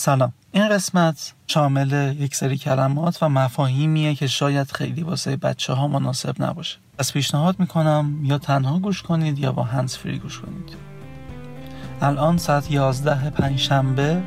سلام. 0.00 0.32
این 0.52 0.68
قسمت 0.68 1.32
شامل 1.46 2.14
یک 2.18 2.34
سری 2.34 2.56
کلمات 2.56 3.22
و 3.22 3.28
مفاهیمیه 3.28 4.14
که 4.14 4.26
شاید 4.26 4.72
خیلی 4.72 5.02
واسه 5.02 5.36
بچه 5.36 5.72
ها 5.72 5.88
مناسب 5.88 6.42
نباشه. 6.42 6.78
از 6.98 7.12
پیشنهاد 7.12 7.60
می‌کنم 7.60 8.20
یا 8.22 8.38
تنها 8.38 8.78
گوش 8.78 9.02
کنید 9.02 9.38
یا 9.38 9.52
با 9.52 9.62
هنس 9.62 9.98
فری 9.98 10.18
گوش 10.18 10.40
کنید. 10.40 10.76
الان 12.00 12.38
ساعت 12.38 12.70
11 12.70 13.30
پنجشنبه 13.30 14.22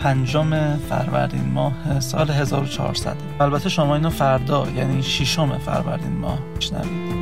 پنجم 0.00 0.76
فروردین 0.76 1.52
ماه 1.52 2.00
سال 2.00 2.30
1400 2.30 3.16
البته 3.40 3.68
شما 3.68 3.94
اینو 3.94 4.10
فردا 4.10 4.68
یعنی 4.70 5.02
ششم 5.02 5.58
فروردین 5.58 6.16
ماه 6.16 6.38
میشنوید. 6.56 7.16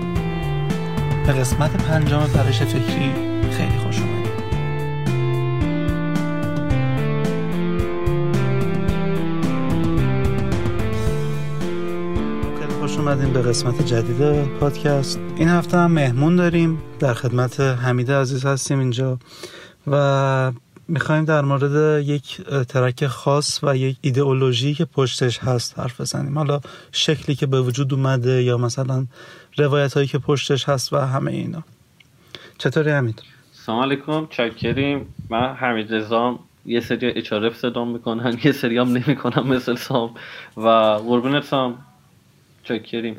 به 1.26 1.32
قسمت 1.32 1.70
پنجم 1.70 2.26
پرش 2.26 2.62
فکری 2.62 3.12
خیلی 3.50 3.78
خوش 3.78 3.98
اومدید. 3.98 4.33
اومدیم 13.04 13.32
به 13.32 13.42
قسمت 13.42 13.86
جدید 13.86 14.44
پادکست. 14.60 15.20
این 15.36 15.48
هفته 15.48 15.76
هم 15.78 15.92
مهمون 15.92 16.36
داریم. 16.36 16.82
در 16.98 17.14
خدمت 17.14 17.60
حمیده 17.60 18.16
عزیز 18.16 18.46
هستیم 18.46 18.78
اینجا 18.78 19.18
و 19.86 20.52
می‌خوایم 20.88 21.24
در 21.24 21.40
مورد 21.40 22.02
یک 22.02 22.40
ترک 22.68 23.06
خاص 23.06 23.60
و 23.62 23.76
یک 23.76 23.96
ایدئولوژی 24.00 24.74
که 24.74 24.84
پشتش 24.84 25.38
هست 25.38 25.78
حرف 25.78 26.00
بزنیم. 26.00 26.38
حالا 26.38 26.60
شکلی 26.92 27.36
که 27.36 27.46
به 27.46 27.60
وجود 27.60 27.94
اومده 27.94 28.42
یا 28.42 28.58
مثلا 28.58 29.06
روایت 29.56 29.94
هایی 29.94 30.06
که 30.06 30.18
پشتش 30.18 30.68
هست 30.68 30.92
و 30.92 30.96
همه 30.96 31.30
اینا. 31.30 31.62
چطوری 32.58 32.90
حمید؟ 32.90 33.22
سلام 33.52 33.82
علیکم 33.82 34.26
چاکریم. 34.30 35.06
من 35.30 35.54
حمید 35.54 35.94
رزام 35.94 36.38
یه 36.66 36.80
سری 36.80 37.06
اچارف 37.06 37.56
صدام 37.56 37.88
می‌کنن 37.92 38.38
یه 38.44 38.52
سری 38.52 38.78
هم 38.78 38.88
نمی‌کنم 38.88 39.48
مثل 39.48 39.74
سام. 39.76 40.10
و 40.56 40.68
قربونت 41.08 41.44
سام. 41.44 41.78
چاکریم 42.64 43.16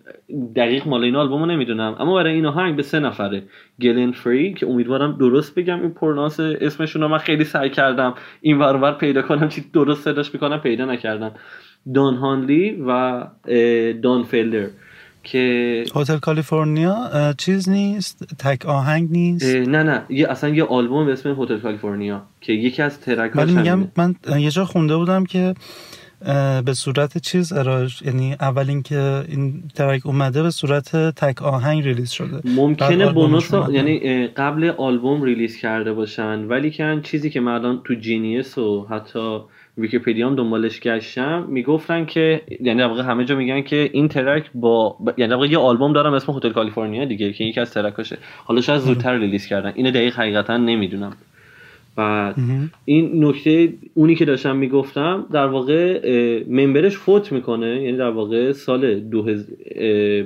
دقیق 0.55 0.87
مال 0.87 1.03
این 1.03 1.15
آلبومو 1.15 1.45
نمی‌دونم. 1.45 1.95
اما 1.99 2.15
برای 2.15 2.33
این 2.33 2.45
آهنگ 2.45 2.75
به 2.75 2.83
سه 2.83 2.99
نفره. 2.99 3.43
گلن 3.81 4.11
فری 4.11 4.53
که 4.53 4.67
امیدوارم 4.67 5.17
درست 5.17 5.55
بگم 5.55 5.81
این 5.81 5.91
پرناس 5.91 6.39
اسمشون 6.39 7.01
رو 7.01 7.07
من 7.07 7.17
خیلی 7.17 7.43
سعی 7.43 7.69
کردم 7.69 8.13
این 8.41 8.59
ورور 8.59 8.91
پیدا 8.91 9.21
کنم. 9.21 9.49
چی 9.49 9.65
درست 9.73 10.03
صداش 10.03 10.33
می‌کنم 10.33 10.57
پیدا 10.57 10.85
نکردم. 10.85 11.31
دان 11.93 12.15
هانلی 12.15 12.83
و 12.87 13.23
دان 14.03 14.23
فیلدر 14.23 14.67
که 15.23 15.83
هتل 15.95 16.17
کالیفرنیا 16.17 16.95
چیز 17.37 17.69
نیست 17.69 18.35
تک 18.39 18.65
آهنگ 18.65 19.11
نیست. 19.11 19.55
نه 19.55 19.83
نه. 19.83 20.01
یه 20.09 20.29
اصلا 20.29 20.49
یه 20.49 20.63
آلبوم 20.63 21.05
به 21.05 21.11
اسم 21.11 21.41
هتل 21.41 21.59
کالیفرنیا 21.59 22.21
که 22.41 22.53
یکی 22.53 22.81
از 22.81 23.01
track 23.01 23.35
ولی 23.35 23.53
میگم 23.53 23.87
من 23.97 24.15
یه 24.39 24.49
جا 24.49 24.65
خونده 24.65 24.95
بودم 24.95 25.25
که 25.25 25.53
به 26.65 26.73
صورت 26.73 27.17
چیز 27.17 27.53
ارائه 27.53 27.87
یعنی 28.05 28.35
اول 28.39 28.69
اینکه 28.69 29.23
این 29.27 29.63
track 29.75 30.05
اومده 30.05 30.43
به 30.43 30.49
صورت 30.49 30.95
تک 30.95 31.41
آهنگ 31.41 31.83
release 31.83 32.11
شده. 32.11 32.41
ممکنه 32.45 33.11
bonus 33.11 33.51
یعنی 33.71 34.27
قبل 34.27 34.71
آلبوم 34.77 35.23
release 35.23 35.57
کرده 35.57 35.93
باشن 35.93 36.39
ولی 36.39 36.71
که 36.71 36.99
چیزی 37.03 37.29
که 37.29 37.39
من 37.39 37.53
الان 37.53 37.81
تو 37.83 37.93
Genius 37.93 38.57
و 38.57 38.87
حتی 38.89 39.39
ویکیپدیا 39.77 40.27
هم 40.27 40.35
دنبالش 40.35 40.79
گشتم 40.79 41.45
می‌گفتن 41.49 42.05
که 42.05 42.41
یعنی 42.59 42.79
در 42.79 42.89
همه 42.89 43.25
جا 43.25 43.35
میگن 43.35 43.61
که 43.61 43.89
این 43.93 44.07
track 44.07 44.45
با 44.55 44.97
یعنی 45.17 45.35
در 45.35 45.45
یه 45.45 45.57
آلبوم 45.57 45.93
دارن 45.93 46.05
به 46.05 46.13
اسم 46.13 46.33
هتل 46.33 46.51
کالیفرنیا 46.51 47.05
دیگه 47.05 47.33
که 47.33 47.43
یکی 47.43 47.59
از 47.59 47.73
track 47.73 47.98
اشه. 47.98 48.17
حالا 48.45 48.61
شاید 48.61 48.79
زودتر 48.79 49.17
release 49.17 49.45
کردن. 49.45 49.71
اینو 49.75 49.91
دقیق 49.91 50.15
حقیقتا 50.19 50.57
نمی‌دونم. 50.57 51.13
و 51.97 52.33
این 52.85 53.25
نکته 53.25 53.73
اونی 53.93 54.15
که 54.15 54.25
داشتم 54.25 54.55
می‌گفتم 54.55 55.25
در 55.31 55.47
واقع 55.47 55.99
member 56.47 56.85
ش 56.85 56.97
فوت 56.97 57.31
می‌کنه. 57.31 57.83
یعنی 57.83 57.97
در 57.97 58.09
واقع 58.09 58.51
سال 58.51 58.99
دو 58.99 59.23
هز... 59.23 59.49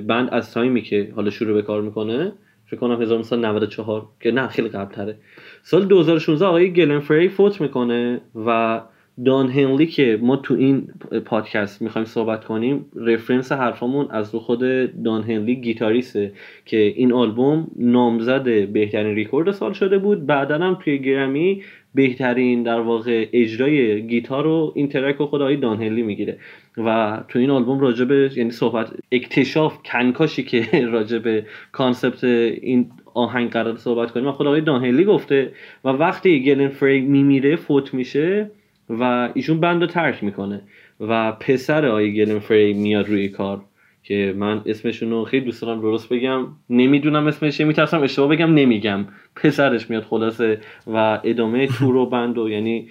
band 0.06 0.28
از 0.32 0.52
تایمی 0.52 0.82
که 0.82 1.12
حالا 1.16 1.30
شروع 1.30 1.54
به 1.54 1.62
کار 1.62 1.82
می‌کنه 1.82 2.32
فکر 2.66 2.80
کنم 2.80 3.02
1994 3.02 4.06
که 4.20 4.30
نه 4.30 4.48
خیلی 4.48 4.68
قبل 4.68 4.94
تره 4.94 5.16
سال 5.62 5.84
2016 5.84 6.46
آقای 6.46 6.72
گلن 6.72 6.98
فری 6.98 7.28
فوت 7.28 7.60
می‌کنه 7.60 8.20
و 8.46 8.80
دان 9.24 9.50
هنلی 9.50 9.86
که 9.86 10.18
ما 10.22 10.36
تو 10.36 10.54
این 10.54 10.88
پادکست 11.24 11.82
می‌خوایم 11.82 12.04
صحبت 12.04 12.44
کنیم 12.44 12.86
رفرنس 12.96 13.52
حرفمون 13.52 14.06
از 14.10 14.34
رو 14.34 14.40
خود 14.40 14.60
دان 15.02 15.22
هنلی 15.22 15.56
گیتاریسته 15.56 16.32
که 16.64 16.76
این 16.76 17.12
آلبوم 17.12 17.70
نامزد 17.76 18.68
بهترین 18.68 19.14
ریکورد 19.14 19.50
سال 19.50 19.72
شده 19.72 19.98
بود. 19.98 20.26
بعدا 20.26 20.58
هم 20.58 20.78
توی 20.84 20.98
گرمی 20.98 21.62
بهترین 21.94 22.62
در 22.62 22.80
واقع 22.80 23.26
اجرای 23.32 24.06
گیتار 24.06 24.44
رو 24.44 24.72
این 24.76 24.88
ترک 24.88 25.16
رو 25.16 25.26
خود 25.26 25.60
دان 25.60 25.82
هنلی 25.82 26.02
می‌گیره. 26.02 26.38
و 26.76 27.20
تو 27.28 27.38
این 27.38 27.50
آلبوم 27.50 27.80
راجبه 27.80 28.30
یعنی 28.36 28.50
صحبت 28.50 28.90
اکتشاف 29.12 29.78
کنکاشی 29.84 30.42
که 30.42 30.66
راجب 30.92 31.44
concept 31.72 32.24
این 32.24 32.90
آهنگ 33.14 33.50
قرار 33.50 33.76
صحبت 33.76 34.10
کنیم 34.10 34.26
و 34.26 34.32
خود 34.32 34.46
آقای 34.46 34.60
دان 34.60 34.84
هنلی 34.84 35.04
گفته 35.04 35.52
و 35.84 35.88
وقتی 35.88 36.44
گلن 36.44 36.68
فری 36.68 37.04
میمیره 37.04 37.56
فوت 37.56 37.94
میشه 37.94 38.50
و 38.90 39.28
ایشون 39.34 39.60
band 39.60 39.80
رو 39.80 39.86
ترک 39.86 40.24
می‌کنه. 40.24 40.60
و 41.00 41.32
پسر 41.32 41.86
آقای 41.86 42.14
گلن 42.14 42.38
فری 42.38 42.72
میاد 42.72 43.08
روی 43.08 43.28
کار 43.28 43.60
که 44.02 44.34
من 44.36 44.62
اسمشون 44.66 45.10
رو 45.10 45.24
خیلی 45.24 45.44
دوست 45.44 45.62
دارم 45.62 45.80
درست 45.80 46.08
بگم. 46.08 46.46
نمی‌دونم 46.70 47.26
اسمش 47.26 47.60
میترسم 47.60 48.02
اشتباه 48.02 48.28
بگم 48.28 48.54
نمیگم. 48.54 49.04
پسرش 49.36 49.90
میاد 49.90 50.02
خلاصه 50.02 50.60
و 50.86 51.20
ادامه 51.24 51.66
تور 51.66 51.96
و 51.96 52.06
band 52.06 52.38
و 52.38 52.48
یعنی 52.48 52.88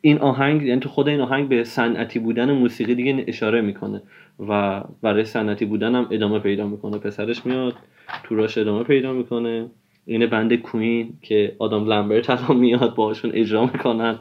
این 0.00 0.18
آهنگ 0.18 0.62
یعنی 0.62 0.80
تو 0.80 0.88
خود 0.88 1.08
این 1.08 1.20
آهنگ 1.20 1.48
به 1.48 1.64
صنعتی 1.64 2.18
بودن 2.18 2.52
موسیقی 2.52 2.94
دیگه 2.94 3.24
اشاره 3.26 3.60
می‌کنه. 3.60 4.02
و 4.48 4.82
برای 5.02 5.24
صنعتی 5.24 5.64
بودن 5.64 5.94
هم 5.94 6.06
ادامه 6.10 6.38
پیدا 6.38 6.66
می‌کنه. 6.66 6.98
پسرش 6.98 7.46
میاد 7.46 7.74
توراش 8.22 8.58
ادامه 8.58 8.84
پیدا 8.84 9.12
می‌کنه. 9.12 9.66
اینه 10.06 10.26
بند 10.26 10.54
کوین 10.54 11.12
که 11.22 11.56
آدم 11.58 11.84
لمبرت 11.92 12.30
الان 12.30 12.56
میاد 12.56 12.94
باشون 12.94 13.30
اجرا 13.34 13.66
می‌کنن. 13.66 14.18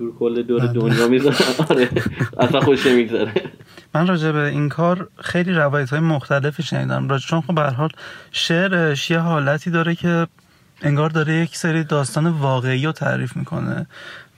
تور 0.00 0.12
کل 0.18 0.42
دور 0.42 0.60
بله. 0.60 0.72
دنیا 0.72 1.08
می‌ذارن 1.08 1.36
آره. 1.70 1.88
اصلا 2.38 2.60
خوش 2.60 2.86
نمیگذره. 2.86 3.32
من 3.94 4.06
راجع 4.06 4.32
به 4.32 4.38
این 4.46 4.68
کار 4.68 5.08
خیلی 5.20 5.52
روایت 5.52 5.90
های 5.90 6.00
مختلفی 6.00 6.62
شنیدم. 6.62 7.08
راجع 7.08 7.26
چون 7.26 7.40
خب 7.40 7.54
به 7.54 7.62
حال 7.62 7.88
شعرش 8.32 9.10
یه 9.10 9.18
حالتی 9.18 9.70
داره 9.70 9.94
که 9.94 10.26
انگار 10.82 11.10
داره 11.10 11.34
یک 11.34 11.56
سری 11.56 11.84
داستان 11.84 12.26
واقعی 12.26 12.86
رو 12.86 12.92
تعریف 12.92 13.36
می‌کنه. 13.36 13.86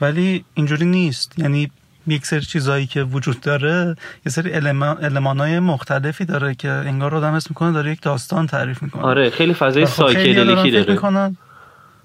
ولی 0.01 0.45
اینجوری 0.55 0.85
نیست. 0.85 1.39
یعنی 1.39 1.71
یک 2.07 2.27
سری 2.27 2.41
چیزایی 2.41 2.87
که 2.87 3.03
وجود 3.03 3.41
داره 3.41 3.97
یه 4.27 4.33
سری 4.33 4.51
علمان 4.51 5.41
های 5.41 5.59
مختلفی 5.61 6.25
داره 6.25 6.55
که 6.55 6.69
انگار 6.69 7.15
آدم 7.15 7.35
اسم 7.35 7.47
می‌کنه 7.51 7.73
داره 7.73 7.93
یک 7.93 8.03
داستان 8.03 8.47
تعریف 8.47 8.83
می‌کنه. 8.83 9.03
آره 9.03 9.31
خیلی 9.31 9.55
فضای 9.55 9.87
خب 9.87 9.93
سایکدلیکی 9.93 10.71
داره. 10.71 10.93
می‌کنن. 10.93 11.37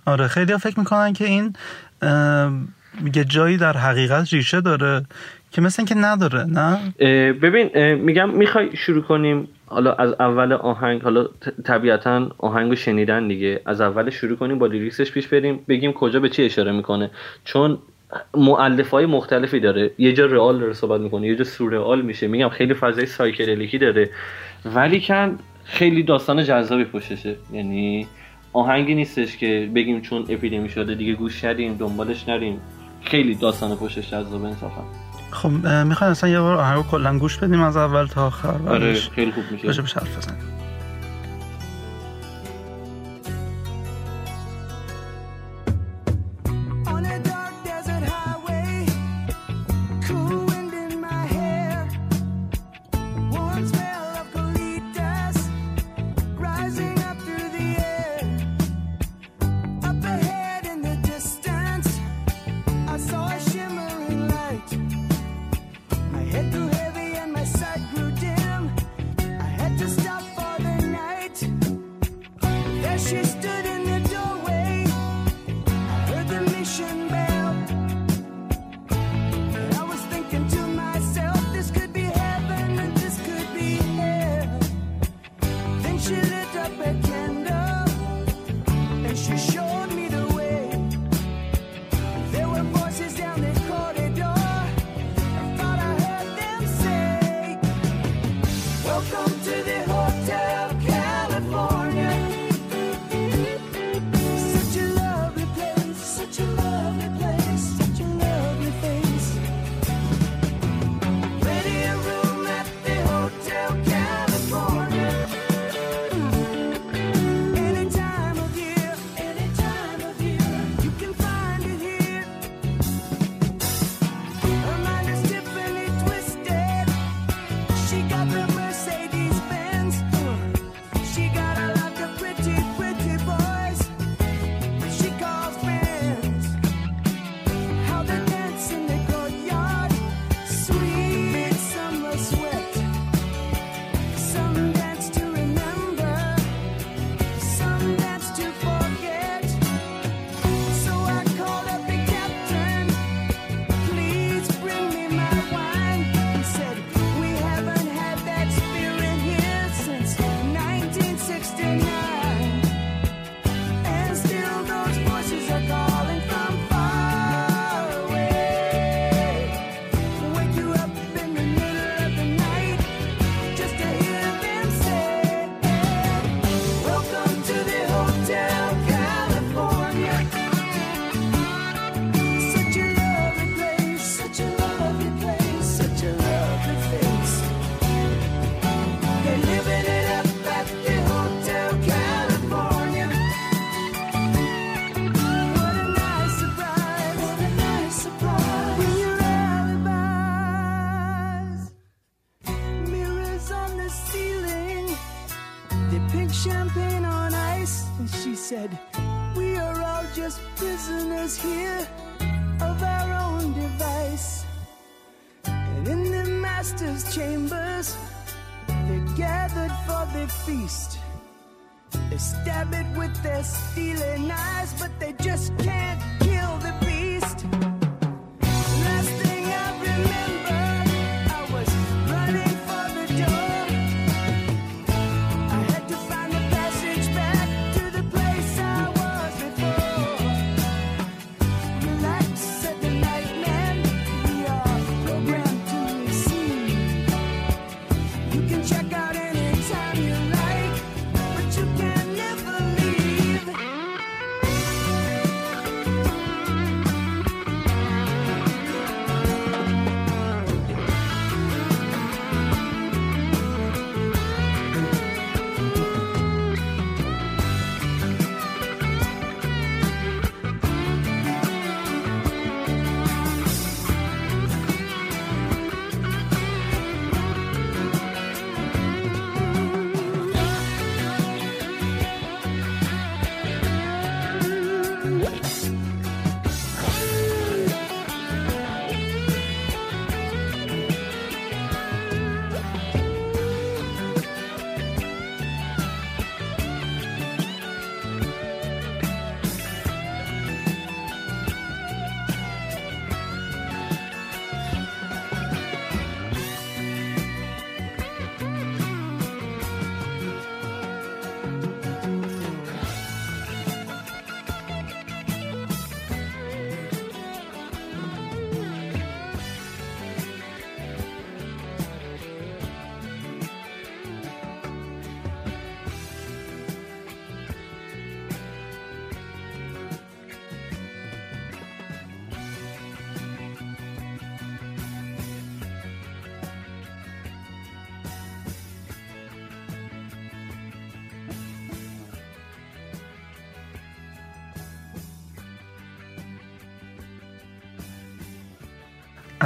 آره 0.05 0.27
خیلی 0.27 0.57
فکر 0.57 0.79
می‌کنن 0.79 1.13
که 1.13 1.25
این 1.25 1.55
میگه 3.01 3.23
جایی 3.23 3.57
در 3.57 3.77
حقیقت 3.77 4.33
ریشه 4.33 4.61
داره 4.61 5.05
که 5.51 5.61
مثل 5.61 5.75
اینکه 5.81 5.95
نداره 5.95 6.43
نه؟ 6.43 6.93
ببین 7.33 7.93
میگم 7.93 8.29
می‌خوای 8.29 8.69
شروع 8.77 9.03
کنیم 9.03 9.47
حالا 9.65 9.93
از 9.93 10.15
اول 10.19 10.53
آهنگ 10.53 11.01
حالا 11.01 11.27
طبیعتا 11.63 12.29
آهنگو 12.37 12.75
شنیدن 12.75 13.27
دیگه. 13.27 13.61
از 13.65 13.81
اول 13.81 14.09
شروع 14.09 14.37
کنیم 14.37 14.59
با 14.59 14.65
لیریکسش 14.67 15.11
پیش 15.11 15.27
بریم 15.27 15.59
بگیم 15.67 15.93
کجا 15.93 16.19
به 16.19 16.29
چی 16.29 16.43
اشاره 16.43 16.71
می‌کنه. 16.71 17.11
چون 17.45 17.77
معلف 18.33 18.89
های 18.89 19.05
مختلفی 19.05 19.59
داره. 19.59 19.91
یه 19.97 20.13
جا 20.13 20.25
رئال 20.25 20.59
داره 20.59 20.73
صحبت 20.73 21.01
می‌کنه 21.01 21.27
یه 21.27 21.35
جا 21.35 21.43
سورئال 21.43 22.01
میشه. 22.01 22.27
میگم 22.27 22.49
خیلی 22.49 22.73
فضای 22.73 23.05
سایکدلیکی 23.05 23.77
داره. 23.77 24.09
ولی 24.65 25.01
کن 25.01 25.39
خیلی 25.65 26.03
داستان 26.03 26.43
جذابی 26.43 26.83
پشتشه. 26.83 27.35
یعنی 27.53 28.07
آهنگی 28.53 28.95
نیستش 28.95 29.37
که 29.37 29.69
بگیم 29.75 30.01
چون 30.01 30.25
اپیدمی 30.29 30.69
شده 30.69 30.95
دیگه 30.95 31.13
گوش 31.13 31.43
ندیم 31.43 31.77
دنبالش 31.77 32.29
نریم. 32.29 32.59
خیلی 33.07 33.35
داستان 33.35 33.75
پشتش 33.75 34.09
جذاب 34.11 34.43
انصافا. 34.43 34.81
خب 35.31 35.49
می‌خوای 35.85 36.09
اصلا 36.09 36.29
یه 36.29 36.39
بار 36.39 36.55
آهنگو 36.55 36.83
کلا 36.83 37.19
گوش 37.19 37.37
بدیم 37.37 37.61
از 37.61 37.77
اول 37.77 38.05
تا 38.05 38.27
آخر. 38.27 38.55
آره 38.67 38.93
خیلی 38.93 39.31
خوب 39.31 39.43
میشه. 39.51 39.81
بشه 39.81 39.99
حرف 39.99 40.17
بزنیم. 40.17 40.56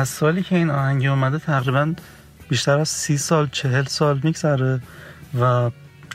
از 0.02 0.10
سالی 0.10 0.44
که 0.44 0.56
این 0.56 0.70
آهنگی 0.70 1.08
اومده 1.08 1.40
تقریبا 1.40 1.94
بیشتر 2.50 2.80
از 2.80 2.90
سی 2.90 3.18
سال 3.18 3.48
چهل 3.52 3.84
سال 3.84 4.20
میگذره 4.24 4.80
و 5.42 5.72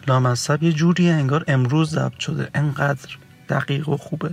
لامصب 0.09 0.63
یه 0.63 0.73
جوری 0.73 1.11
انگار 1.11 1.45
امروز 1.49 1.91
ضبط 1.91 2.19
شده. 2.19 2.49
انقدر 2.55 3.17
دقیق 3.49 3.89
و 3.89 3.97
خوبه. 3.97 4.31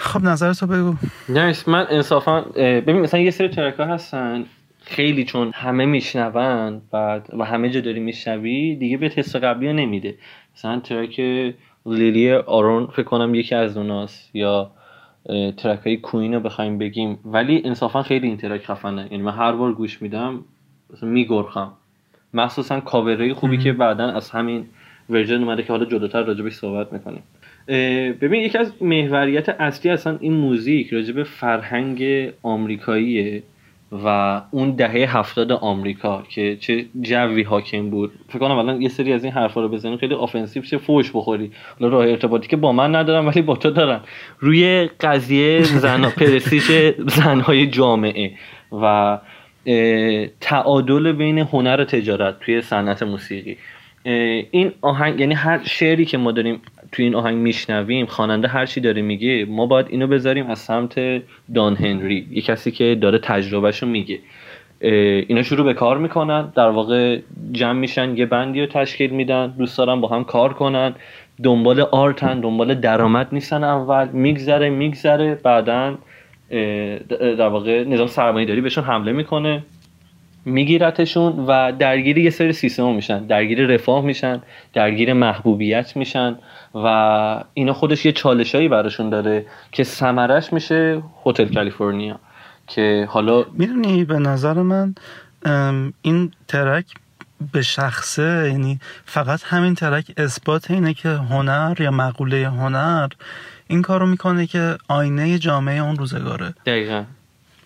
خب 0.00 0.22
نظر 0.24 0.52
تو 0.52 0.66
بگو. 0.66 0.96
نه 1.28 1.54
من 1.66 1.86
انصافا 1.90 2.40
ببین 2.56 3.00
مثلا 3.00 3.20
یه 3.20 3.30
سری 3.30 3.48
ترک 3.48 3.74
هستن. 3.78 4.44
خیلی 4.84 5.24
چون 5.24 5.50
همه 5.54 5.86
میشنون 5.86 6.82
بعد 6.92 7.28
و 7.38 7.44
همه 7.44 7.70
جا 7.70 7.80
داری 7.80 8.00
میشنوی 8.00 8.76
دیگه 8.76 8.96
به 8.96 9.08
تست 9.08 9.36
قبلی 9.36 9.72
نمیده. 9.72 10.14
مثلا 10.56 10.80
ترک 10.80 11.20
لیلی 11.86 12.32
آرون 12.32 12.86
فکر 12.86 13.02
کنم 13.02 13.34
یکی 13.34 13.54
از 13.54 13.76
اوناست. 13.76 14.30
یا 14.34 14.70
track 15.56 15.80
های 15.86 15.96
کویین 15.96 16.34
رو 16.34 16.40
بخوایم 16.40 16.78
بگیم. 16.78 17.18
ولی 17.24 17.62
انصافا 17.64 18.02
خیلی 18.02 18.26
این 18.26 18.36
track 18.36 18.64
خفنه. 18.64 19.08
یعنی 19.10 19.22
من 19.22 19.32
هر 19.32 19.52
بار 19.52 19.72
گوش 19.72 20.02
میدم 20.02 20.44
میگرخم. 21.02 21.72
مخصوصا 22.34 22.80
کاورهای 22.80 23.32
خوبی 23.32 23.58
که 23.58 23.72
بعدا 23.72 24.04
از 24.04 24.30
همین 24.30 24.66
version 25.10 25.42
اومده 25.42 25.62
که 25.62 25.72
حالا 25.72 25.84
جلوتر 25.84 26.22
راجبش 26.22 26.52
صحبت 26.52 26.92
می‌کنیم. 26.92 27.22
ببین 28.20 28.40
یکی 28.42 28.58
از 28.58 28.72
محوریت 28.82 29.48
اصلی 29.48 29.90
اصلا 29.90 30.18
این 30.20 30.32
موزیک 30.32 30.92
راجب 30.92 31.22
فرهنگ 31.22 32.30
آمریکاییه. 32.42 33.42
و 34.04 34.40
اون 34.50 34.70
دهه 34.70 35.18
هفتاد 35.18 35.52
آمریکا 35.52 36.22
که 36.28 36.56
چه 36.60 36.84
جوی 37.00 37.42
حاکم 37.42 37.90
بود. 37.90 38.12
فکر 38.28 38.38
کنم 38.38 38.58
الان 38.58 38.82
یه 38.82 38.88
سری 38.88 39.12
از 39.12 39.24
این 39.24 39.32
حرفا 39.32 39.60
رو 39.60 39.68
بزنیم. 39.68 39.96
خیلی 39.96 40.14
offensive 40.14 40.62
شه 40.62 40.78
فوش 40.78 41.10
بخوری. 41.14 41.52
حالا 41.80 41.92
راه 41.92 42.06
ارتباطی 42.06 42.48
که 42.48 42.56
با 42.56 42.72
من 42.72 42.94
ندارم 42.94 43.26
ولی 43.26 43.42
با 43.42 43.56
تو 43.56 43.70
دارم. 43.70 44.00
روی 44.38 44.88
قضیه 45.00 45.62
زن 45.62 46.08
پرستیژ 46.08 46.70
زنهای 47.06 47.66
جامعه 47.66 48.30
و 48.82 49.18
تعادل 50.40 51.12
بین 51.12 51.38
هنر 51.38 51.80
و 51.80 51.84
تجارت 51.84 52.40
توی 52.40 52.62
صنعت 52.62 53.02
موسیقی. 53.02 53.56
این 54.04 54.72
آهنگ 54.80 55.20
یعنی 55.20 55.34
هر 55.34 55.60
شعری 55.64 56.04
که 56.04 56.18
ما 56.18 56.32
داریم 56.32 56.60
توی 56.92 57.04
این 57.04 57.14
آهنگ 57.14 57.36
میشنویم 57.36 58.06
خواننده 58.06 58.48
هر 58.48 58.66
چی 58.66 58.80
داره 58.80 59.02
میگه 59.02 59.44
ما 59.44 59.66
باید 59.66 59.86
اینو 59.90 60.06
بذاریم 60.06 60.46
از 60.46 60.58
سمت 60.58 61.22
دان 61.54 61.76
هنری 61.76 62.26
یه 62.30 62.42
کسی 62.42 62.70
که 62.70 62.98
داره 63.00 63.18
تجربهشو 63.18 63.86
میگه. 63.86 64.18
اینا 64.80 65.42
شروع 65.42 65.64
به 65.64 65.74
کار 65.74 65.98
می‌کنن 65.98 66.52
در 66.56 66.68
واقع 66.68 67.18
جمع 67.52 67.78
میشن 67.78 68.16
یه 68.16 68.26
بندی 68.26 68.60
رو 68.60 68.66
تشکیل 68.66 69.10
میدن 69.10 69.54
دوست 69.58 69.78
دارن 69.78 70.00
با 70.00 70.08
هم 70.08 70.24
کار 70.24 70.52
کنن 70.52 70.94
دنبال 71.42 71.80
آرتن 71.80 72.40
دنبال 72.40 72.74
درآمد 72.74 73.28
نیستن 73.32 73.64
اول 73.64 74.08
میگذره 74.08 74.70
میگذره 74.70 75.34
بعدا 75.34 75.98
در 77.18 77.48
واقع 77.48 77.84
نظام 77.84 78.06
سرمایه 78.06 78.46
داری 78.46 78.60
بهشون 78.60 78.84
حمله 78.84 79.12
می‌کنه. 79.12 79.62
میگیرتشون 80.44 81.46
و 81.46 81.72
درگیر 81.72 82.18
یه 82.18 82.30
سری 82.30 82.52
سیستم 82.52 82.94
میشن. 82.94 83.26
درگیر 83.26 83.66
رفاه 83.66 84.04
میشن 84.04 84.42
درگیر 84.72 85.12
محبوبیت 85.12 85.96
میشن 85.96 86.38
و 86.74 87.44
اینا 87.54 87.72
خودش 87.72 88.06
یه 88.06 88.12
چالشایی 88.12 88.68
براشون 88.68 89.10
داره 89.10 89.46
که 89.72 89.84
سمرش 89.84 90.52
میشه 90.52 91.02
هتل 91.26 91.54
کالیفرنیا 91.54 92.20
که 92.66 93.08
حالا 93.10 93.44
می‌دونی 93.52 94.04
به 94.04 94.18
نظر 94.18 94.52
من 94.52 94.94
این 96.02 96.30
track 96.48 96.84
به 97.52 97.62
شخصه 97.62 98.48
یعنی 98.52 98.80
فقط 99.04 99.42
همین 99.44 99.74
track 99.74 100.12
اثبات 100.16 100.70
اینه 100.70 100.94
که 100.94 101.08
هنر 101.08 101.76
یا 101.80 101.90
مقوله 101.90 102.48
هنر 102.48 103.08
این 103.68 103.82
کارو 103.82 104.06
می‌کنه 104.06 104.46
که 104.46 104.76
آینه 104.88 105.38
جامعه 105.38 105.78
اون 105.78 105.96
روزگاره. 105.96 106.54
دقیقا. 106.66 107.04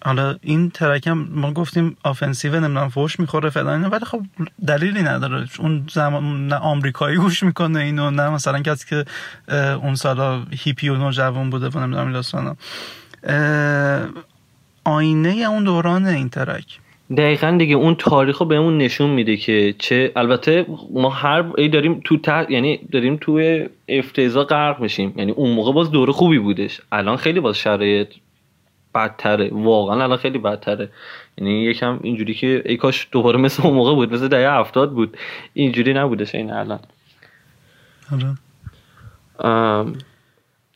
حالا 0.07 0.37
این 0.43 0.71
track 0.71 1.07
هم 1.07 1.29
ما 1.31 1.53
گفتیم 1.53 1.97
offensive 2.05 2.61
نمی‌دونم 2.61 2.89
فوش 2.89 3.21
می‌خوره 3.21 3.51
فلان 3.51 3.85
ولی 3.85 4.05
خب 4.05 4.23
دلیلی 4.67 5.03
نداره. 5.03 5.47
اون 5.59 5.87
زمان 5.91 6.47
نه 6.47 6.57
آمریکایی 6.57 7.17
گوش 7.17 7.43
می‌کنه 7.43 7.79
اینو 7.79 8.11
نه 8.11 8.31
مثلا 8.31 8.63
کسی 8.63 8.87
که 8.89 9.05
اون 9.83 9.95
سالا 9.95 10.43
هیپی 10.65 10.89
و 10.89 10.97
نوجوان 10.97 11.51
بوده 11.51 11.69
و 11.69 11.79
نمی‌دونم 11.79 12.13
داستانا. 12.13 12.57
آینه 14.85 15.29
اون 15.29 15.65
دوران 15.65 16.07
این 16.07 16.29
ترک. 16.29 16.79
دقیقا 17.17 17.57
دیگه 17.59 17.75
اون 17.75 17.95
تاریخ 17.95 18.39
رو 18.39 18.47
بهمون 18.47 18.79
نشون 18.79 19.11
میده 19.11 19.37
که 19.37 19.75
چه 19.79 20.13
البته 20.17 20.67
ما 20.95 21.11
هر 21.11 21.45
ای 21.59 21.69
داریم 21.69 22.01
تو 22.05 22.19
یعنی 22.49 22.81
داریم 22.93 23.17
توی 23.21 23.69
افتضاح 23.89 24.45
غرق 24.45 24.81
میشیم. 24.81 25.15
یعنی 25.17 25.33
اون 25.33 25.51
موقع 25.51 25.73
باز 25.73 25.91
دوره 25.91 26.13
خوبی 26.13 26.39
بودش. 26.39 26.81
الان 26.93 27.17
خیلی 27.17 27.41
باز 27.41 27.59
شرایط 27.59 28.09
بدتره. 28.97 29.49
واقعا 29.53 30.03
الان 30.05 30.17
خیلی 30.17 30.39
بدتره. 30.39 30.89
یعنی 31.39 31.63
یکم 31.63 32.01
اینجوری 32.03 32.35
که 32.35 32.63
ای 32.65 32.77
کاش 32.77 33.09
دوباره 33.13 33.39
مثل 33.39 33.63
اون 33.63 33.75
موقع 33.75 33.95
بود 33.95 34.13
مثل 34.15 34.29
دهه 34.29 34.53
هفتاد 34.53 34.93
بود. 34.93 35.17
اینجوری 35.55 35.95
نبودش 35.95 36.35
این 36.35 36.51
الان. 36.51 36.81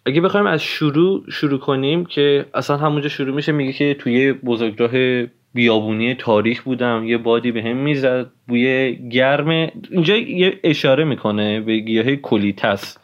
اگه 0.07 0.21
بخوایم 0.21 0.47
از 0.47 0.63
شروع 0.63 1.31
شروع 1.31 1.59
کنیم 1.59 2.05
که 2.05 2.47
اصلا 2.55 2.77
همونجا 2.77 3.09
شروع 3.09 3.35
میشه 3.35 3.53
میگه 3.53 3.73
که 3.73 3.95
توی 3.95 4.33
بزرگراه 4.33 5.25
بیابونی 5.55 6.15
تاریخ 6.15 6.63
بودم. 6.63 7.05
یه 7.05 7.19
بادی 7.19 7.53
به 7.53 7.63
هم 7.63 7.77
می‌زد 7.77 8.31
بوی 8.49 8.97
گرم. 9.09 9.49
اینجا 9.91 10.17
یه 10.17 10.61
اشاره 10.65 11.05
می‌کنه 11.05 11.61
به 11.61 11.79
گیاه 11.79 12.17
کلیتس. 12.17 12.99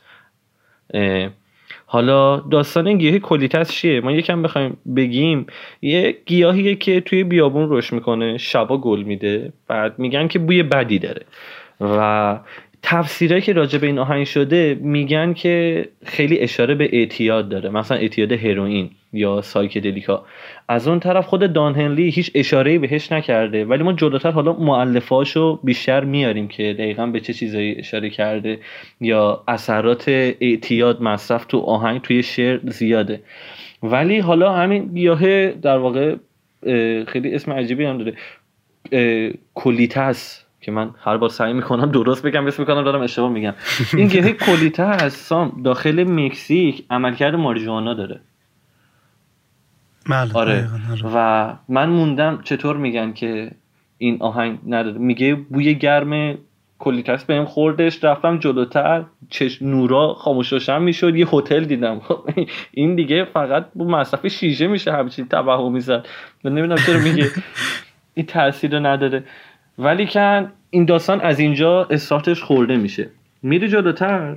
حالا 1.88 2.36
داستان 2.36 2.86
این 2.86 2.98
گیاه 2.98 3.18
کلیتس 3.18 3.72
چیه؟ 3.72 4.00
ما 4.00 4.12
یکم 4.12 4.42
بخوایم 4.42 4.76
بگیم 4.96 5.46
یه 5.82 6.16
گیاهیه 6.26 6.74
که 6.74 7.00
توی 7.00 7.24
بیابون 7.24 7.66
رشد 7.70 7.94
می‌کنه 7.94 8.38
شبا 8.38 8.78
گل 8.78 9.02
میده 9.02 9.52
بعد 9.68 9.98
میگن 9.98 10.28
که 10.28 10.38
بوی 10.38 10.62
بدی 10.62 10.98
داره. 10.98 11.22
و 11.80 12.38
تفسیرهایی 12.88 13.42
که 13.42 13.52
راجع 13.52 13.78
به 13.78 13.86
این 13.86 13.98
آهنگ 13.98 14.24
شده 14.24 14.78
میگن 14.80 15.32
که 15.32 15.88
خیلی 16.04 16.38
اشاره 16.38 16.74
به 16.74 16.88
اعتیاد 16.92 17.48
داره. 17.48 17.70
مثلا 17.70 17.96
اعتیاد 17.98 18.32
هروئین 18.32 18.90
یا 19.12 19.42
سایکدلیکا. 19.42 20.24
از 20.68 20.88
اون 20.88 21.00
طرف 21.00 21.26
خود 21.26 21.52
دان 21.52 21.74
هنلی 21.74 22.10
هیچ 22.10 22.30
اشاره 22.34 22.78
بهش 22.78 23.12
نکرده 23.12 23.64
ولی 23.64 23.82
ما 23.82 23.92
جلوتر 23.92 24.30
حالا 24.30 24.52
معلفاشو 24.52 25.60
بیشتر 25.64 26.04
میاریم 26.04 26.48
که 26.48 26.74
دقیقا 26.78 27.06
به 27.06 27.20
چه 27.20 27.32
چیزایی 27.32 27.74
اشاره 27.78 28.10
کرده 28.10 28.58
یا 29.00 29.44
اثرات 29.48 30.08
اعتیاد 30.40 31.02
مصرف 31.02 31.44
تو 31.44 31.58
آهنگ 31.58 32.00
توی 32.00 32.22
شعر 32.22 32.60
زیاده. 32.64 33.20
ولی 33.82 34.18
حالا 34.18 34.52
همین 34.52 34.86
گیاه 34.94 35.50
در 35.50 35.78
واقع 35.78 36.16
خیلی 37.06 37.34
اسم 37.34 37.52
عجیبی 37.52 37.84
هم 37.84 37.98
داره. 37.98 38.14
کلیتس 39.54 40.45
که 40.66 40.72
من 40.72 40.90
هر 41.04 41.16
بار 41.16 41.28
سعی 41.28 41.52
می‌کنم 41.52 41.90
درست 41.90 42.26
بگم 42.26 42.46
اسم 42.46 42.62
می‌کنم 42.62 42.82
دارم 42.82 43.00
اشتباه 43.00 43.30
میگم. 43.30 43.54
این 43.94 44.08
گیاه 44.08 44.30
کلیتس 44.30 45.16
سام 45.16 45.62
داخل 45.64 46.04
مکزیک 46.04 46.84
عملکرد 46.90 47.34
ماریجوانا 47.34 47.94
داره. 47.94 48.20
بله 50.10 50.32
آره. 50.34 50.68
آره. 50.90 51.12
و 51.14 51.52
من 51.68 51.88
موندم 51.88 52.40
چطور 52.44 52.76
میگن 52.76 53.12
که 53.12 53.50
این 53.98 54.16
آهنگ 54.20 54.58
نداره. 54.66 54.98
میگه 54.98 55.34
بوی 55.34 55.74
گرم 55.74 56.38
کلیتس 56.78 57.24
بهم 57.24 57.44
خوردش 57.44 58.04
رفتم 58.04 58.38
جلوتر 58.38 59.04
چش 59.30 59.62
نورا 59.62 60.14
خاموش 60.14 60.52
روشن 60.52 60.82
می‌شد 60.82 61.16
یه 61.16 61.26
هتل 61.32 61.64
دیدم. 61.64 62.00
این 62.72 62.94
دیگه 62.94 63.24
فقط 63.24 63.66
با 63.74 63.84
مصرف 63.84 64.26
شیشه 64.26 64.66
میشه 64.66 64.92
همچین 64.92 65.28
توهم 65.28 65.72
می‌زد. 65.72 66.06
من 66.44 66.52
نمی‌دونم 66.52 66.78
چرا 66.86 66.98
میگه. 66.98 67.30
این 68.14 68.26
تاثیر 68.26 68.78
رو 68.78 68.86
نداره. 68.86 69.24
ولی 69.78 70.06
کن 70.06 70.52
این 70.70 70.84
داستان 70.84 71.20
از 71.20 71.38
اینجا 71.40 71.84
استارتش 71.90 72.42
خورده 72.42 72.76
میشه. 72.76 73.10
میره 73.42 73.68
جلوتر. 73.68 74.36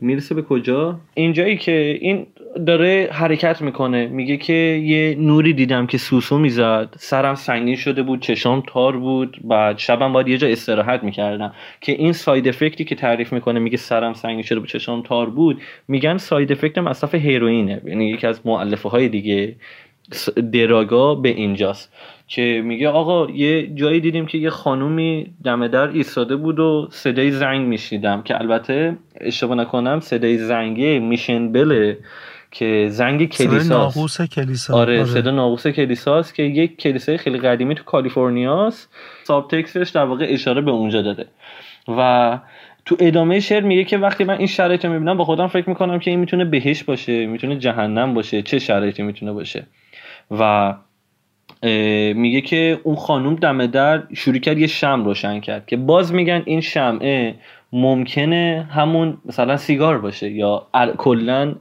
می‌رسه 0.00 0.34
به 0.34 0.42
کجا؟ 0.42 1.00
اینجایی 1.14 1.56
که 1.56 1.98
این 2.00 2.26
داره 2.66 3.08
حرکت 3.12 3.62
می‌کنه. 3.62 4.06
میگه 4.06 4.36
که 4.36 4.52
یه 4.52 5.16
نوری 5.18 5.52
دیدم 5.52 5.86
که 5.86 5.98
سوسو 5.98 6.38
می‌زد. 6.38 6.88
سرم 6.98 7.34
سنگین 7.34 7.76
شده 7.76 8.02
بود 8.02 8.20
چشام 8.20 8.62
تار 8.66 8.96
بود. 8.96 9.38
بعد 9.44 9.78
شبم 9.78 10.12
باید 10.12 10.28
یه 10.28 10.38
جا 10.38 10.48
استراحت 10.48 11.04
می‌کردم. 11.04 11.52
که 11.80 11.92
این 11.92 12.12
ساید 12.12 12.48
افکتی 12.48 12.84
که 12.84 12.94
تعریف 12.94 13.32
می‌کنه 13.32 13.60
میگه 13.60 13.76
سرم 13.76 14.12
سنگین 14.12 14.42
شده 14.42 14.60
بود 14.60 14.68
چشام 14.68 15.02
تار 15.02 15.30
بود. 15.30 15.60
میگن 15.88 16.16
ساید 16.16 16.52
افکت 16.52 16.78
مصرف 16.78 17.14
هروئینه 17.14 17.80
یعنی 17.84 18.10
یکی 18.10 18.26
از 18.26 18.40
معلفه 18.44 18.88
های 18.88 19.08
دیگه. 19.08 19.54
دراگا 20.52 21.14
به 21.14 21.28
اینجاست. 21.28 21.92
که 22.28 22.62
میگه 22.64 22.88
آقا 22.88 23.30
یه 23.30 23.66
جایی 23.74 24.00
دیدیم 24.00 24.26
که 24.26 24.38
یه 24.38 24.50
خانومی 24.50 25.26
دم 25.44 25.68
در 25.68 25.88
ایستاده 25.88 26.36
بود 26.36 26.60
و 26.60 26.88
صدای 26.90 27.30
زنگ 27.30 27.66
میشیدم 27.66 28.22
که 28.22 28.40
البته 28.40 28.96
اشتباه 29.20 29.56
نکنم 29.56 30.00
صدای 30.00 30.38
زنگی 30.38 30.98
میشن 30.98 31.52
بله 31.52 31.98
که 32.50 32.86
زنگ 32.90 33.28
کلیساست. 33.28 33.72
ناقوس 33.72 34.20
کلیسا. 34.20 34.74
آره, 34.74 35.00
آره. 35.00 35.04
صدا 35.04 35.30
ناقوس 35.30 35.66
کلیساست 35.66 36.34
که 36.34 36.42
یک 36.42 36.76
کلیسای 36.76 37.16
خیلی 37.18 37.38
قدیمی 37.38 37.74
تو 37.74 37.84
کالیفرنیاست 37.84 38.94
ساب 39.24 39.48
تکستش 39.50 39.88
در 39.88 40.04
واقع 40.04 40.26
اشاره 40.28 40.60
به 40.60 40.70
اونجا 40.70 41.02
داره 41.02 41.26
و 41.88 42.38
تو 42.84 42.96
ادامه 43.00 43.40
شعر 43.40 43.62
میگه 43.62 43.84
که 43.84 43.98
وقتی 43.98 44.24
من 44.24 44.38
این 44.38 44.46
شرایط 44.46 44.84
رو 44.84 44.92
می‌بینم 44.92 45.16
با 45.16 45.24
خودم 45.24 45.46
فکر 45.46 45.68
می‌کنم 45.68 45.98
که 45.98 46.10
این 46.10 46.20
می‌تونه 46.20 46.44
بهش 46.44 46.82
باشه 46.82 47.26
می‌تونه 47.26 47.56
جهنم 47.56 48.14
باشه 48.14 48.42
چه 48.42 48.58
شرایطی 48.58 49.02
می‌تونه 49.02 49.32
باشه. 49.32 49.66
و 50.30 50.74
میگه 52.14 52.40
که 52.40 52.80
اون 52.84 52.96
خانوم 52.96 53.34
دم 53.34 53.66
در 53.66 54.02
شروع 54.14 54.38
کرد 54.38 54.58
یه 54.58 54.66
شم 54.66 55.04
روشن 55.04 55.40
کرد 55.40 55.66
که 55.66 55.76
باز 55.76 56.14
میگن 56.14 56.42
این 56.44 56.60
شمعه 56.60 57.34
ممکنه 57.72 58.68
همون 58.70 59.18
مثلا 59.24 59.56
سیگار 59.56 59.98
باشه 59.98 60.30
یا 60.30 60.66
کلا 60.96 61.54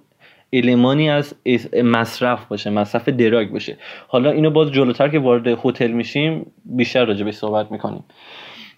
المانی 0.53 1.09
از 1.09 1.35
مصرف 1.83 2.45
باشه 2.45 2.69
مصرف 2.69 3.09
دراگ 3.09 3.49
باشه. 3.49 3.77
حالا 4.07 4.31
اینو 4.31 4.49
باز 4.49 4.71
جلوتر 4.71 5.09
که 5.09 5.19
وارد 5.19 5.47
هتل 5.47 5.91
میشیم 5.91 6.51
بیشتر 6.65 7.05
راجع 7.05 7.25
به 7.25 7.31
صحبت 7.31 7.71
می‌کنیم. 7.71 8.03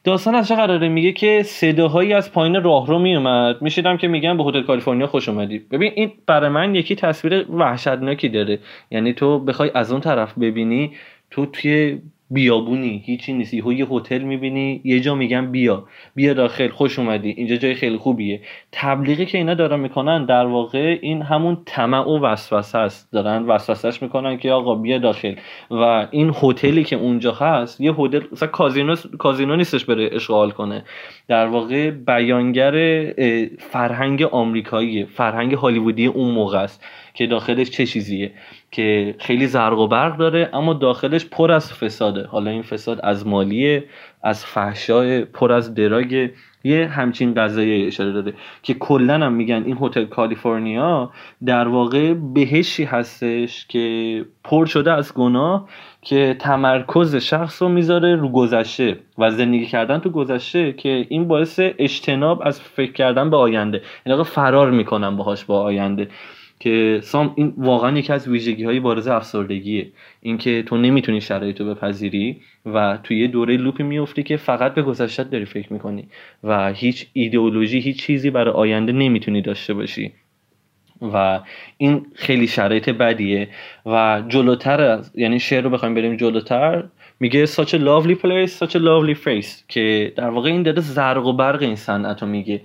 داستان 0.03 0.36
از 0.36 0.48
چه 0.48 0.56
قراره؟ 0.56 0.89
میگه 0.89 1.12
که 1.12 1.44
صداهایی 1.44 2.13
از 2.13 2.32
پایین 2.32 2.63
راهرو 2.63 3.00
میومد. 3.00 3.62
میشیدم 3.62 3.98
که 3.98 4.08
میگن 4.08 4.38
به 4.38 4.44
هتل 4.44 4.62
کالیفرنیا 4.62 5.08
خوش 5.08 5.29
اومدی. 5.29 5.60
ببین 5.60 5.91
این 5.96 6.12
برای 6.25 6.50
من 6.50 6.75
یکی 6.75 6.96
تصویر 6.96 7.46
وحشتناکی 7.51 8.29
داره. 8.29 8.60
یعنی 8.91 9.13
تو 9.13 9.39
بخوای 9.39 9.72
از 9.74 9.91
اون 9.91 10.01
طرف 10.01 10.38
ببینی 10.38 10.91
تو 11.32 11.46
توی 11.46 12.00
بیابونی 12.31 13.03
هیچی 13.05 13.33
نیست 13.33 13.53
یه 13.53 13.88
هتل 13.91 14.21
می‌بینی 14.21 14.81
یه 14.83 15.00
جا 15.00 15.15
میگن 15.15 15.51
بیا. 15.51 15.83
بیا 16.15 16.33
داخل 16.33 16.67
خوش 16.67 17.00
اومدی. 17.00 17.29
اینجا 17.29 17.55
جای 17.55 17.74
خیلی 17.74 17.98
خوبیه. 17.98 18.41
تبلیغی 18.71 19.25
که 19.25 19.38
اینا 19.38 19.53
دارن 19.53 19.79
می‌کنن 19.79 20.25
در 20.25 20.45
واقع 20.45 20.98
این 21.01 21.21
همون 21.21 21.57
طمع 21.65 22.07
و 22.07 22.19
وسوسه 22.19 22.77
است. 22.77 23.12
دارن 23.12 23.43
وسوسهش 23.43 24.01
می‌کنن 24.01 24.38
که 24.38 24.51
آقا 24.51 24.75
بیا 24.75 24.98
داخل. 24.98 25.36
و 25.71 26.07
این 26.12 26.33
هتلی 26.43 26.83
که 26.83 26.95
اونجا 26.95 27.31
هست 27.31 27.81
یه 27.81 27.93
هتل 27.93 28.21
مثلا 28.31 28.50
کازینو 28.50 28.95
کازینو 28.95 29.55
نیستش 29.55 29.86
بره 29.86 30.09
اشغال 30.12 30.51
کنه. 30.51 30.83
در 31.27 31.48
واقع 31.48 31.89
بیانگر 31.89 32.74
فرهنگ 33.59 34.24
آمریکایی 34.24 35.05
فرهنگ 35.05 35.53
هالیوودی 35.53 36.05
اون 36.05 36.31
موقع 36.31 36.57
است. 36.57 36.83
که 37.19 37.27
داخلش 37.27 37.69
چه 37.69 37.85
چیزیه؟ 37.85 38.31
که 38.71 39.15
خیلی 39.19 39.47
زرق 39.47 39.79
و 39.79 39.88
برق 39.88 40.17
داره 40.17 40.49
اما 40.53 40.73
داخلش 40.73 41.25
پر 41.25 41.51
از 41.51 41.73
فساده. 41.73 42.27
حالا 42.27 42.51
این 42.51 42.61
فساد 42.61 42.99
از 43.03 43.27
مالیه 43.27 43.83
از 44.23 44.45
فحشای 44.45 45.25
پر 45.25 45.51
از 45.51 45.73
دراگ 45.73 46.29
یه 46.63 46.88
همچین 46.88 47.33
قضایی 47.33 47.88
اشاره 47.88 48.11
داده 48.11 48.33
که 48.63 48.73
کلا 48.73 49.13
هم 49.13 49.33
میگن 49.33 49.63
این 49.65 49.77
هتل 49.81 50.05
کالیفرنیا 50.05 51.11
در 51.45 51.67
واقع 51.67 52.13
بهشی 52.13 52.83
هستش 52.83 53.65
که 53.67 54.25
پر 54.43 54.65
شده 54.65 54.91
از 54.91 55.13
گناه 55.13 55.69
که 56.01 56.36
تمرکز 56.39 57.15
شخص 57.15 57.62
رو 57.62 57.69
می‌ذاره 57.69 58.15
رو 58.15 58.29
گذشته 58.29 58.99
و 59.17 59.32
زندگی 59.32 59.65
کردن 59.65 59.99
تو 59.99 60.10
گذشته 60.10 60.73
که 60.73 61.05
این 61.10 61.27
باعث 61.27 61.60
اجتناب 61.60 62.41
از 62.45 62.62
فکر 62.62 62.91
کردن 62.91 63.29
به 63.29 63.38
آینده. 63.38 63.82
این 64.05 64.23
فرار 64.23 64.71
می‌کنن 64.71 65.17
باهاش 65.17 65.45
با 65.45 65.62
آینده. 65.62 66.08
که 66.60 67.00
سام 67.04 67.34
این 67.36 67.54
واقعا 67.58 67.98
یکی 67.98 68.13
از 68.13 68.28
ویژگی 68.28 68.63
های 68.63 68.80
بارز 68.80 69.08
افسردگیه. 69.08 69.88
اینکه 70.22 70.63
تو 70.63 70.78
نمی‌تونی 70.78 71.22
شرایط 71.22 71.62
رو 71.62 71.76
بپذیری 71.76 72.41
و 72.65 72.98
توی 73.04 73.19
یه 73.19 73.28
دوره 73.28 73.58
لوپی 73.58 73.84
میفتی 73.84 74.24
که 74.24 74.38
فقط 74.38 74.74
به 74.74 74.82
گذشتت 74.82 75.30
داری 75.30 75.45
فکر 75.45 75.74
می‌کنی 75.74 76.08
و 76.43 76.74
هیچ 76.74 77.08
ایدئولوژی 77.13 77.80
هیچ 77.80 77.98
چیزی 78.02 78.30
برای 78.30 78.54
آینده 78.54 78.91
نمی‌تونی 78.91 79.41
داشته 79.41 79.74
باشی. 79.74 80.12
و 81.02 81.39
این 81.78 82.06
خیلی 82.15 82.48
شرایط 82.48 82.89
بدیه. 82.89 83.48
و 83.86 84.24
جلوتر 84.28 84.82
از 84.82 85.12
یعنی 85.15 85.39
شعر 85.39 85.63
رو 85.63 85.69
بخوایم 85.69 85.95
بریم 85.95 86.15
جلوتر 86.15 86.84
میگه 87.19 87.45
such 87.45 87.69
a 87.69 87.78
lovely 87.78 88.15
place 88.15 88.52
such 88.60 88.72
a 88.72 88.80
lovely 88.80 89.17
face 89.26 89.63
که 89.67 90.13
در 90.15 90.30
واقع 90.30 90.50
این 90.50 90.63
داره 90.63 90.82
زرق 90.82 91.26
و 91.26 91.34
برق 91.34 91.62
این 91.62 91.76
صنعت 91.76 92.22
رو 92.22 92.28
میگه. 92.28 92.62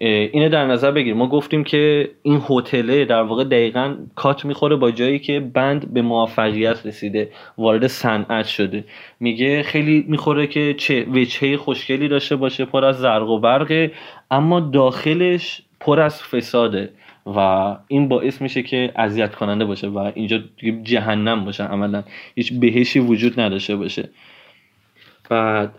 اینه 0.00 0.48
در 0.48 0.66
نظر 0.66 0.90
بگیر. 0.90 1.14
ما 1.14 1.28
گفتیم 1.28 1.64
که 1.64 2.10
این 2.22 2.42
هتله 2.50 3.04
در 3.04 3.22
واقع 3.22 3.44
دقیقا 3.44 3.96
کات 4.14 4.44
می‌خوره 4.44 4.76
با 4.76 4.90
جایی 4.90 5.18
که 5.18 5.40
بند 5.40 5.94
به 5.94 6.02
موفقیت 6.02 6.86
رسیده 6.86 7.30
وارد 7.58 7.86
صنعت 7.86 8.46
شده. 8.46 8.84
میگه 9.20 9.62
خیلی 9.62 10.04
می‌خوره 10.08 10.46
که 10.46 10.74
چه 10.74 11.04
وجهه 11.04 11.56
خوشگلی 11.56 12.08
داشته 12.08 12.36
باشه 12.36 12.64
پر 12.64 12.84
از 12.84 12.98
زرق 12.98 13.28
و 13.28 13.40
برقه 13.40 13.92
اما 14.30 14.60
داخلش 14.60 15.62
پر 15.80 16.00
از 16.00 16.22
فساده 16.22 16.90
و 17.26 17.38
این 17.88 18.08
باعث 18.08 18.42
میشه 18.42 18.62
که 18.62 18.92
اذیت 18.96 19.34
کننده 19.34 19.64
باشه 19.64 19.88
و 19.88 20.12
اینجا 20.14 20.38
جهنم 20.82 21.44
باشه. 21.44 21.64
عملا 21.64 22.02
هیچ 22.34 22.52
بهشی 22.52 22.98
وجود 22.98 23.40
نداشته 23.40 23.76
باشه. 23.76 24.08
بعد 25.30 25.74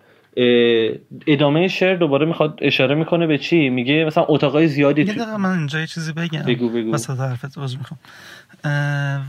ادامه 1.27 1.67
شعر 1.67 1.95
دوباره 1.95 2.25
می‌خواد 2.25 2.59
اشاره 2.61 2.95
می‌کنه 2.95 3.27
به 3.27 3.37
چی؟ 3.37 3.69
میگه 3.69 4.05
مثلا 4.05 4.25
اتاقای 4.27 4.67
زیادی 4.67 5.01
یه 5.01 5.13
دقیقه 5.13 5.37
من 5.37 5.57
اینجا 5.57 5.79
یه 5.79 5.87
چیزی 5.87 6.13
بگم. 6.13 6.41
بگو 6.41 6.69
بگو. 6.69 6.91
مثلا 6.91 7.27
حرفت 7.27 7.57
عذر 7.57 7.77
می‌خوام. 7.77 7.99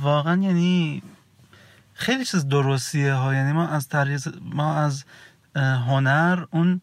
واقعا 0.03 0.43
یعنی 0.43 1.03
خیلی 1.95 2.25
چیز 2.25 2.49
درستیه 2.49 3.13
ها. 3.13 3.35
یعنی 3.35 3.53
ما 3.53 3.69
از 3.69 3.89
طریق 3.89 4.21
ما 4.55 4.75
از 4.75 5.05
هنر 5.57 6.45
اون 6.51 6.81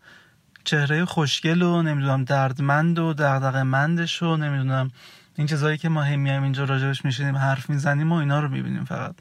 چهره 0.64 1.06
خوشگل 1.06 1.62
و 1.62 1.82
نمی‌دونم 1.82 2.24
دردمند 2.24 3.00
و 3.00 3.14
دغدغه 3.14 3.64
مندش 3.64 4.24
و 4.24 4.38
نمی‌دونم 4.38 4.92
این 5.36 5.48
چیزایی 5.48 5.78
که 5.78 5.90
ما 5.90 6.02
هم 6.02 6.20
میایم 6.20 6.44
اینجا 6.44 6.64
راجبش 6.64 7.06
میشینیم 7.06 7.36
حرف 7.36 7.70
می‌زنیم 7.70 8.12
و 8.12 8.16
اینا 8.16 8.40
رو 8.40 8.48
می‌بینیم 8.50 8.84
فقط. 8.84 9.16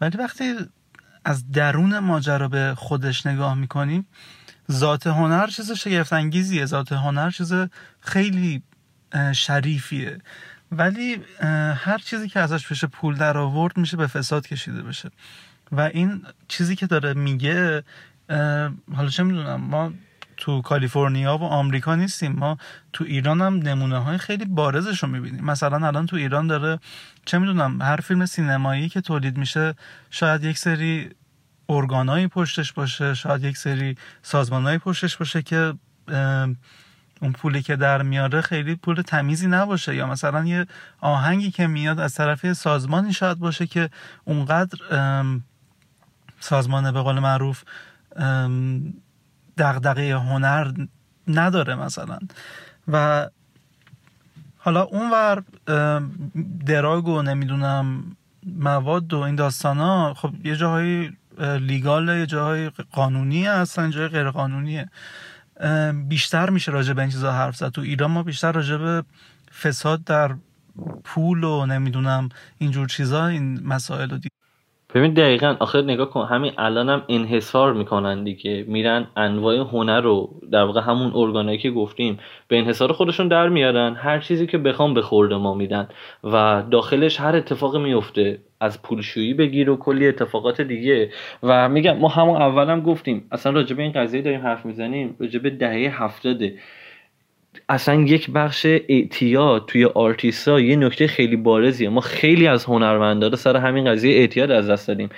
ولی 0.00 0.18
وقتی 0.18 0.54
از 1.24 1.52
درون 1.52 1.98
ماجرا 1.98 2.48
به 2.48 2.74
خودش 2.76 3.26
نگاه 3.26 3.54
می‌کنیم 3.54 4.06
ذات 4.72 5.06
هنر 5.06 5.46
چیز 5.46 5.72
شگفت 5.72 6.12
انگیزیه 6.12 6.66
ذات 6.66 6.92
هنر 6.92 7.30
چیز 7.30 7.52
خیلی 8.00 8.62
شریفیه. 9.34 10.18
ولی 10.72 11.20
هر 11.74 11.98
چیزی 11.98 12.28
که 12.28 12.40
ازش 12.40 12.66
بشه 12.66 12.86
پول 12.86 13.14
در 13.14 13.38
آورد 13.38 13.76
میشه 13.76 13.96
به 13.96 14.06
فساد 14.06 14.46
کشیده 14.46 14.82
بشه. 14.82 15.10
و 15.72 15.80
این 15.80 16.22
چیزی 16.48 16.76
که 16.76 16.86
داره 16.86 17.14
میگه 17.14 17.84
حالا 18.94 19.08
چه 19.10 19.22
می‌دونم 19.22 19.60
ما 19.60 19.92
تو 20.36 20.62
کالیفرنیا 20.62 21.38
و 21.38 21.42
آمریکا 21.42 21.94
نیستیم. 21.94 22.32
ما 22.32 22.58
تو 22.92 23.04
ایران 23.04 23.40
هم 23.40 23.54
نمونه 23.54 23.98
های 23.98 24.18
خیلی 24.18 24.44
بارزش 24.44 25.02
رو 25.02 25.08
می‌بینیم. 25.08 25.44
مثلا 25.44 25.86
الان 25.86 26.06
تو 26.06 26.16
ایران 26.16 26.46
داره 26.46 26.78
چه 27.24 27.38
می‌دونم 27.38 27.82
هر 27.82 27.96
فیلم 27.96 28.26
سینمایی 28.26 28.88
که 28.88 29.00
تولید 29.00 29.36
میشه 29.36 29.74
شاید 30.10 30.44
یک 30.44 30.58
سری 30.58 31.10
ارگانایی 31.68 32.26
پشتش 32.26 32.72
باشه 32.72 33.14
شاید 33.14 33.44
یک 33.44 33.56
سری 33.56 33.96
سازمانایی 34.22 34.78
پشتش 34.78 35.16
باشه 35.16 35.42
که 35.42 35.74
اون 37.20 37.32
پولی 37.32 37.62
که 37.62 37.76
در 37.76 38.02
میاره 38.02 38.40
خیلی 38.40 38.74
پول 38.74 39.02
تمیزی 39.02 39.46
نباشه 39.46 39.94
یا 39.94 40.06
مثلا 40.06 40.44
یه 40.44 40.66
آهنگی 41.00 41.50
که 41.50 41.66
میاد 41.66 42.00
از 42.00 42.14
طرف 42.14 42.52
سازمانی 42.52 43.12
شاید 43.12 43.38
باشه 43.38 43.66
که 43.66 43.90
اونقدر 44.24 44.78
سازمان 46.40 46.92
به 46.92 47.00
قول 47.00 47.18
معروف 47.18 47.62
دغدغه 49.58 50.16
هنر 50.16 50.72
نداره 51.28 51.74
مثلا. 51.74 52.18
و 52.88 53.26
حالا 54.58 54.82
اونور 54.82 55.42
دراگ 56.66 57.08
و 57.08 57.22
نمی‌دونم 57.22 58.16
مواد 58.46 59.12
و 59.12 59.18
این 59.18 59.36
داستان 59.36 59.78
ها 59.78 60.14
خب 60.14 60.46
یه 60.46 60.56
جاهایی 60.56 61.16
لیگال 61.40 62.08
یه 62.08 62.26
جاهای 62.26 62.70
قانونی 62.92 63.46
هستن 63.46 63.90
جای 63.90 64.08
غیر 64.08 64.30
قانونیه 64.30 64.90
بیشتر 66.08 66.50
میشه 66.50 66.72
راجع 66.72 66.92
به 66.92 67.02
این 67.02 67.10
چیزا 67.10 67.32
حرف 67.32 67.56
زد. 67.56 67.68
تو 67.68 67.80
ایران 67.80 68.10
ما 68.10 68.22
بیشتر 68.22 68.52
راجع 68.52 68.76
به 68.76 69.04
فساد 69.62 70.04
در 70.04 70.34
پول 71.04 71.44
و 71.44 71.66
نمی‌دونم 71.66 72.28
اینجور 72.58 72.88
چیزا 72.88 73.26
این 73.26 73.66
مسائل 73.66 74.10
رو 74.10 74.18
ببین 74.96 75.12
دقیقا 75.12 75.56
آخر 75.60 75.82
نگاه 75.82 76.10
کن 76.10 76.26
همین 76.26 76.52
الان 76.58 76.88
هم 76.88 77.02
انحصار 77.08 77.72
می‌کنن 77.72 78.24
دیگه. 78.24 78.64
میرن 78.68 79.06
انواع 79.16 79.56
هنر 79.56 80.00
رو 80.00 80.30
در 80.52 80.62
واقع 80.62 80.80
همون 80.80 81.12
ارگانایی 81.14 81.58
که 81.58 81.70
گفتیم 81.70 82.18
به 82.48 82.58
انحصار 82.58 82.92
خودشون 82.92 83.28
در 83.28 83.48
میارن. 83.48 83.94
هر 83.94 84.18
چیزی 84.18 84.46
که 84.46 84.58
بخوام 84.58 84.94
به 84.94 85.02
خورد 85.02 85.32
ما 85.32 85.54
میدن. 85.54 85.88
و 86.24 86.62
داخلش 86.70 87.20
هر 87.20 87.36
اتفاقی 87.36 87.78
میفته 87.78 88.38
از 88.60 88.82
پولشویی 88.82 89.34
بگیر 89.34 89.70
و 89.70 89.76
کلی 89.76 90.08
اتفاقات 90.08 90.60
دیگه. 90.60 91.10
و 91.42 91.68
میگم 91.68 91.96
ما 91.96 92.08
همون 92.08 92.42
اولم 92.42 92.80
گفتیم 92.80 93.28
اصلا 93.32 93.52
راجع 93.52 93.76
به 93.76 93.82
این 93.82 93.92
قضیه 93.92 94.22
داریم 94.22 94.40
حرف 94.40 94.66
می‌زنیم 94.66 95.16
راجع 95.20 95.38
به 95.38 95.50
دهه 95.50 96.04
هفتاده. 96.04 96.54
اصلا 97.68 97.94
یک 97.94 98.30
بخش 98.30 98.66
اعتیاد 98.66 99.66
توی 99.66 99.84
آرتیسا 99.84 100.60
یه 100.60 100.76
نکته 100.76 101.06
خیلی 101.06 101.36
بارزیه. 101.36 101.88
ما 101.88 102.00
خیلی 102.00 102.46
از 102.46 102.64
هنرمندا 102.64 103.28
رو 103.28 103.36
سر 103.36 103.56
همین 103.56 103.92
قضیه 103.92 104.16
اعتیاد 104.16 104.50
از 104.50 104.70
دست 104.70 104.88
دادیم. 104.88 105.08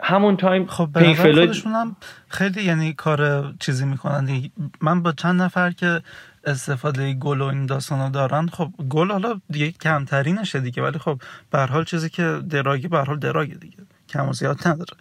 همون 0.00 0.36
تایم 0.36 0.66
خب 0.66 0.88
پینک 0.94 1.16
خودشون 1.16 1.72
هم 1.72 1.96
خیلی 2.28 2.62
یعنی 2.62 2.92
کار 2.92 3.52
چیزی 3.60 3.84
می‌کنن. 3.84 4.50
من 4.80 5.02
با 5.02 5.12
چند 5.12 5.42
نفر 5.42 5.70
که 5.70 6.00
استفاده 6.44 7.12
گل 7.12 7.40
و 7.40 7.44
این 7.44 7.66
داستانا 7.66 8.08
دارن 8.08 8.46
خب 8.46 8.68
گل 8.88 9.10
حالا 9.10 9.40
دیگه 9.50 9.70
کمترینشه 9.70 10.60
دیگه 10.60 10.82
ولی 10.82 10.98
خب 10.98 11.20
به 11.50 11.58
حال 11.58 11.84
چیزی 11.84 12.08
که 12.08 12.40
دراگی 12.50 12.88
به 12.88 12.98
حال 12.98 13.18
دراگه 13.18 13.54
دیگه. 13.54 13.76
کم 14.08 14.28
و 14.28 14.32
زیاد 14.32 14.58
نداره. 14.66 14.96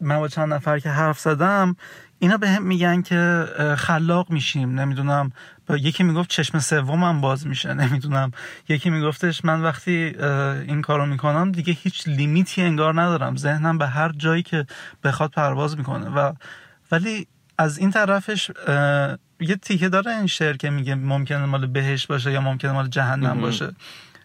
من 0.00 0.18
با 0.18 0.28
چند 0.28 0.52
نفر 0.52 0.78
که 0.78 0.88
حرف 0.88 1.18
زدم 1.18 1.76
اینا 2.18 2.36
به 2.36 2.48
هم 2.50 2.62
میگن 2.62 3.02
که 3.02 3.44
خلاق 3.78 4.30
میشیم. 4.30 4.80
نمی‌دونم 4.80 5.32
یکی 5.70 6.02
می‌گفت 6.02 6.30
چشم 6.30 6.58
سومم 6.58 7.20
باز 7.20 7.46
میشه. 7.46 7.74
نمی‌دونم. 7.82 8.30
یکی 8.68 8.90
میگفتش 8.90 9.44
من 9.44 9.62
وقتی 9.62 9.92
این 10.68 10.82
کارو 10.82 11.06
می‌کنم 11.06 11.52
دیگه 11.52 11.72
هیچ 11.72 12.08
لیمیتی 12.08 12.62
انگار 12.62 13.00
ندارم. 13.00 13.36
ذهنم 13.36 13.78
به 13.78 13.86
هر 13.86 14.12
جایی 14.12 14.42
که 14.42 14.66
بخواد 15.04 15.30
پرواز 15.30 15.78
می‌کنه. 15.78 16.08
و 16.08 16.32
ولی 16.92 17.26
از 17.58 17.78
این 17.78 17.90
طرفش 17.90 18.50
یه 19.40 19.56
تیکه 19.56 19.88
داره 19.88 20.10
این 20.10 20.26
شعر 20.26 20.56
که 20.56 20.70
میگه 20.70 20.94
ممکنه 20.94 21.44
مال 21.44 21.66
بهش 21.66 22.06
باشه 22.06 22.32
یا 22.32 22.40
ممکنه 22.40 22.72
مال 22.72 22.88
جهنم 22.88 23.40
باشه. 23.40 23.74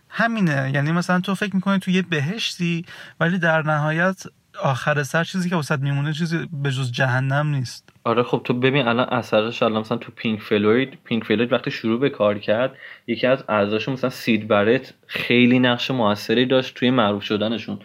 همینه. 0.10 0.72
یعنی 0.74 0.92
مثلا 0.92 1.20
تو 1.20 1.36
فکر 1.36 1.56
می‌کنی 1.56 1.80
تو 1.80 1.92
یه 1.92 2.02
بهشتی 2.02 2.86
ولی 3.20 3.38
در 3.38 3.62
نهایت 3.62 4.24
آخر 4.64 5.04
سر 5.04 5.24
چیزی 5.24 5.50
که 5.50 5.56
وسط 5.56 5.80
میمونه 5.80 6.14
چیزی 6.14 6.38
به 6.64 6.72
جز 6.72 6.92
جهنم 6.92 7.48
نیست. 7.48 7.90
آره 8.04 8.24
خب 8.24 8.42
تو 8.44 8.54
ببین 8.54 8.88
الان 8.88 9.10
اثرش 9.10 9.64
الان 9.64 9.80
مثلا 9.80 9.98
تو 9.98 10.12
پینک 10.16 10.42
فلوید 10.42 10.98
پینک 11.04 11.24
فلوید 11.24 11.54
وقتی 11.54 11.72
شروع 11.72 12.00
به 12.00 12.10
کار 12.10 12.40
کرد 12.40 12.72
یکی 13.08 13.28
از 13.28 13.44
اعضاشون 13.50 13.94
مثلا 13.94 14.10
سید 14.10 14.48
برت 14.48 14.94
خیلی 15.08 15.60
نقش 15.60 15.92
موثری 15.92 16.46
داشت 16.46 16.76
توی 16.76 16.90
معروف 16.90 17.24
شدنشون. 17.24 17.80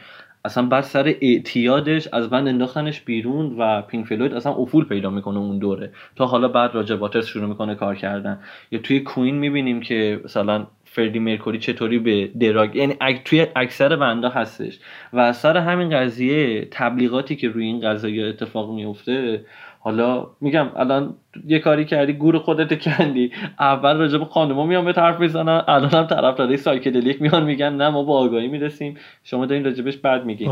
اصلا 0.45 0.67
بعد 0.67 0.85
سر 0.85 1.15
اعتیادش 1.21 2.09
از 2.13 2.31
band 2.31 2.49
انداختنش 2.49 3.01
بیرون 3.01 3.57
و 3.59 3.83
پینک 3.83 4.07
فلوید 4.07 4.35
اصلا 4.35 4.53
افول 4.53 4.85
پیدا 4.85 5.11
می‌کنه 5.11 5.39
اون 5.39 5.59
دوره. 5.59 5.93
تا 6.17 6.27
حالا 6.27 6.49
بعد 6.49 6.75
راجر 6.75 6.95
واترز 6.95 7.27
شروع 7.27 7.49
می‌کنه 7.49 7.75
کار 7.75 7.95
کردن. 7.95 8.41
یا 8.71 8.79
توی 8.79 9.01
کوین 9.01 9.35
می‌بینیم 9.35 9.81
که 9.81 10.21
مثلا 10.25 10.67
فردی 10.99 11.19
مرکوری 11.19 11.59
چطوری 11.59 11.99
به 11.99 12.27
دراگ 12.41 12.77
یعنی 12.77 12.95
توی 13.25 13.47
اکثر 13.57 13.97
بندا 13.97 14.29
هستش. 14.29 14.79
و 15.13 15.33
سر 15.33 15.57
همین 15.57 15.91
قضیه 15.91 16.69
تبلیغاتی 16.71 17.37
که 17.37 17.49
روی 17.49 17.65
این 17.65 17.81
قضیه 17.81 18.27
اتفاق 18.27 18.75
میفته 18.75 19.45
حالا 19.81 20.27
میگم 20.41 20.67
الان 20.77 21.15
یه 21.47 21.59
کاری 21.59 21.85
کردی 21.85 22.13
گور 22.13 22.39
خودت 22.39 22.83
کندی. 22.83 23.33
اول 23.61 23.97
راجع 23.97 24.19
به 24.19 24.25
خانوما 24.25 24.67
میان 24.67 24.85
به 24.85 24.93
طرف 24.93 25.21
بزنن 25.21 25.63
الان 25.69 25.91
هم 25.91 26.07
طرفدارای 26.07 26.57
سایکدلیک 26.57 27.23
میان 27.23 27.45
میگن 27.45 27.73
نه 27.73 27.89
ما 27.89 28.03
با 28.03 28.19
آگاهی 28.19 28.49
می‌رسیم. 28.49 28.97
شما 29.25 29.47
دارین 29.47 29.65
راجبش 29.65 29.99
میگین. 30.25 30.49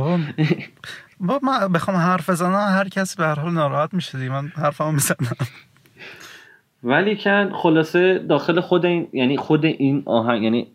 با 1.21 1.41
من 1.43 1.73
بخوام 1.73 1.97
حرف 1.97 2.31
بزنم 2.31 2.55
هر 2.55 2.89
کسی 2.89 3.17
به 3.19 3.25
هر 3.25 3.41
حال 3.41 3.53
ناراحت 3.53 3.95
میشه 3.95 4.29
من 4.29 4.49
حرفمو 4.57 4.93
می‌زنم. 4.93 5.37
ولی 6.89 7.17
کن 7.17 7.51
خلاصه 7.55 8.19
داخل 8.19 8.61
خود 8.61 8.87
این 8.87 9.09
یعنی 9.13 9.37
خود 9.37 9.65
این 9.65 10.03
آهنگ 10.07 10.43
یعنی 10.43 10.67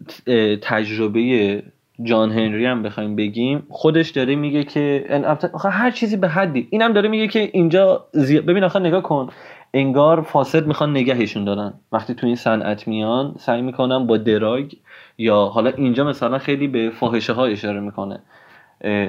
تجربه 0.62 1.63
جان 2.04 2.32
هنری 2.32 2.65
هم 2.65 2.84
بخوایم 2.84 3.15
بگیم 3.15 3.63
خودش 3.69 4.10
داره 4.10 4.36
میگه 4.36 4.63
که 4.63 5.06
آخه 5.54 5.69
هر 5.69 5.91
چیزی 5.91 6.17
به 6.17 6.28
حدی. 6.28 6.67
اینم 6.69 6.93
داره 6.93 7.10
میگه 7.10 7.28
که 7.28 7.50
اینجا 7.54 8.06
ببین 8.47 8.63
آخه 8.63 8.80
نگاه 8.80 9.02
کن. 9.02 9.30
انگار 9.74 10.21
فاسد 10.21 10.67
می‌خوان 10.67 10.91
نگهشون 10.91 11.45
دارن. 11.45 11.74
وقتی 11.91 12.13
تو 12.13 12.28
این 12.28 12.36
صنعت 12.36 12.88
میان 12.88 13.36
سعی 13.38 13.62
می‌کنن 13.62 14.08
با 14.08 14.17
دراگ 14.17 14.71
یا 15.17 15.45
حالا 15.45 15.69
اینجا 15.69 16.04
مثلا 16.04 16.38
خیلی 16.38 16.67
به 16.67 16.89
فاحشه 16.89 17.34
ها 17.34 17.45
اشاره 17.45 17.80
می‌کنه. 17.80 18.19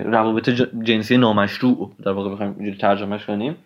روابط 0.05 0.51
جنسی 0.83 1.17
نامشروع 1.17 1.91
در 2.05 2.13
واقع 2.13 2.31
بخوایم 2.31 2.77
ترجمهش 2.81 3.27
کنیم. 3.27 3.57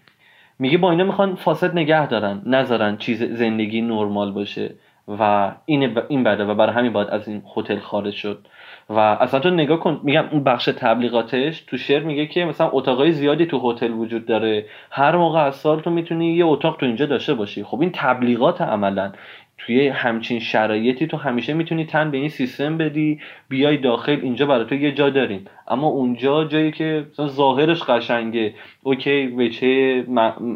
میگه 0.58 0.78
با 0.78 0.90
اینا 0.90 1.04
می‌خوان 1.04 1.34
فاسد 1.34 1.72
نگه 1.72 2.06
دارن 2.06 2.42
نذارن 2.46 2.96
چیز 2.96 3.22
زندگی 3.22 3.80
نرمال 3.80 4.32
باشه 4.32 4.74
و 5.08 5.52
این 5.66 5.98
این 6.08 6.24
بده 6.24 6.44
و 6.44 6.54
برای 6.54 6.74
همین 6.74 6.92
باید 6.92 7.08
از 7.08 7.28
این 7.28 7.42
هتل 7.56 7.78
خارج 7.78 8.14
شد. 8.14 8.46
و 8.90 8.98
اصلا 8.98 9.40
تو 9.40 9.50
نگاه 9.50 9.80
کن 9.80 10.00
میگم 10.02 10.24
اون 10.32 10.44
بخش 10.44 10.64
تبلیغاتش 10.64 11.60
تو 11.60 11.76
شعر 11.76 12.02
میگه 12.02 12.26
که 12.26 12.44
مثلا 12.44 12.70
اتاقای 12.72 13.12
زیادی 13.12 13.46
تو 13.46 13.70
هتل 13.70 13.90
وجود 13.90 14.26
داره. 14.26 14.66
هر 14.90 15.16
موقع 15.16 15.40
از 15.40 15.56
سال 15.56 15.80
تو 15.80 15.90
می‌تونی 15.90 16.32
یه 16.34 16.46
اتاق 16.46 16.76
تو 16.76 16.86
اینجا 16.86 17.06
داشته 17.06 17.34
باشی. 17.34 17.64
خب 17.64 17.80
این 17.80 17.90
تبلیغات 17.94 18.60
عملا. 18.60 19.12
توی 19.58 19.88
همچین 19.88 20.40
شرایطی 20.40 21.06
تو 21.06 21.16
همیشه 21.16 21.52
می‌تونی 21.52 21.84
تن 21.84 22.10
به 22.10 22.16
این 22.16 22.28
سیستم 22.28 22.78
بدی 22.78 23.20
بیای 23.48 23.76
داخل 23.76 24.18
اینجا 24.22 24.46
برای 24.46 24.66
تو 24.66 24.74
یه 24.74 24.92
جا 24.92 25.10
داریم. 25.10 25.44
اما 25.68 25.86
اونجا 25.86 26.44
جایی 26.44 26.72
که 26.72 27.06
ظاهرش 27.20 27.82
قشنگه 27.82 28.54
اوکی 28.82 29.26
وچه 29.26 30.04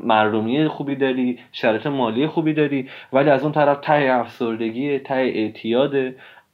مردمی 0.04 0.68
خوبی 0.68 0.96
داری 0.96 1.38
شرایط 1.52 1.86
مالی 1.86 2.26
خوبی 2.26 2.52
داری 2.52 2.88
ولی 3.12 3.30
از 3.30 3.42
اون 3.42 3.52
طرف 3.52 3.78
ته 3.80 4.08
افسردگی 4.10 4.98
ته 4.98 5.14
اعتیاد 5.14 5.94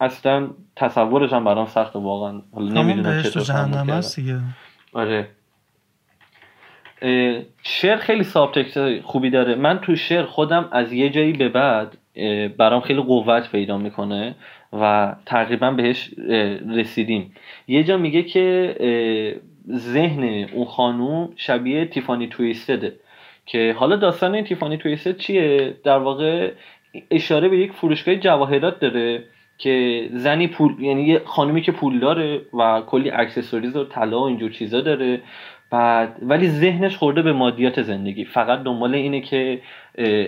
اصلا 0.00 0.50
تصورش 0.76 1.32
هم 1.32 1.44
برام 1.44 1.66
سخته 1.66 1.98
واقعا 1.98 2.42
حالا 2.54 2.82
نمی‌دونم 2.82 3.22
چطور 3.22 3.42
آره. 4.92 5.28
شعر 7.62 7.96
خیلی 7.96 8.24
سابتکت 8.24 9.00
خوبی 9.02 9.30
داره. 9.30 9.54
من 9.54 9.78
تو 9.78 9.96
شعر 9.96 10.24
خودم 10.24 10.68
از 10.72 10.92
یه 10.92 11.11
جایی 11.11 11.32
به 11.32 11.48
بعد 11.48 11.96
برام 12.59 12.81
خیلی 12.81 13.02
قوت 13.02 13.52
پیدا 13.52 13.79
می‌کنه 13.79 14.35
و 14.72 15.14
تقریبا 15.26 15.70
بهش 15.70 16.11
رسیدیم. 16.74 17.35
یه 17.68 17.85
جا 17.85 17.96
میگه 17.96 18.22
که 18.22 18.76
ذهن 19.70 20.48
اون 20.52 20.64
خانوم 20.64 21.29
شبیه 21.37 21.85
تیفانی 21.85 22.26
twisted 22.26 22.88
ه 22.88 22.96
که 23.46 23.74
حالا 23.79 23.96
داستان 23.96 24.35
این 24.35 24.44
تیفانی 24.44 24.76
twisted 24.76 25.16
چیه؟ 25.16 25.74
در 25.85 25.98
واقع 25.98 26.50
اشاره 27.11 27.48
به 27.48 27.59
یک 27.59 27.72
فروشگاه 27.72 28.16
جواهرات 28.16 28.81
داره 28.81 29.24
که 29.59 30.09
زنی 30.12 30.48
پول 30.48 30.74
یعنی 30.81 31.02
یه 31.02 31.22
خانومی 31.24 31.62
که 31.62 31.72
پول 31.72 31.98
داره 31.98 32.40
و 32.55 32.81
کلی 32.87 33.11
accessories 33.11 33.76
و 33.76 33.85
طلا 33.85 34.20
و 34.20 34.24
اینجور 34.24 34.50
چیزا 34.50 34.81
داره 34.81 35.20
بعد 35.70 36.16
ولی 36.22 36.48
ذهنش 36.48 36.96
خورده 36.96 37.22
به 37.22 37.33
مادیات 37.33 37.83
زندگی. 37.83 38.24
فقط 38.24 38.62
دنبال 38.62 38.94
اینه 38.94 39.20
که 39.20 39.61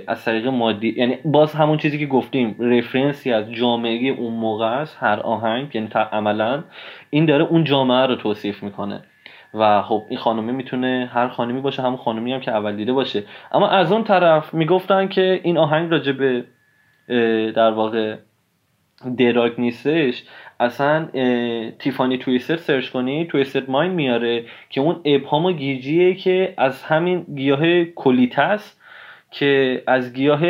از 0.07 0.25
طریق 0.25 0.47
مادی 0.47 0.95
یعنی 0.97 1.19
باز 1.25 1.55
همون 1.55 1.79
چیزی 1.79 1.99
که 1.99 2.07
گفتیم 2.07 2.57
reference 2.61 3.26
ی 3.26 3.33
از 3.33 3.53
جامعه 3.53 4.09
اون 4.09 4.33
موقع 4.33 4.67
است 4.67 4.97
هر 5.01 5.21
آهنگ 5.21 5.75
یعنی 5.75 5.89
عملا. 6.13 6.65
این 7.11 7.27
داره 7.27 7.45
اون 7.45 7.65
جامعه 7.65 8.07
رو 8.07 8.15
توصیف 8.15 8.63
می‌کنه. 8.63 9.01
و 9.55 9.83
خب 9.83 10.03
این 10.09 10.19
خانمی 10.19 10.53
می‌تونه 10.53 11.11
هر 11.13 11.29
خانمی 11.29 11.61
باشه 11.61 11.83
همون 11.83 11.97
خانمی 11.97 12.33
هم 12.33 12.41
که 12.41 12.51
اول 12.51 12.77
دیده 12.77 12.93
باشه. 12.93 13.25
اما 13.53 13.69
از 13.69 13.93
اون 13.93 14.05
طرف 14.05 14.55
می‌گفتن 14.55 15.09
که 15.09 15.41
این 15.43 15.59
آهنگ 15.59 15.91
راجع 15.91 16.13
به 16.13 16.45
در 17.53 17.71
واقع 17.71 18.17
دراگ 19.19 19.53
نیستش. 19.59 20.25
اصلا 20.61 21.09
تیفانی 21.79 22.19
تویستر 22.19 22.57
سرچ 22.57 22.89
کنی 22.89 23.27
تویستر 23.27 23.63
ماین 23.69 23.93
میاره 23.93 24.45
که 24.71 24.81
اون 24.81 25.01
ابهام 25.05 25.45
و 25.45 25.53
گیجیه 25.53 26.15
که 26.15 26.55
از 26.57 26.83
همین 26.83 27.27
گیاه 27.35 27.85
کلیتس 27.85 28.78
که 29.31 29.83
از 29.87 30.13
گیاه 30.13 30.41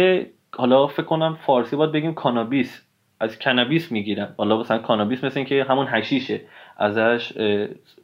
حالا 0.56 0.86
فکر 0.86 1.02
کنم 1.02 1.38
فارسی 1.46 1.76
باید 1.76 1.92
بگیم 1.92 2.14
کانابیس 2.14 2.82
از 3.20 3.38
کنابیس 3.38 3.92
می‌گیرن 3.92 4.34
حالا 4.36 4.60
مثلا 4.60 4.78
کانابیس 4.78 5.24
مثل 5.24 5.44
که 5.44 5.66
همون 5.68 5.86
هشیشه 5.90 6.40
ازش 6.78 7.32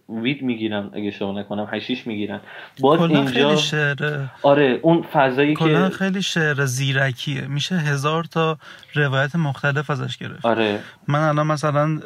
وید 0.08 0.42
می‌گیرن 0.42 0.90
اگه 0.92 1.10
شما 1.10 1.40
نکنم 1.40 1.68
هشیش 1.72 2.06
می‌گیرن 2.06 2.40
باز 2.80 3.00
اینجا 3.00 3.30
خیلی 3.30 3.56
شعر 3.56 4.24
آره 4.42 4.78
اون 4.82 5.02
فضایی 5.02 5.56
که 5.56 5.88
خیلی 5.98 6.22
شعر 6.22 6.64
زیرکیه. 6.64 7.46
میشه 7.46 7.74
هزار 7.74 8.24
تا 8.24 8.58
روایت 8.94 9.36
مختلف 9.36 9.90
ازش 9.90 10.16
گرفت. 10.16 10.46
آره. 10.46 10.80
من 11.08 11.20
الان 11.20 11.46
مثلا 11.46 12.00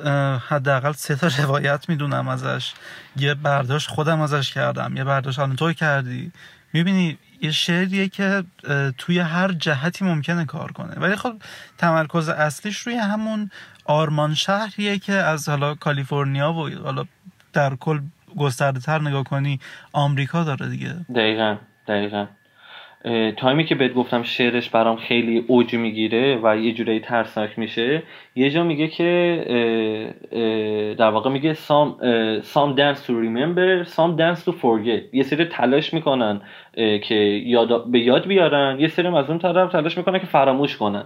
حداقل 0.48 0.92
سه 0.92 1.16
تا 1.16 1.28
روایت 1.42 1.88
می‌دونم 1.88 2.28
ازش. 2.28 2.72
یه 3.16 3.34
برداشت 3.34 3.88
خودم 3.88 4.20
ازش 4.20 4.54
کردم. 4.54 4.96
یه 4.96 5.04
برداشت 5.04 5.38
الان 5.38 5.56
تو 5.56 5.72
کردی. 5.72 6.32
می‌بینی 6.72 7.18
یه 7.40 7.50
شعریه 7.50 8.08
که 8.08 8.44
توی 8.98 9.18
هر 9.18 9.52
جهتی 9.52 10.04
ممکنه 10.04 10.44
کار 10.44 10.72
کنه. 10.72 10.94
ولی 10.94 11.16
خب 11.16 11.32
تمرکز 11.78 12.28
اصلیش 12.28 12.78
روی 12.78 12.96
همون 12.96 13.50
آرمان 13.84 14.34
شهریه 14.34 14.98
که 14.98 15.12
از 15.12 15.48
حالا 15.48 15.74
کالیفرنیا 15.74 16.52
و 16.52 16.70
حالا 16.70 17.04
در 17.52 17.74
کل 17.74 18.00
گسترده 18.36 18.80
تر 18.80 19.00
نگاه 19.00 19.24
کنی 19.24 19.60
آمریکا 19.92 20.44
داره 20.44 20.68
دیگه. 20.68 20.94
دقیقا 21.14 21.56
دقیقا. 21.88 22.26
تایمی 23.36 23.64
که 23.64 23.74
بهت 23.74 23.94
گفتم 23.94 24.22
شعرش 24.22 24.70
برام 24.70 24.96
خیلی 24.96 25.44
اوج 25.46 25.74
می‌گیره 25.74 26.38
و 26.42 26.56
یه 26.56 26.72
جورایی 26.72 27.00
ترسناک 27.00 27.58
میشه 27.58 28.02
یه 28.36 28.50
جا 28.50 28.64
میگه 28.64 28.88
که 28.88 30.14
در 30.98 31.10
واقع 31.10 31.30
میگه 31.30 31.54
some, 31.54 32.00
some 32.42 32.76
dance 32.76 32.98
to 33.06 33.10
remember 33.10 33.88
some 33.88 34.18
dance 34.18 34.44
to 34.44 34.50
forget. 34.50 35.02
یه 35.12 35.22
سری 35.22 35.44
تلاش 35.44 35.94
می‌کنن 35.94 36.40
که 37.02 37.14
یاد 37.44 37.90
به 37.90 38.00
یاد 38.00 38.26
بیارن. 38.26 38.80
یه 38.80 38.88
سری 38.88 39.08
از 39.08 39.30
اون 39.30 39.38
طرف 39.38 39.72
تلاش 39.72 39.98
می‌کنن 39.98 40.18
که 40.18 40.26
فراموش 40.26 40.76
کنن. 40.76 41.04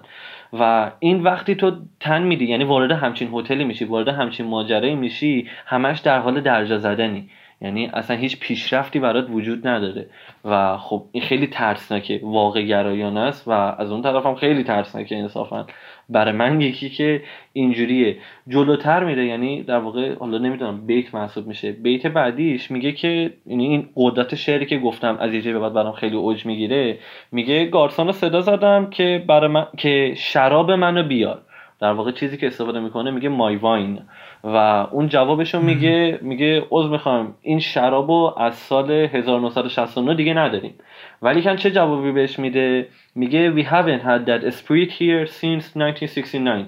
و 0.52 0.90
این 0.98 1.22
وقتی 1.22 1.54
تو 1.54 1.72
تن 2.00 2.22
میدی 2.22 2.44
یعنی 2.44 2.64
وارد 2.64 2.90
همچین 2.90 3.34
هتلی 3.34 3.64
میشی 3.64 3.84
وارد 3.84 4.08
همچین 4.08 4.46
ماجرایی 4.46 4.94
میشی 4.94 5.48
همش 5.66 5.98
در 5.98 6.18
حال 6.18 6.40
درجا 6.40 6.78
زدنی. 6.78 7.28
یعنی 7.62 7.90
اصلا 7.92 8.16
هیچ 8.16 8.40
پیشرفتی 8.40 8.98
برات 8.98 9.26
وجود 9.30 9.66
نداره. 9.66 10.06
و 10.44 10.76
خب 10.76 11.02
این 11.12 11.24
خیلی 11.24 11.46
ترسناکه 11.46 12.20
واقع 12.22 12.62
گرایانه 12.62 13.20
است 13.20 13.48
و 13.48 13.50
از 13.50 13.92
اون 13.92 14.02
طرف 14.02 14.26
هم 14.26 14.34
خیلی 14.34 14.64
ترسناکه 14.64 15.16
انصافا. 15.16 15.66
برای 16.08 16.32
من 16.32 16.60
یکی 16.60 16.90
که 16.90 17.22
اینجوریه. 17.52 18.16
جلوتر 18.48 19.04
میره 19.04 19.26
یعنی 19.26 19.62
در 19.62 19.78
واقع 19.78 20.14
حالا 20.14 20.38
نمی‌دونم 20.38 20.86
بیت 20.86 21.14
محسوب 21.14 21.46
میشه. 21.46 21.72
بیت 21.72 22.06
بعدیش 22.06 22.70
میگه 22.70 22.92
که 22.92 23.32
یعنی 23.46 23.66
این 23.66 23.88
قدرت 23.96 24.34
شعری 24.34 24.66
که 24.66 24.78
گفتم 24.78 25.16
از 25.20 25.34
یه 25.34 25.52
به 25.52 25.58
بعد 25.58 25.72
برام 25.72 25.92
خیلی 25.92 26.16
اوج 26.16 26.46
می‌گیره 26.46 26.98
میگه 27.32 27.66
گارسون 27.66 28.06
رو 28.06 28.12
صدا 28.12 28.40
زدم 28.40 28.90
که 28.90 29.24
برای 29.26 29.50
من 29.50 29.66
که 29.78 30.14
شراب 30.16 30.70
منو 30.70 31.02
بیار. 31.02 31.42
در 31.80 31.92
واقع 31.92 32.12
چیزی 32.12 32.36
که 32.36 32.46
استفاده 32.46 32.80
می‌کنه 32.80 33.10
میگه 33.10 33.28
my 33.28 33.56
wine. 33.56 34.00
و 34.44 34.56
اون 34.90 35.08
جوابشو 35.08 35.60
میگه 35.60 36.18
میگه 36.22 36.62
عذر 36.70 36.88
می‌خوام 36.88 37.34
این 37.42 37.58
شرابو 37.58 38.32
از 38.38 38.54
سال 38.54 38.90
1969 38.90 40.14
دیگه 40.14 40.34
نداریم. 40.34 40.74
ولیکن 41.22 41.56
چه 41.56 41.70
جوابی 41.70 42.12
بهش 42.12 42.38
میده؟ 42.38 42.88
میگه 43.14 43.54
we 43.54 43.66
haven't 43.66 44.02
had 44.02 44.28
that 44.28 44.52
spirit 44.54 44.90
here 44.90 45.30
since 45.30 45.76
1969 45.76 46.66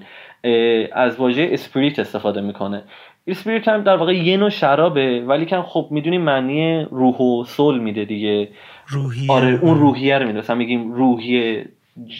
از 0.93 1.19
واژه 1.19 1.49
spirit 1.51 1.99
استفاده 1.99 2.41
می‌کنه. 2.41 2.83
spirit 3.27 3.67
هم 3.67 3.83
در 3.83 3.95
واقع 3.95 4.15
یه 4.15 4.37
نوع 4.37 4.49
شرابه 4.49 5.23
ولیکن 5.27 5.61
خب 5.61 5.87
می‌دونی 5.91 6.17
معنی 6.17 6.87
روح 6.91 7.17
و 7.17 7.43
soul 7.43 7.79
میده 7.79 8.05
دیگه. 8.05 8.49
روحیه. 8.87 9.31
آره 9.31 9.59
اون 9.61 9.79
روحیه 9.79 10.17
رو 10.17 10.27
میده 10.27 10.39
مثلا 10.39 10.55
میگیم 10.55 10.91
روحیه 10.91 11.65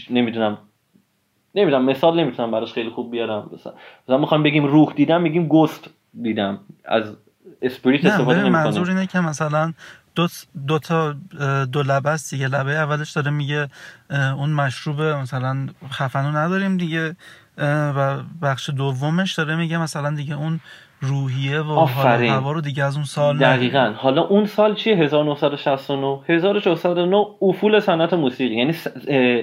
نمی‌دونم. 0.09 0.57
نمی‌دونم 1.55 1.85
مثال 1.85 2.19
نمی‌تونم 2.19 2.51
براش 2.51 2.73
خیلی 2.73 2.89
خوب 2.89 3.11
بیارم. 3.11 3.49
مثلا 3.53 3.73
مثلا 4.03 4.17
می‌خوام 4.17 4.43
بگیم 4.43 4.65
روح 4.65 4.93
دیدم 4.93 5.21
میگیم 5.21 5.47
گست 5.47 5.89
دیدم. 6.21 6.59
از 6.85 7.03
اسپریت 7.61 8.05
استفاده 8.05 8.39
نمی‌کنه 8.39 8.63
منظور 8.63 8.89
اینه 8.89 9.07
که 9.07 9.19
مثلا 9.19 9.73
دو, 10.15 10.27
دو 10.67 10.79
تا 10.79 11.15
دو 11.65 11.83
لبه 11.83 12.09
است 12.09 12.33
دیگه. 12.33 12.47
لبه 12.47 12.71
اولش 12.71 13.11
داره 13.11 13.31
میگه 13.31 13.69
اون 14.09 14.49
مشروب 14.49 15.01
مثلا 15.01 15.67
خفنو 15.91 16.37
نداریم 16.37 16.77
دیگه 16.77 17.15
و 17.57 18.17
بخش 18.41 18.69
دومش 18.69 19.33
داره 19.33 19.55
میگه 19.55 19.77
مثلا 19.77 20.15
دیگه 20.15 20.35
اون 20.35 20.59
روحیه 21.09 21.59
و 21.59 21.71
آفرین. 21.71 22.31
هوا 22.31 22.51
رو 22.51 22.61
دیگه 22.61 22.83
از 22.83 22.95
اون 22.95 23.05
سال 23.05 23.37
دقیقا. 23.37 23.93
حالا 23.97 24.23
اون 24.23 24.45
سال 24.45 24.75
چیه؟ 24.75 24.95
1969 24.95 26.19
1409 26.27 27.25
افول 27.41 27.79
صنعت 27.79 28.13
موسیقی. 28.13 28.55
یعنی 28.55 28.73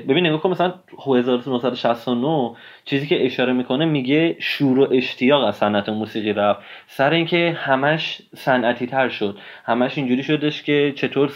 ببین 0.09 0.27
نگاه 0.27 0.41
کن 0.41 0.51
مثلا 0.51 0.75
1969 1.07 2.51
چیزی 2.85 3.07
که 3.07 3.27
اشاره 3.27 3.53
می‌کنه 3.53 3.85
میگه 3.85 4.37
شور 4.39 4.79
و 4.79 4.89
اشتیاق 4.93 5.45
از 5.45 5.57
صنعت 5.57 5.89
موسیقی 5.89 6.33
رفت. 6.33 6.61
سر 6.87 7.11
اینکه 7.11 7.57
همش 7.59 8.23
صنعتی 8.35 8.87
تر 8.87 9.09
شد. 9.09 9.39
همش 9.65 9.99
اینجوری 9.99 10.23
شدش 10.23 10.63
که 10.63 10.93
چطور 10.97 11.31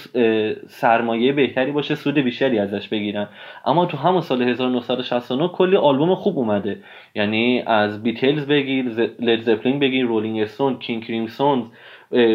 سرمایه 0.68 1.32
بهتری 1.32 1.72
باشه 1.72 1.94
سود 1.94 2.18
بیشتری 2.18 2.58
ازش 2.58 2.88
بگیرن. 2.88 3.28
اما 3.66 3.86
تو 3.86 3.96
همون 3.96 4.20
سال 4.20 4.42
1969 4.42 5.48
کلی 5.48 5.76
آلبوم 5.76 6.14
خوب 6.14 6.38
اومده. 6.38 6.78
یعنی 7.14 7.62
از 7.66 8.02
بیتلز 8.02 8.46
بگیر 8.46 9.12
لید 9.20 9.42
زپلین 9.42 9.78
بگیر 9.78 10.06
رولینگ 10.16 10.40
استون 10.40 10.78
کینگ 10.78 11.04
کریمسون 11.04 11.64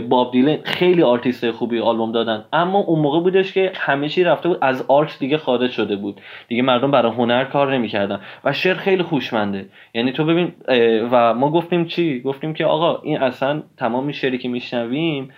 باب 0.10 0.32
دیلن 0.32 0.58
خیلی 0.64 1.04
آرتیست 1.04 1.52
خوبی 1.52 1.80
آلبوم 1.80 2.12
دادن. 2.12 2.46
اما 2.54 2.80
اون 2.80 3.00
موقع 3.00 3.20
بودش 3.20 3.54
که 3.54 3.72
همه 3.76 4.10
چی 4.10 4.24
رفته 4.24 4.50
بود 4.50 4.58
از 4.62 4.86
art 4.88 5.20
دیگه 5.20 5.38
خارج 5.38 5.72
شده 5.72 5.96
بود. 5.96 6.22
دیگه 6.48 6.62
مردم 6.62 6.92
برای 6.92 7.12
هنر 7.12 7.44
کار 7.44 7.74
نمی‌کردن. 7.74 8.20
و 8.44 8.54
شعر 8.54 8.74
خیلی 8.76 9.04
هوشمنده 9.04 9.70
یعنی 9.94 10.12
تو 10.12 10.26
ببین 10.26 10.52
و 11.12 11.34
ما 11.34 11.52
گفتیم 11.52 11.86
چی؟ 11.86 12.22
گفتیم 12.22 12.54
که 12.54 12.66
آقا 12.66 13.02
این 13.04 13.18
اصلا 13.18 13.64
تمام 13.78 14.12
شعری 14.12 14.38
که 14.38 14.50
میشنویم 14.50 15.30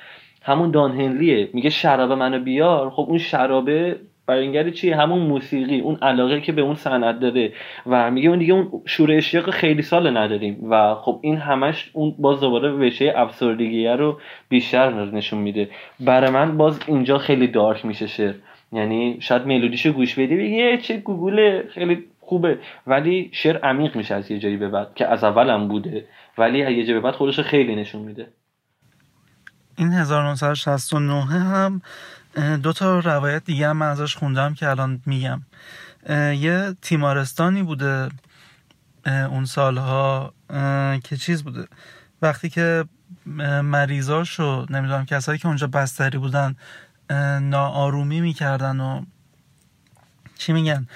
همون 0.41 0.71
دان 0.71 0.91
هنلیه. 0.91 1.49
میگه 1.53 1.69
شراب 1.69 2.11
منو 2.11 2.39
بیار. 2.39 2.89
خب 2.89 3.05
اون 3.09 3.17
شرابه 3.17 3.95
برای 4.27 4.71
چیه 4.71 4.95
همون 4.95 5.19
موسیقی 5.19 5.79
اون 5.79 5.95
علاقه 6.01 6.41
که 6.41 6.51
به 6.51 6.61
اون 6.61 6.75
صنعت 6.75 7.19
داره 7.19 7.53
و 7.85 8.11
میگه 8.11 8.29
اون 8.29 8.39
دیگه 8.39 8.53
اون 8.53 8.81
شور 8.85 9.11
اشتیاق 9.11 9.49
خیلی 9.49 9.81
سال 9.81 10.17
نداریم. 10.17 10.71
و 10.71 10.95
خب 10.95 11.19
این 11.21 11.37
همش 11.37 11.89
اون 11.93 12.15
باز 12.19 12.39
دوباره 12.39 12.71
وجه 12.71 13.13
افسردگیه 13.15 13.95
رو 13.95 14.19
بیشتر 14.49 15.05
نشون 15.05 15.39
میده. 15.39 15.69
برای 15.99 16.29
من 16.29 16.57
باز 16.57 16.79
اینجا 16.87 17.17
خیلی 17.17 17.47
دارک 17.47 17.85
میشه 17.85 18.07
شعر. 18.07 18.33
یعنی 18.71 19.17
شاید 19.21 19.47
ملودیشو 19.47 19.91
گوش 19.91 20.15
بدی 20.15 20.35
بگی 20.37 20.77
چه 20.77 20.97
گوگل 20.97 21.67
خیلی 21.67 22.03
خوبه. 22.19 22.59
ولی 22.87 23.29
شعر 23.33 23.57
عمیق 23.57 23.95
میشه 23.95 24.15
از 24.15 24.31
یه 24.31 24.39
جایی 24.39 24.57
به 24.57 24.69
بعد 24.69 24.95
که 24.95 25.07
از 25.07 25.23
اولم 25.23 25.67
بوده. 25.67 26.05
ولی 26.37 26.63
از 26.63 26.71
یه 26.71 26.83
جایی 26.83 26.93
به 26.93 26.99
بعد 26.99 27.13
خودش 27.13 27.39
خیلی 27.39 27.75
نشون 27.75 28.01
میده. 28.01 28.27
این 29.77 29.91
1969 29.91 31.21
هم 31.21 31.81
دو 32.35 32.73
تا 32.73 32.99
روایت 32.99 33.45
دیگه 33.45 33.69
هم 33.69 33.77
من 33.77 33.87
ازش 33.87 34.15
خوندم 34.15 34.53
که 34.53 34.69
الان 34.69 35.01
میگم. 35.05 35.41
یه 36.35 36.75
تیمارستانی 36.81 37.63
بوده 37.63 38.09
اون 39.05 39.45
سالها 39.45 40.33
که 41.03 41.17
چیز 41.17 41.43
بوده. 41.43 41.67
وقتی 42.21 42.49
که 42.49 42.85
مریضاشو 43.63 44.65
نمی‌دونم 44.69 45.05
کسایی 45.05 45.39
که 45.39 45.47
اونجا 45.47 45.67
بستری 45.67 46.17
بودن 46.17 46.55
ناآرومی 47.41 48.21
می‌کردن 48.21 48.79
و 48.79 49.05
چی 50.37 50.53
میگن؟ 50.53 50.87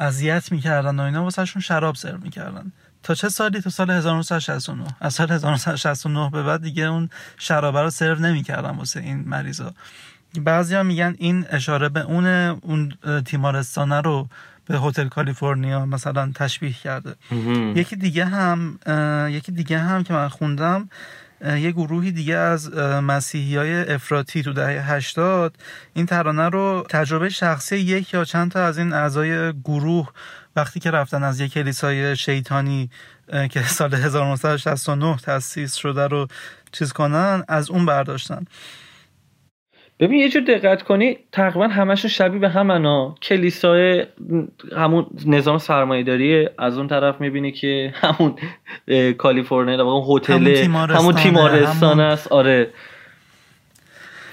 اذیت 0.00 0.52
می‌کردن 0.52 1.00
و 1.00 1.02
اینا 1.02 1.24
واسهشون 1.24 1.62
شراب 1.62 1.94
سرو 1.94 2.18
می‌کردن. 2.18 2.72
تا 3.02 3.14
چه 3.14 3.28
سالی؟ 3.28 3.60
تا 3.60 3.70
سال 3.70 3.90
1969 3.90 4.86
از 5.00 5.14
سال 5.14 5.32
1969 5.32 6.30
به 6.30 6.42
بعد 6.42 6.62
دیگه 6.62 6.82
اون 6.82 7.10
شرابه 7.38 7.82
رو 7.82 7.90
سرو 7.90 8.18
نمی‌کردن 8.18 8.70
واسه 8.70 9.00
این 9.00 9.28
مریضا. 9.28 9.74
بعضی 10.40 10.82
میگن 10.82 11.14
این 11.18 11.46
اشاره 11.50 11.88
به 11.88 12.00
اون 12.00 12.26
اون 12.62 12.92
تیمارستانه 13.24 14.00
رو 14.00 14.28
به 14.66 14.78
هتل 14.78 15.08
کالیفرنیا 15.08 15.86
مثلا 15.86 16.32
تشبیه 16.34 16.72
کرده. 16.72 17.14
یکی 17.74 17.96
دیگه 17.96 18.24
هم 18.24 18.78
یکی 19.30 19.52
دیگه 19.52 19.78
هم 19.78 20.04
که 20.04 20.14
من 20.14 20.28
خوندم 20.28 20.88
یه 21.44 21.70
گروهی 21.70 22.12
دیگه 22.12 22.36
از 22.36 22.74
مسیحی 23.02 23.56
های 23.56 23.94
افراطی 23.94 24.42
تو 24.42 24.52
دهه 24.52 24.92
80 24.92 25.56
این 25.94 26.06
ترانه 26.06 26.48
رو 26.48 26.86
تجربه 26.90 27.28
شخصی 27.28 27.76
یک 27.76 28.14
یا 28.14 28.24
چند 28.24 28.50
تا 28.50 28.64
از 28.64 28.78
این 28.78 28.92
اعضای 28.92 29.52
گروه 29.52 30.08
وقتی 30.56 30.80
که 30.80 30.90
رفتن 30.90 31.22
از 31.22 31.40
یک 31.40 31.52
کلیسای 31.52 32.16
شیطانی 32.16 32.90
که 33.50 33.62
سال 33.62 33.94
1969 33.94 35.16
تأسیس 35.16 35.74
شده 35.74 36.06
رو 36.06 36.28
چیز 36.72 36.92
کنن 36.92 37.44
از 37.48 37.70
اون 37.70 37.86
برداشتن. 37.86 38.44
ببین 40.00 40.20
یه 40.20 40.28
جور 40.28 40.42
دقت 40.42 40.82
کنی 40.82 41.16
تقریبا 41.32 41.68
همشون 41.68 42.10
شبیه 42.10 42.40
به 42.40 42.48
همنا 42.48 43.14
کلیسای 43.22 44.06
همون 44.76 45.06
نظام 45.26 45.58
سرمایه‌داری 45.58 46.48
از 46.58 46.78
اون 46.78 46.88
طرف 46.88 47.20
می‌بینی 47.20 47.52
که 47.52 47.94
همون 47.96 48.36
کالیفرنیا 49.18 49.80
همون 49.80 50.04
هتل 50.08 50.56
همون 50.94 51.14
تیمارستان 51.14 52.00
است. 52.00 52.32
آره. 52.32 52.70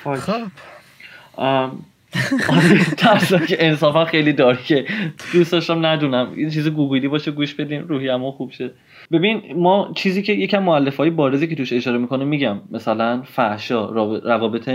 خب. 0.04 0.42
آره 1.38 1.72
که 3.48 3.66
انصافا 3.66 4.06
خیلی 4.06 4.34
که 4.66 4.86
دوست 5.34 5.52
داشتم 5.52 5.86
ندونم 5.86 6.34
یه 6.38 6.50
چیز 6.50 6.68
گوگلی 6.68 7.08
باشه 7.08 7.32
گوش 7.32 7.54
بدیم 7.54 7.88
روحی 7.88 8.08
همون 8.08 8.32
خوب 8.32 8.52
شه. 8.52 8.72
ببین 9.12 9.42
ما 9.56 9.92
چیزی 9.96 10.22
که 10.22 10.34
یکم 10.34 10.64
معلف 10.64 10.98
های 10.98 11.10
بارزی 11.10 11.48
که 11.48 11.56
توش 11.56 11.74
اشاره 11.74 11.98
می‌کنه 11.98 12.26
میگم 12.26 12.62
مثلا 12.72 13.22
فحشا 13.22 13.90
روابط 14.20 14.70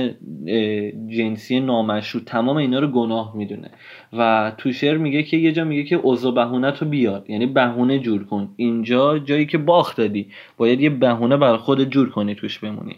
جنسی 1.09 1.61
نامشروع 1.61 2.25
تمام 2.25 2.57
اینا 2.57 2.79
رو 2.79 2.87
گناه 2.87 3.37
می‌دونه. 3.37 3.71
و 4.13 4.53
تو 4.59 4.73
شعر 4.73 4.97
میگه 4.97 5.23
که 5.23 5.37
یه 5.37 5.53
جا 5.53 5.65
میگه 5.65 5.85
که 5.85 5.97
اوضاع 5.97 6.35
بهونه 6.35 6.71
رو 6.71 6.87
بیار. 6.87 7.25
یعنی 7.29 7.47
بهونه 7.47 7.99
جور 7.99 8.25
کن. 8.25 8.49
اینجا 8.57 9.19
جایی 9.19 9.47
که 9.47 9.59
باخت 9.59 9.97
دادی. 9.97 10.27
باید 10.57 10.81
یه 10.81 10.91
بهونه 10.91 11.37
برا 11.37 11.57
خود 11.57 11.85
جور 11.85 12.11
کنی 12.11 12.35
توش 12.35 12.59
بمونی. 12.59 12.97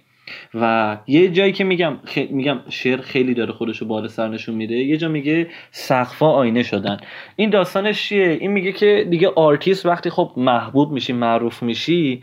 و 0.54 0.96
یه 1.06 1.28
جایی 1.28 1.52
که 1.52 1.64
میگم 1.64 1.98
میگم 2.30 2.60
شعر 2.68 3.00
خیلی 3.00 3.34
داره 3.34 3.52
خودشو 3.52 3.86
بالا 3.86 4.08
سر 4.08 4.28
نشون 4.28 4.54
میده 4.54 4.74
یه 4.74 4.96
جا 4.96 5.08
میگه 5.08 5.46
سقفا 5.70 6.30
آینه 6.30 6.62
شدن. 6.62 6.96
این 7.36 7.50
داستانش 7.50 8.08
چیه؟ 8.08 8.38
این 8.40 8.50
میگه 8.50 8.72
که 8.72 9.06
دیگه 9.10 9.28
آرتیست 9.28 9.86
وقتی 9.86 10.10
خب 10.10 10.32
محبوب 10.36 10.92
میشی 10.92 11.12
معروف 11.12 11.62
میشی 11.62 12.22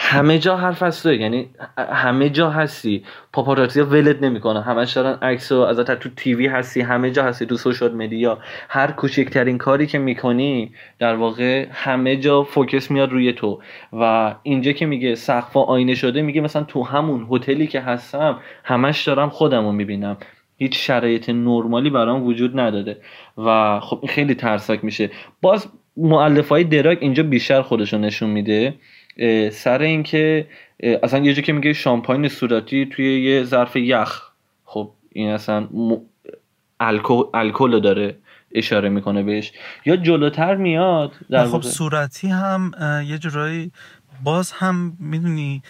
همه 0.00 0.38
جا 0.38 0.56
حرف 0.56 0.82
هست 0.82 1.06
یعنی 1.06 1.48
همه 1.78 2.30
جا 2.30 2.50
هستی. 2.50 3.04
پاپاراتزی 3.32 3.80
ولت 3.80 4.22
نمی‌کنه 4.22 4.62
همش 4.62 4.92
دارن 4.92 5.18
عکس 5.22 5.52
و 5.52 5.60
ازت 5.60 5.94
تو 5.98 6.08
تیوی 6.08 6.46
هستی. 6.46 6.80
همه 6.80 7.10
جا 7.10 7.24
هستی 7.24 7.46
تو 7.46 7.56
سوشال 7.56 7.94
مدیا 7.94 8.38
هر 8.68 8.90
کوچکترین 8.90 9.58
کاری 9.58 9.86
که 9.86 9.98
می‌کنی 9.98 10.72
در 10.98 11.14
واقع 11.14 11.66
همه 11.72 12.16
جا 12.16 12.42
فوکس 12.42 12.90
میاد 12.90 13.10
روی 13.10 13.32
تو. 13.32 13.60
و 13.92 14.34
اینجا 14.42 14.72
که 14.72 14.86
میگه 14.86 15.14
سقف 15.14 15.56
آینه 15.56 15.94
شده 15.94 16.22
میگه 16.22 16.40
مثلا 16.40 16.62
تو 16.62 16.82
همون 16.82 17.26
هتلی 17.30 17.66
که 17.66 17.80
هستم 17.80 18.40
همش 18.64 19.08
دارم 19.08 19.28
خودم 19.28 19.64
رو 19.64 19.72
می‌بینم. 19.72 20.16
هیچ 20.56 20.86
شرایط 20.86 21.30
نرمالی 21.30 21.90
برام 21.90 22.26
وجود 22.26 22.60
نداده. 22.60 22.96
و 23.38 23.80
خب 23.80 24.04
خیلی 24.08 24.34
ترسک 24.34 24.84
میشه. 24.84 25.10
باز 25.42 25.66
معلف 25.96 26.48
های 26.48 26.64
دراگ 26.64 26.98
اینجا 27.00 27.22
بیشتر 27.22 27.62
خودشون 27.62 28.00
نشون 28.00 28.30
میده. 28.30 28.74
سر 29.52 29.82
اینکه 29.82 30.46
اصلا 31.02 31.24
یه 31.24 31.34
جا 31.34 31.42
که 31.42 31.52
میگه 31.52 31.72
شامپاین 31.72 32.28
صورتی 32.28 32.86
توی 32.86 33.22
یه 33.22 33.44
ظرف 33.44 33.76
یخ 33.76 34.22
خب 34.64 34.90
این 35.12 35.30
اصلا 35.30 35.60
م... 35.60 35.96
الکل 37.34 37.80
داره 37.80 38.16
اشاره 38.52 38.88
می‌کنه 38.88 39.22
بهش. 39.22 39.52
یا 39.86 39.96
جلوتر 39.96 40.54
میاد 40.54 41.12
در 41.30 41.46
خب 41.46 41.62
صورتی 41.62 42.28
هم 42.28 42.72
یه 43.06 43.18
جورایی 43.18 43.72
باز 44.24 44.52
هم 44.52 44.96
می‌دونی 45.00 45.62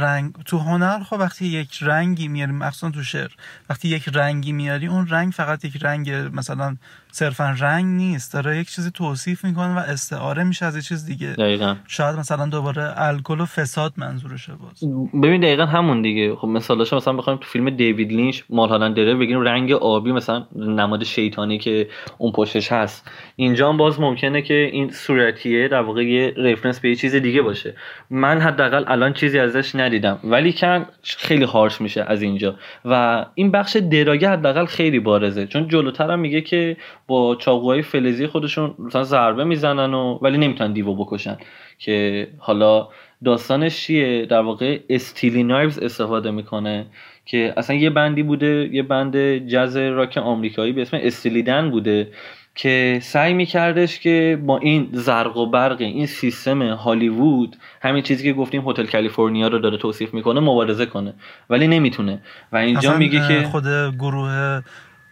رنگ 0.00 0.32
تو 0.44 0.58
هنر 0.58 1.02
خب 1.02 1.16
وقتی 1.20 1.46
یک 1.46 1.78
رنگی 1.82 2.28
میاری 2.28 2.52
مخصوصا 2.52 2.90
تو 2.90 3.02
شعر 3.02 3.30
وقتی 3.70 3.88
یک 3.88 4.08
رنگی 4.12 4.52
میاری 4.52 4.86
اون 4.86 5.08
رنگ 5.08 5.32
فقط 5.32 5.64
یک 5.64 5.76
رنگ 5.82 6.10
مثلا 6.10 6.76
صرفا 7.14 7.54
رنگ 7.58 7.86
نیست 7.86 8.32
داره 8.32 8.58
یک 8.58 8.70
چیزی 8.70 8.90
توصیف 8.90 9.44
می‌کنه 9.44 9.74
و 9.74 9.78
استعاره 9.78 10.44
میشه 10.44 10.66
از 10.66 10.76
یه 10.76 10.82
چیز 10.82 11.06
دیگه. 11.06 11.26
دقیقا. 11.26 11.76
شاید 11.86 12.16
مثلا 12.16 12.46
دوباره 12.46 12.92
الکل 12.96 13.40
و 13.40 13.44
فساد 13.44 13.92
منظورشه 13.96 14.52
باز. 14.52 14.90
ببین 15.22 15.40
دقیقا 15.40 15.66
همون 15.66 16.02
دیگه. 16.02 16.34
خب 16.34 16.48
مثالش 16.48 16.92
مثلا 16.92 17.14
بخوایم 17.14 17.38
تو 17.38 17.48
فیلم 17.48 17.70
دیوید 17.70 18.12
لینچ 18.12 18.42
مال 18.50 18.94
داره 18.94 19.14
بگیم 19.14 19.40
رنگ 19.40 19.72
آبی 19.72 20.12
مثلا 20.12 20.46
نماد 20.56 21.04
شیطانی 21.04 21.58
که 21.58 21.88
اون 22.18 22.32
پشتش 22.32 22.72
هست. 22.72 23.10
اینجا 23.36 23.68
هم 23.68 23.76
باز 23.76 24.00
ممکنه 24.00 24.42
که 24.42 24.54
این 24.72 24.90
صورتیه 24.90 25.68
در 25.68 25.80
واقع 25.80 26.04
یه 26.04 26.34
رفرنس 26.36 26.80
به 26.80 26.88
یه 26.88 26.94
چیز 26.94 27.14
دیگه 27.14 27.42
باشه. 27.42 27.74
من 28.10 28.40
حداقل 28.40 28.84
الان 28.86 29.12
چیزی 29.12 29.38
ازش 29.38 29.74
ندیدم. 29.74 30.18
ولی 30.24 30.52
کم 30.52 30.86
خیلی 31.02 31.44
هارش 31.44 31.80
میشه 31.80 32.04
از 32.08 32.22
اینجا. 32.22 32.54
و 32.84 33.24
این 33.34 33.50
بخش 33.50 33.76
دراگه 33.76 34.30
حداقل 34.30 34.66
خیلی 34.66 35.00
بارزه. 35.00 35.46
چون 35.46 35.68
جلوتر 35.68 36.10
هم 36.10 36.18
میگه 36.18 36.40
که 36.40 36.76
با 37.06 37.36
چاقوهای 37.36 37.82
فلزی 37.82 38.26
خودشون 38.26 38.74
مثلا 38.78 39.02
ضربه 39.02 39.44
می‌زنن 39.44 39.94
و 39.94 40.18
ولی 40.22 40.38
نمی‌تونن 40.38 40.72
دیو 40.72 40.94
بکشن. 40.94 41.36
که 41.78 42.28
حالا 42.38 42.88
داستانش 43.24 43.80
چیه؟ 43.80 44.26
در 44.26 44.40
واقع 44.40 44.80
استیلی 44.88 45.42
نایوز 45.42 45.78
استفاده 45.78 46.30
می‌کنه 46.30 46.86
که 47.26 47.54
اصلا 47.56 47.76
یه 47.76 47.90
بندی 47.90 48.22
بوده 48.22 48.68
یه 48.72 48.82
بند 48.82 49.16
جز 49.48 49.76
راک 49.76 50.16
آمریکایی 50.16 50.72
به 50.72 50.82
اسم 50.82 50.98
استیلیدن 51.02 51.70
بوده 51.70 52.08
که 52.54 52.98
سعی 53.02 53.34
میکردش 53.34 54.00
که 54.00 54.38
با 54.46 54.58
این 54.58 54.88
زرق 54.92 55.36
و 55.36 55.46
برق 55.46 55.80
این 55.80 56.06
سیستم 56.06 56.62
هالیوود 56.62 57.56
همین 57.82 58.02
چیزی 58.02 58.24
که 58.24 58.32
گفتیم 58.32 58.68
هتل 58.68 58.86
کالیفرنیا 58.86 59.48
رو 59.48 59.58
داره 59.58 59.76
توصیف 59.76 60.14
می‌کنه 60.14 60.40
مبارزه 60.40 60.86
کنه. 60.86 61.14
ولی 61.50 61.68
نمی‌تونه. 61.68 62.22
و 62.52 62.56
اینجا 62.56 62.96
میگه 62.96 63.28
که 63.28 63.42
خود 63.42 63.64
گروه 63.98 64.60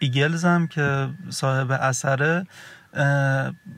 Eagles 0.03 0.45
هم 0.45 0.67
که 0.67 1.07
صاحب 1.29 1.71
اثره 1.71 2.45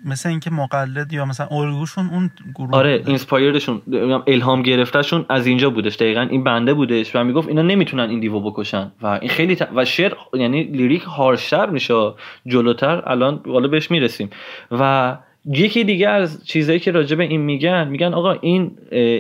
مثل 0.06 0.30
اینکه 0.30 0.50
مقلد 0.50 1.14
یا 1.14 1.26
مثلا 1.26 1.48
الگوشون 1.48 2.10
اون 2.10 2.32
گروه 2.56 2.76
آره 2.76 3.04
inspire 3.06 3.54
شون 3.54 3.82
الهام 4.28 4.62
گرفتهشون 4.62 5.26
از 5.30 5.48
اینجا 5.48 5.70
بودش. 5.70 5.96
دقیقا 5.96 6.22
این 6.22 6.44
band 6.44 6.68
ه 6.68 6.74
بودش 6.74 7.16
و 7.16 7.24
می‌گفت 7.24 7.48
اینا 7.48 7.62
نمی‌تونن 7.62 8.10
این 8.10 8.20
دیوو 8.20 8.52
بکشن. 8.52 8.92
و 9.02 9.08
این 9.08 9.30
خیلی 9.30 9.58
و 9.76 9.86
شعر 9.86 10.14
یعنی 10.34 10.64
lyric 10.64 11.04
harsh 11.04 11.51
تر 11.51 11.70
میشه 11.70 12.14
جلوتر 12.48 13.10
الان 13.10 13.42
والا 13.46 13.68
بهش 13.68 13.92
می‌رسیم. 13.92 14.30
و 14.72 15.18
یکی 15.48 15.84
دیگه 15.84 16.10
از 16.10 16.46
چیزایی 16.46 16.80
که 16.80 16.92
راجع 16.92 17.16
به 17.16 17.24
این 17.24 17.42
میگن 17.42 17.88
میگن 17.88 18.14
آقا 18.14 18.32
این 18.32 18.72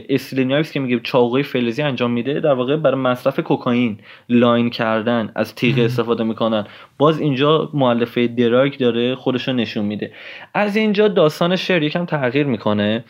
steely 0.09 0.40
knives 0.40 0.71
که 0.71 0.79
میگه 0.79 0.99
چاقوی 0.99 1.43
فلزی 1.43 1.81
انجام 1.81 2.11
میده 2.11 2.39
در 2.39 2.53
واقع 2.53 2.75
برای 2.75 3.01
مصرف 3.01 3.39
کوکائین 3.39 3.97
line 4.29 4.69
کردن 4.69 5.31
از 5.35 5.55
تیغ 5.55 5.79
استفاده 5.79 6.23
می‌کنن. 6.23 6.65
باز 6.97 7.19
اینجا 7.19 7.69
مؤلفه 7.73 8.27
drug 8.27 8.77
داره 8.77 9.15
خودشو 9.15 9.53
نشون 9.53 9.85
میده. 9.85 10.11
از 10.53 10.75
اینجا 10.75 11.07
داستان 11.07 11.55
شعر 11.55 11.83
یکم 11.83 12.05
تغییر 12.05 12.45
می‌کنه 12.45 13.03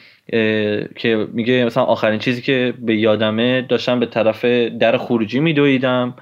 که 0.95 1.27
میگه 1.33 1.65
مثلا 1.65 1.83
آخرین 1.83 2.19
چیزی 2.19 2.41
که 2.41 2.73
به 2.79 2.95
یادمه 2.95 3.61
داشتم 3.61 3.99
به 3.99 4.05
طرف 4.05 4.45
در 4.79 4.97
خروجی 4.97 5.39
میدویدم. 5.39 6.13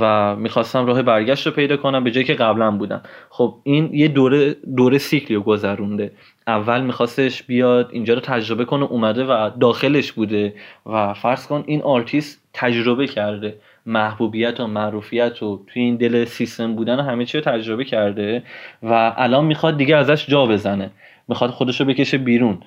و 0.00 0.36
می‌خواستم 0.36 0.86
راه 0.86 1.02
برگشت 1.02 1.46
رو 1.46 1.52
پیدا 1.52 1.76
کنم 1.76 2.04
به 2.04 2.10
جایی 2.10 2.26
که 2.26 2.34
قبلا 2.34 2.70
بودم. 2.70 3.00
خب 3.30 3.54
این 3.62 3.90
یه 3.94 4.08
دوره 4.08 4.56
دوره 4.76 4.98
سیکلی 4.98 5.36
رو 5.36 5.42
گذرونده. 5.42 6.12
اول 6.46 6.80
میخواستش 6.80 7.42
بیاد 7.42 7.88
اینجا 7.92 8.14
رو 8.14 8.20
تجربه 8.20 8.64
کنه 8.64 8.84
اومده 8.84 9.24
و 9.24 9.50
داخلش 9.60 10.12
بوده. 10.12 10.54
و 10.86 11.14
فرض 11.14 11.46
کن 11.46 11.64
این 11.66 11.82
آرتیست 11.82 12.42
تجربه 12.52 13.06
کرده. 13.06 13.56
محبوبیت 13.86 14.60
و 14.60 14.66
معروفیت 14.66 15.42
و 15.42 15.64
توی 15.66 15.82
این 15.82 15.96
دل 15.96 16.24
سیستم 16.24 16.74
بودن 16.74 17.00
و 17.00 17.02
همه 17.02 17.24
چی 17.24 17.38
رو 17.38 17.44
تجربه 17.44 17.84
کرده 17.84 18.42
و 18.82 19.14
الان 19.16 19.44
می‌خواد 19.44 19.76
دیگه 19.76 19.96
ازش 19.96 20.26
جا 20.26 20.46
بزنه. 20.46 20.90
می‌خواد 21.28 21.50
خودش 21.50 21.80
رو 21.80 21.86
بکشه 21.86 22.18
بیرون. 22.18 22.58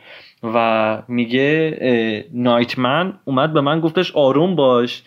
و 0.43 1.01
میگه 1.07 2.25
night 2.33 2.83
man 2.83 3.13
اومد 3.25 3.53
به 3.53 3.61
من 3.61 3.79
گفتش 3.79 4.11
آروم 4.15 4.55
باش. 4.55 5.03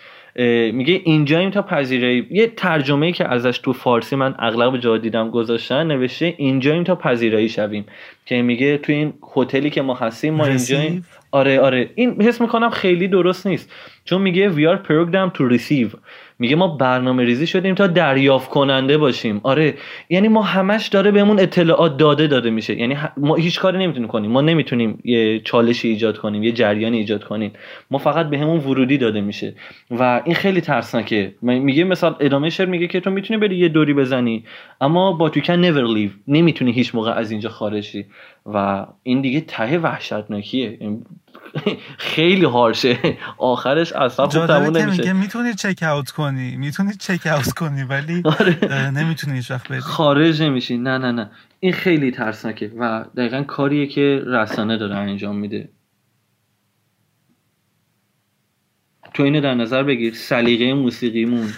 میگه 0.72 1.00
اینجاییم 1.04 1.50
تا 1.50 1.62
پذیرایی. 1.62 2.26
یه 2.30 2.46
ترجمه 2.46 3.12
که 3.12 3.28
ازش 3.28 3.58
تو 3.58 3.72
فارسی 3.72 4.16
من 4.16 4.34
اغلب 4.38 4.76
جا 4.76 4.98
دیدم 4.98 5.30
گذاشتن 5.30 5.86
نوشته 5.86 6.34
اینجاییم 6.36 6.84
تا 6.84 6.94
پذیرایی 6.94 7.48
شویم. 7.48 7.84
که 8.26 8.42
میگه 8.42 8.78
تو 8.78 8.92
این 8.92 9.14
هتلی 9.36 9.70
که 9.70 9.82
ما 9.82 9.94
هستیم 9.94 10.34
ما 10.34 10.46
اینجاییم. 10.46 11.06
آره 11.30 11.60
آره. 11.60 11.90
این 11.94 12.22
حس 12.22 12.40
می‌کنم 12.40 12.70
خیلی 12.70 13.08
درست 13.08 13.46
نیست. 13.46 13.72
چون 14.04 14.22
میگه 14.22 14.52
we 14.52 14.76
are 14.76 14.80
programmed 14.88 15.38
to 15.38 15.58
receive. 15.58 15.96
میگه 16.42 16.56
ما 16.56 16.68
برنامه 16.68 17.24
ریزی 17.24 17.46
شدیم 17.46 17.74
تا 17.74 17.86
دریافت 17.86 18.50
کننده 18.50 18.98
باشیم. 18.98 19.40
آره 19.42 19.74
یعنی 20.08 20.28
ما 20.28 20.42
همش 20.42 20.88
داره 20.88 21.10
بهمون 21.10 21.40
اطلاعات 21.40 21.96
داده 21.96 22.26
داده 22.26 22.50
میشه. 22.50 22.78
یعنی 22.78 22.96
ما 23.16 23.34
هیچ 23.34 23.60
کاری 23.60 23.78
نمی‌تونیم 23.78 24.08
کنیم. 24.08 24.30
ما 24.30 24.40
نمی‌تونیم 24.40 24.98
یه 25.04 25.40
چالشی 25.40 25.88
ایجاد 25.88 26.18
کنیم 26.18 26.42
یه 26.42 26.52
جریانی 26.52 26.98
ایجاد 26.98 27.24
کنیم. 27.24 27.52
ما 27.90 27.98
فقط 27.98 28.30
بهمون 28.30 28.60
ورودی 28.60 28.98
داده 28.98 29.20
میشه. 29.20 29.54
و 29.90 30.22
این 30.24 30.34
خیلی 30.34 30.60
ترسناکه. 30.60 31.34
میگه 31.42 31.84
مثلا 31.84 32.16
ادامه 32.20 32.50
شعر 32.50 32.66
میگه 32.66 32.86
که 32.86 33.00
تو 33.00 33.10
می‌تونی 33.10 33.40
بری 33.40 33.56
یه 33.56 33.68
دوری 33.68 33.94
بزنی 33.94 34.44
اما 34.80 35.12
با 35.12 35.28
تو 35.28 35.40
کن 35.40 35.62
never 35.62 35.96
leave. 35.96 36.12
نمی‌تونی 36.28 36.72
هیچ 36.72 36.94
موقع 36.94 37.12
از 37.12 37.30
اینجا 37.30 37.48
خارجی. 37.48 38.04
و 38.46 38.86
این 39.02 39.20
دیگه 39.20 39.40
ته 39.40 39.78
وحشتناکیه. 39.78 40.78
خیلی 41.98 42.44
هارشه. 42.44 43.18
آخرش 43.38 43.92
اصلا 43.92 44.28
خوب 44.28 44.46
تموم 44.46 44.76
نمیشه. 44.76 45.00
میگه 45.00 45.12
می‌تونی 45.12 45.54
چک 45.54 45.82
اوت 45.82 46.10
کنی. 46.10 46.56
می‌تونی 46.56 46.92
چک 46.94 47.26
اوت 47.26 47.52
کنی 47.52 47.82
ولی 47.82 48.22
آره. 48.40 48.90
نمی‌تونی 48.90 49.36
هیچ 49.36 49.50
وقت 49.50 49.78
خارج 49.78 50.42
نمیشی. 50.42 50.76
نه 50.76 50.98
نه 50.98 51.12
نه. 51.12 51.30
این 51.60 51.72
خیلی 51.72 52.10
ترسناکه 52.10 52.72
و 52.78 53.04
دقیقا 53.16 53.42
کاریه 53.42 53.86
که 53.86 54.22
رسانه 54.26 54.76
داره 54.78 54.94
انجام 54.94 55.36
میده. 55.36 55.68
تو 59.14 59.22
اینو 59.22 59.40
در 59.40 59.54
نظر 59.54 59.82
بگیر. 59.82 60.14
سلیقه 60.14 60.74
موسیقیمون. 60.74 61.48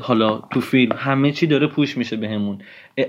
حالا 0.00 0.38
تو 0.38 0.60
فیلم 0.60 0.96
همه 0.96 1.32
چی 1.32 1.46
داره 1.46 1.66
پوش 1.66 1.96
میشه 1.96 2.16
بهمون. 2.16 2.62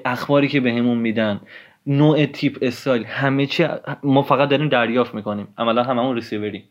اخباری 0.06 0.48
که 0.48 0.60
بهمون 0.60 0.98
میدن. 0.98 1.42
نوع 1.88 2.26
تیپ 2.26 2.58
استایل. 2.62 3.06
همه 3.06 3.46
چی 3.46 3.68
ما 4.04 4.24
فقط 4.24 4.50
داریم 4.50 4.70
دریافت 4.70 5.16
می‌کنیم. 5.16 5.48
عملا 5.58 5.84
هممون 5.84 6.16
ریسیوریم. 6.16 6.64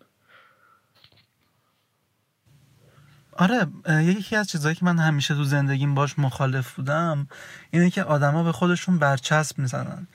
آره 3.37 3.67
یکی 3.89 4.37
از 4.37 4.49
چیزهایی 4.49 4.77
که 4.77 4.85
من 4.85 4.99
همیشه 4.99 5.35
تو 5.35 5.45
زندگیم 5.45 5.95
باش 5.95 6.19
مخالف 6.19 6.75
بودم 6.75 7.29
اینه 7.71 7.91
که 7.91 8.03
آدما 8.03 8.43
به 8.43 8.53
خودشون 8.53 8.99
برچسب 8.99 9.59
می‌زنن. 9.59 10.07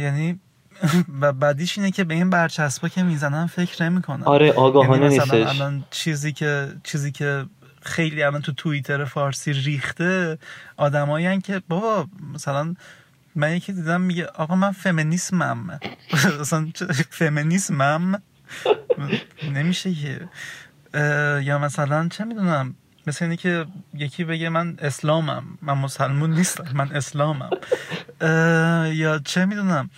یعنی 0.00 0.40
و 1.20 1.32
بعدیش 1.32 1.78
اینه 1.78 1.90
که 1.90 2.04
به 2.04 2.14
این 2.14 2.30
برچسبا 2.30 2.88
که 2.88 3.02
می‌زنن 3.02 3.46
فکر 3.46 3.88
نمی‌کنن. 3.88 4.22
آره 4.24 4.52
آگاهانه 4.52 5.02
یعنی 5.02 5.18
مثلا 5.18 5.48
الان 5.48 5.84
چیزی 5.90 6.32
که 6.32 6.68
چیزی 6.84 7.12
که 7.12 7.46
خیلی 7.82 8.22
الان 8.22 8.42
تو 8.42 8.52
توییتر 8.52 9.04
فارسی 9.04 9.52
ریخته 9.52 10.38
آدمایی 10.76 11.40
که 11.40 11.62
بابا 11.68 12.06
مثلا 12.34 12.74
من 13.36 13.56
یکی 13.56 13.72
دیدم 13.72 14.00
میگه 14.00 14.26
آقا 14.26 14.54
من 14.54 14.72
فمینیسمم. 14.72 15.80
اصلا 16.40 16.68
فمینیسمم؟ 17.10 18.22
نمیشه 19.52 19.94
که. 19.94 20.28
یا 21.42 21.58
مثلا 21.58 22.08
چه 22.08 22.24
می‌دونم؟ 22.24 22.74
مثل 23.06 23.24
اینه 23.24 23.36
که 23.36 23.66
یکی 23.94 24.24
بگه 24.24 24.48
من 24.48 24.76
اسلامم. 24.78 25.44
من 25.62 25.74
مسلمون 25.78 26.30
نیستم 26.30 26.64
من 26.74 26.92
اسلامم. 26.92 27.50
یا 28.92 29.20
چه 29.24 29.44
می‌دونم؟ 29.44 29.90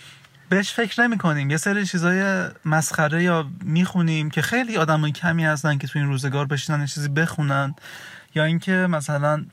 بهش 0.49 0.73
فکر 0.73 1.01
نمی 1.01 1.17
کنیم 1.17 1.49
یه 1.49 1.57
سری 1.57 1.85
چیزای 1.85 2.47
مسخره 2.65 3.23
یا 3.23 3.47
می‌خونیم 3.61 4.29
که 4.29 4.41
خیلی 4.41 4.77
آدم 4.77 5.09
کمی 5.09 5.45
هستن 5.45 5.77
که 5.77 5.87
تو 5.87 5.99
این 5.99 6.07
روزگار 6.07 6.45
بشینن 6.45 6.85
چیزی 6.85 7.09
بخونن. 7.09 7.75
یا 8.35 8.43
اینکه 8.43 8.71
مثلا 8.71 9.45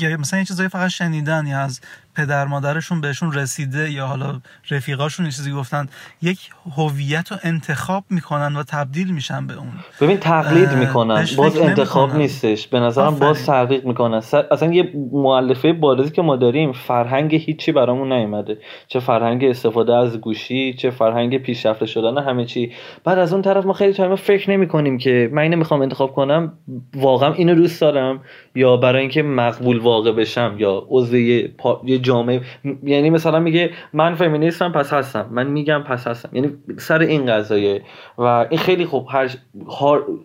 یا 0.00 0.16
مثلا 0.16 0.38
یه 0.38 0.44
چیزایی 0.44 0.68
فقط 0.68 0.88
شنیدن 0.90 1.46
یا 1.46 1.60
از 1.60 1.80
پدر 2.16 2.44
مادرشون 2.44 3.00
بهشون 3.00 3.32
رسیده 3.32 3.90
یا 3.90 4.06
حالا 4.06 4.40
رفیقاشون 4.70 5.26
چیزی 5.26 5.52
گفتن 5.52 5.86
یک 6.22 6.50
هویت 6.76 7.32
رو 7.32 7.38
انتخاب 7.44 8.04
می‌کنن 8.10 8.56
و 8.56 8.62
تبدیل 8.62 9.14
میشن 9.14 9.46
به 9.46 9.54
اون. 9.54 9.72
ببین 10.00 10.16
تقلید 10.16 10.72
می‌کنن. 10.72 11.26
باز 11.36 11.56
انتخاب 11.56 12.16
نیستش. 12.16 12.66
به 12.68 12.80
نظرم 12.80 13.14
باز 13.14 13.46
تحقیق 13.46 13.84
می‌کنن. 13.84 14.14
اصلا 14.50 14.72
یه 14.72 14.92
معلفه 15.12 15.72
بارزی 15.72 16.10
که 16.10 16.22
ما 16.22 16.36
داریم 16.36 16.72
فرهنگ 16.72 17.34
هیچی 17.34 17.72
برامون 17.72 18.12
نیومده. 18.12 18.58
چه 18.88 19.00
فرهنگ 19.00 19.44
استفاده 19.44 19.94
از 19.94 20.20
گوشی 20.20 20.74
چه 20.74 20.90
فرهنگ 20.90 21.38
پیشرفته 21.38 21.86
شدن 21.86 22.18
همه 22.18 22.44
چی. 22.44 22.72
بعد 23.04 23.18
از 23.18 23.32
اون 23.32 23.42
طرف 23.42 23.66
ما 23.66 23.72
خیلی 23.72 23.92
تایم 23.92 24.16
فکر 24.16 24.50
نمی‌کنیم 24.50 24.98
که 24.98 25.30
من 25.32 25.42
اینو 25.42 25.56
می‌خوام 25.56 25.82
انتخاب 25.82 26.12
کنم 26.12 26.52
واقعا 26.94 27.32
اینو 27.32 27.54
دوست 27.54 27.80
دارم 27.80 28.20
یا 28.54 28.76
برای 28.76 29.00
اینکه 29.00 29.22
مقبول 29.22 29.78
واقع 29.78 30.12
بشم 30.12 30.54
یا 30.58 30.86
عضو 30.88 31.16
یه 31.16 31.54
جامعه. 32.02 32.40
یعنی 32.82 33.10
مثلا 33.10 33.40
میگه 33.40 33.70
من 33.92 34.14
فمینیستم 34.14 34.72
پس 34.72 34.92
هستم. 34.92 35.28
من 35.30 35.46
میگم 35.46 35.82
پس 35.82 36.06
هستم. 36.06 36.28
یعنی 36.32 36.52
سر 36.78 36.98
این 36.98 37.26
قضایه. 37.26 37.82
و 38.18 38.22
این 38.22 38.58
خیلی 38.58 38.86
خوب. 38.86 39.08
هرش 39.10 39.36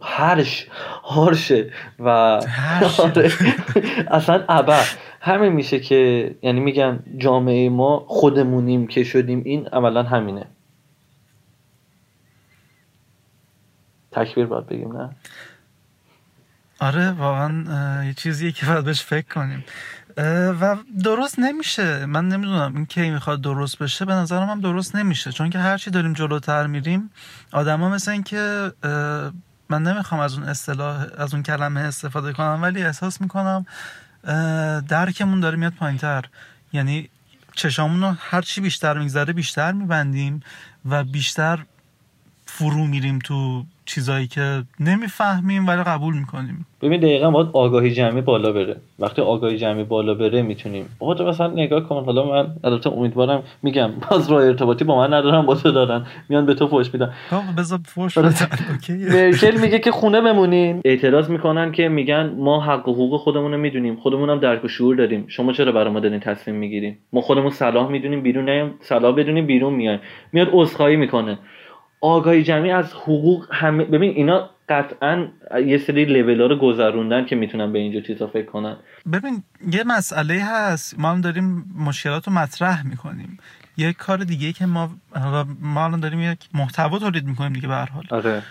هرش. 0.02 0.68
هارشه. 1.04 1.72
و 2.00 2.10
آره. 3.00 3.32
اصلا 4.08 4.44
ابر. 4.50 4.84
همین 5.22 5.54
میشه 5.54 5.80
که 5.80 6.36
یعنی 6.42 6.60
میگن 6.60 7.04
جامعه 7.18 7.70
ما 7.70 8.06
خودمونیم 8.08 8.88
که 8.88 9.04
شدیم. 9.04 9.42
این 9.46 9.68
عملا 9.68 10.04
همینه. 10.04 10.46
تکبیر 14.12 14.46
باید 14.46 14.68
بگیم 14.68 14.98
نه؟ 14.98 15.10
آره 16.80 17.12
واقعا 17.12 17.64
یه 18.06 18.14
چیزیه 18.14 18.52
که 18.52 18.66
باید 18.66 18.86
بهش 18.86 19.02
فکر 19.02 19.28
کنیم. 19.34 19.64
و 20.18 20.78
درست 21.04 21.40
نمیشه. 21.40 22.06
من 22.06 22.28
نمی‌دونم 22.28 22.76
این 22.76 22.86
کی 22.86 23.10
می‌خواد 23.10 23.42
درست 23.42 23.80
بشه. 23.80 24.06
به 24.06 24.14
نظرم 24.14 24.50
هم 24.50 24.62
درست 24.62 24.96
نمیشه. 24.96 25.32
چون 25.32 25.50
که 25.50 25.60
هرچی 25.60 25.92
داریم 25.92 26.14
جلوتر 26.14 26.68
میریم 26.68 27.10
آدما 27.52 27.90
مثل 27.90 28.12
این 28.12 28.24
که 28.24 28.72
من 29.70 29.84
نمی‌خوام 29.84 30.22
از 30.22 30.34
اون 30.34 30.44
اصطلاح 30.44 31.06
از 31.18 31.34
اون 31.34 31.44
کلمه 31.44 31.82
استفاده 31.82 32.34
کنم 32.34 32.60
ولی 32.62 32.84
احساس 32.84 33.22
می‌کنم 33.22 33.66
درکمون 34.88 35.40
داره 35.40 35.58
میاد 35.58 35.74
پایینتر. 35.74 36.26
یعنی 36.74 37.10
چشامون 37.54 38.02
رو 38.02 38.16
هر 38.20 38.42
چی 38.42 38.62
بیشتر 38.62 38.98
میگذره 38.98 39.34
بیشتر 39.34 39.72
میبندیم 39.72 40.44
و 40.86 41.04
بیشتر 41.04 41.66
فرو 42.46 42.88
میریم 42.88 43.20
تو 43.20 43.66
چیزایی 43.88 44.28
که 44.28 44.64
نمی‌فهمیم 44.80 45.68
ولی 45.68 45.84
قبول 45.84 46.18
می‌کنیم. 46.18 46.66
ببین 46.82 47.00
دقیقا 47.00 47.32
باید 47.32 47.48
آگاهی 47.54 47.92
جمعی 47.92 48.22
بالا 48.22 48.52
بره. 48.52 48.76
وقتی 49.00 49.22
آگاهی 49.22 49.58
جمعی 49.58 49.84
بالا 49.84 50.14
بره 50.14 50.42
می‌تونیم. 50.42 50.86
تو 51.00 51.26
مثلا 51.26 51.48
نگاه 51.48 51.82
کن. 51.82 52.04
حالا 52.06 52.26
من 52.26 52.48
البته 52.64 52.90
امیدوارم 52.90 53.44
میگم 53.64 53.92
باز 54.12 54.32
راه 54.32 54.44
ارتباطی 54.44 54.84
با 54.84 54.98
من 54.98 55.14
ندارم 55.14 55.46
با 55.46 55.56
تو 55.56 55.72
دارن. 55.72 56.06
میان 56.30 56.46
به 56.46 56.54
تو 56.54 56.68
فوش 56.68 56.94
میدن. 56.94 57.14
بذار 57.58 57.80
فوش 57.86 58.18
مرکل 59.14 59.58
میگه 59.62 59.80
که 59.80 59.92
خونه 59.92 60.22
بمونین 60.22 60.82
اعتراض 60.86 61.30
می‌کنن 61.30 61.72
که 61.72 61.88
میگن 61.88 62.34
ما 62.38 62.62
حق 62.62 62.88
و 62.88 62.94
حقوق 62.94 63.20
خودمون 63.20 63.52
رو 63.52 63.58
می‌دونیم. 63.58 63.96
خودمون 63.96 64.30
هم 64.30 64.40
درک 64.40 64.66
و 64.66 64.68
شعور 64.68 64.96
داریم. 64.96 65.26
شما 65.28 65.54
چرا 65.54 65.72
برای 65.72 65.94
ما 65.94 66.00
دارین 66.00 66.20
تصمیم 66.20 66.56
می‌گیریم 66.58 66.98
ما 67.14 67.22
خودمون 67.22 67.50
صلاح 67.50 67.90
می‌دونیم 67.90 68.22
بیرون 68.22 68.50
نیم 68.50 68.74
صلاح 68.82 69.16
بدونیم 69.16 69.46
بیرون 69.46 69.74
میایم. 69.74 70.00
میاد 70.34 70.48
عذرخواهی 70.52 70.96
می‌کنه. 70.96 71.38
آگاهی 72.02 72.44
جمعی 72.44 72.72
از 72.72 72.94
حقوق 72.94 73.48
همه 73.52 73.86
ببین 73.86 74.12
اینا 74.12 74.50
قطعا 74.70 75.28
یه 75.66 75.78
سری 75.78 76.06
لول 76.06 76.42
ها 76.42 76.48
رو 76.48 76.56
گذروندن 76.56 77.26
که 77.26 77.36
می‌تونن 77.36 77.74
به 77.74 77.80
اینجا 77.80 78.02
چیزا 78.02 78.28
فکر 78.28 78.46
کنن. 78.46 78.78
ببین 79.14 79.44
یه 79.72 79.84
مسئله 79.84 80.44
هست. 80.46 81.00
ما 81.00 81.12
هم 81.12 81.22
داریم 81.22 81.66
مشکلات 81.78 82.28
رو 82.28 82.34
مطرح 82.34 82.88
می‌کنیم. 82.88 83.38
یه 83.78 83.94
کار 83.94 84.18
دیگه 84.18 84.54
که 84.54 84.66
ما 84.66 84.90
ما 85.62 85.86
الان 85.86 86.00
داریم 86.00 86.32
یک 86.32 86.40
محتوا 86.54 87.00
تولید 87.00 87.26
می‌کنیم 87.26 87.54
دیگه 87.54 87.68
به 87.68 87.74
هر 87.74 87.90
حال. 87.90 88.06
آره. 88.10 88.44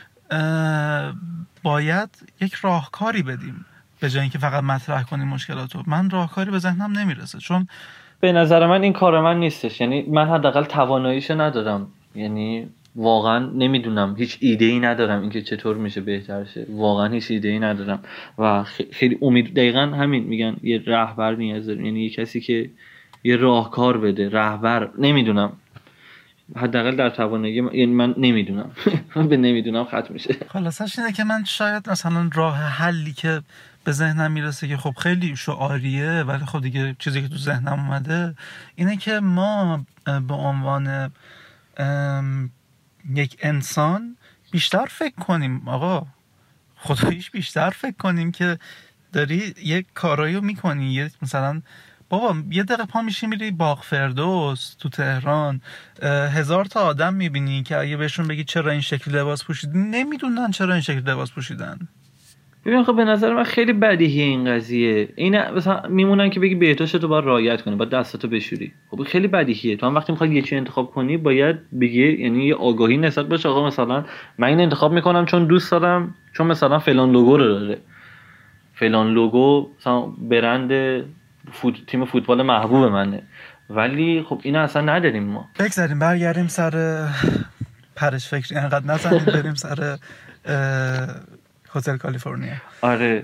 باید 1.62 2.08
یک 2.40 2.54
راهکاری 2.54 3.22
بدیم 3.22 3.64
به 4.00 4.10
جای 4.10 4.20
اینکه 4.20 4.38
فقط 4.38 4.62
مطرح 4.62 5.02
کنیم 5.02 5.28
مشکلات 5.28 5.74
رو. 5.74 5.82
من 5.86 6.10
راهکاری 6.10 6.50
به 6.50 6.58
ذهنم 6.58 6.98
نمی‌رسه 6.98 7.38
چون 7.38 7.68
به 8.20 8.32
نظر 8.32 8.66
من 8.66 8.82
این 8.82 8.92
کار 8.92 9.20
من 9.20 9.40
نیستش. 9.40 9.80
یعنی 9.80 10.02
من 10.02 10.28
حداقل 10.28 10.64
تواناییشو 10.64 11.40
ندارم. 11.40 11.86
یعنی 12.14 12.68
واقعا 12.96 13.38
نمی‌دونم 13.38 14.14
هیچ 14.18 14.38
ایده 14.40 14.64
ای 14.64 14.80
ندارم 14.80 15.20
اینکه 15.20 15.42
چطور 15.42 15.76
میشه 15.76 16.00
بهتر 16.00 16.44
شه. 16.44 16.66
واقعا 16.70 17.08
هیچ 17.08 17.30
ایده 17.30 17.48
ای 17.48 17.58
ندارم. 17.58 17.98
و 18.38 18.64
خیلی 18.92 19.18
امید 19.22 19.54
دقیقا 19.54 19.80
همین 19.80 20.24
میگن 20.24 20.56
یه 20.62 20.82
رهبر 20.86 21.34
نیاز 21.34 21.66
داریم 21.66 21.84
یعنی 21.84 22.04
یه 22.04 22.10
کسی 22.10 22.40
که 22.40 22.70
یه 23.24 23.36
راهکار 23.36 23.98
بده 23.98 24.28
رهبر 24.28 24.90
نمی‌دونم. 24.98 25.52
حداقل 26.56 26.96
در 26.96 27.10
توانایی 27.10 27.54
یعنی 27.54 27.86
من 27.86 28.14
نمی‌دونم. 28.18 28.70
به 29.30 29.36
نمی‌دونم 29.36 29.84
ختم 29.84 30.06
میشه. 30.10 30.36
خلاصش 30.48 30.98
اینه 30.98 31.12
که 31.12 31.24
من 31.24 31.44
شاید 31.44 31.90
مثلا 31.90 32.30
راه 32.34 32.56
حلی 32.56 33.12
که 33.12 33.42
به 33.84 33.92
ذهنم 33.92 34.32
می‌رسه 34.32 34.68
که 34.68 34.76
خب 34.76 34.94
خیلی 34.98 35.36
شعاریه 35.36 36.22
ولی 36.22 36.44
خب 36.44 36.60
دیگه 36.60 36.96
چیزی 36.98 37.22
که 37.22 37.28
تو 37.28 37.36
ذهنم 37.36 37.72
اومده 37.72 38.34
اینه 38.76 38.96
که 38.96 39.20
ما 39.20 39.84
به 40.28 40.34
عنوان 40.34 41.12
یک 43.14 43.36
انسان 43.40 44.16
بیشتر 44.50 44.86
فکر 44.86 45.14
کنیم 45.14 45.68
آقا. 45.68 46.06
خداییش 46.76 47.30
بیشتر 47.30 47.70
فکر 47.70 47.96
کنیم 47.96 48.32
که 48.32 48.58
داری 49.12 49.54
یک 49.62 49.86
کارایی 49.94 50.34
رو 50.34 50.40
می‌کنی. 50.40 50.92
یه 50.92 51.10
مثلا 51.22 51.62
بابا 52.08 52.42
یه 52.50 52.62
دقیقه 52.62 52.84
پا 52.84 53.02
میشی 53.02 53.26
میری 53.26 53.50
باغ 53.50 53.82
فردوس 53.82 54.74
تو 54.74 54.88
تهران. 54.88 55.60
هزار 56.02 56.64
تا 56.64 56.80
آدم 56.80 57.14
می‌بینی 57.14 57.62
که 57.62 57.76
اگه 57.76 57.96
بهشون 57.96 58.28
بگی 58.28 58.44
چرا 58.44 58.70
این 58.70 58.80
شکل 58.80 59.10
لباس 59.10 59.44
پوشیدن 59.44 59.78
نمی‌دونن 59.78 60.50
چرا 60.50 60.72
این 60.74 60.82
شکل 60.82 61.00
لباس 61.00 61.32
پوشیدن. 61.32 61.88
ببین 62.66 62.84
خب 62.84 62.96
به 62.96 63.04
نظر 63.04 63.34
من 63.34 63.42
خیلی 63.42 63.72
بدیهی 63.72 64.22
این 64.22 64.54
قضیه. 64.54 65.08
این 65.16 65.50
مثلا 65.50 65.82
میمونن 65.88 66.30
که 66.30 66.40
بگی 66.40 66.54
بهداشت 66.54 66.96
تو 66.96 67.08
باید 67.08 67.24
رعایت 67.24 67.62
کنی 67.62 67.76
باید 67.76 67.90
دستاتو 67.90 68.28
بشوری. 68.28 68.72
خب 68.90 69.02
خیلی 69.02 69.28
بدیهیه. 69.28 69.76
تو 69.76 69.86
هم 69.86 69.94
وقتی 69.94 70.12
می‌خوای 70.12 70.30
یه 70.30 70.42
چی 70.42 70.56
انتخاب 70.56 70.90
کنی 70.90 71.16
باید 71.16 71.56
بگی 71.80 72.22
یعنی 72.22 72.46
یه 72.46 72.54
آگاهی 72.54 72.96
نسبت 72.96 73.26
باشه 73.26 73.48
آقا 73.48 73.66
مثلا 73.66 74.04
من 74.38 74.48
این 74.48 74.60
انتخاب 74.60 74.92
می‌کنم 74.92 75.26
چون 75.26 75.44
دوست 75.44 75.70
دارم 75.70 76.14
چون 76.32 76.46
مثلا 76.46 76.78
فلان 76.78 77.12
لوگو 77.12 77.36
رو 77.36 77.44
داره. 77.44 77.78
فلان 78.74 79.12
لوگو 79.12 79.70
مثلا 79.80 80.00
برند 80.00 81.02
فوت... 81.52 81.74
تیم 81.86 82.04
فوتبال 82.04 82.42
محبوب 82.42 82.84
منه. 82.84 83.22
ولی 83.70 84.24
خب 84.28 84.40
اینا 84.42 84.60
اصلا 84.60 84.82
نداریم 84.82 85.22
ما. 85.22 85.48
بگذاریم 85.58 85.98
برگردیم 85.98 86.46
سر 86.46 87.06
پرش 87.96 88.28
فکر. 88.28 88.58
اینقدر 88.58 88.86
نزنیم 88.86 89.24
بریم 89.24 89.54
سر 89.54 89.96
هتل 91.76 91.96
کالیفرنیا. 91.96 92.52
آره. 92.82 93.22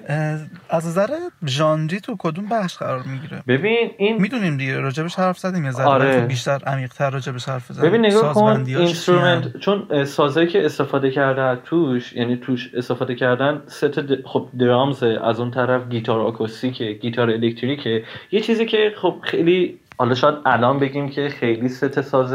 از 0.71 0.87
نظر 0.87 1.07
ژانری 1.47 2.01
تو 2.01 2.17
کدوم 2.19 2.49
بخش 2.49 2.77
قرار 2.77 3.03
می‌گیره؟ 3.03 3.43
ببین 3.49 3.91
این 3.99 4.23
می‌دونیم 4.23 4.57
دیگه 4.57 4.81
راجبش 4.81 5.15
حرف 5.15 5.39
زدیم 5.39 5.65
یا 5.65 5.73
آره. 5.85 6.21
بیشتر 6.21 6.59
عمیق‌تر 6.67 7.11
راجبش 7.11 7.49
حرف 7.49 7.73
زدیم 7.73 7.91
ببین 7.91 8.07
نگاه 8.07 8.35
کن 8.35 8.65
instrument 8.67 9.57
چون 9.57 10.05
سازایی 10.05 10.49
که 10.49 10.65
استفاده 10.65 11.11
کرده 11.11 11.63
توش 11.65 12.13
یعنی 12.13 12.37
توش 12.37 12.71
استفاده 12.75 13.15
کردن 13.15 13.63
ست 13.67 13.85
د... 13.85 14.27
خب 14.27 14.49
drums 14.59 15.03
از 15.03 15.41
اون 15.41 15.51
طرف 15.51 15.89
گیتار 15.89 16.21
آکوستیک 16.21 16.83
گیتار 16.83 17.31
الکتریکه. 17.31 18.05
یه 18.31 18.41
چیزی 18.41 18.67
که 18.67 18.93
خب 18.97 19.17
خیلی 19.23 19.79
حالا 19.99 20.15
شاید 20.15 20.35
الان 20.47 20.79
بگیم 20.79 21.09
که 21.09 21.29
خیلی 21.29 21.69
ست 21.69 22.01
ساز 22.01 22.35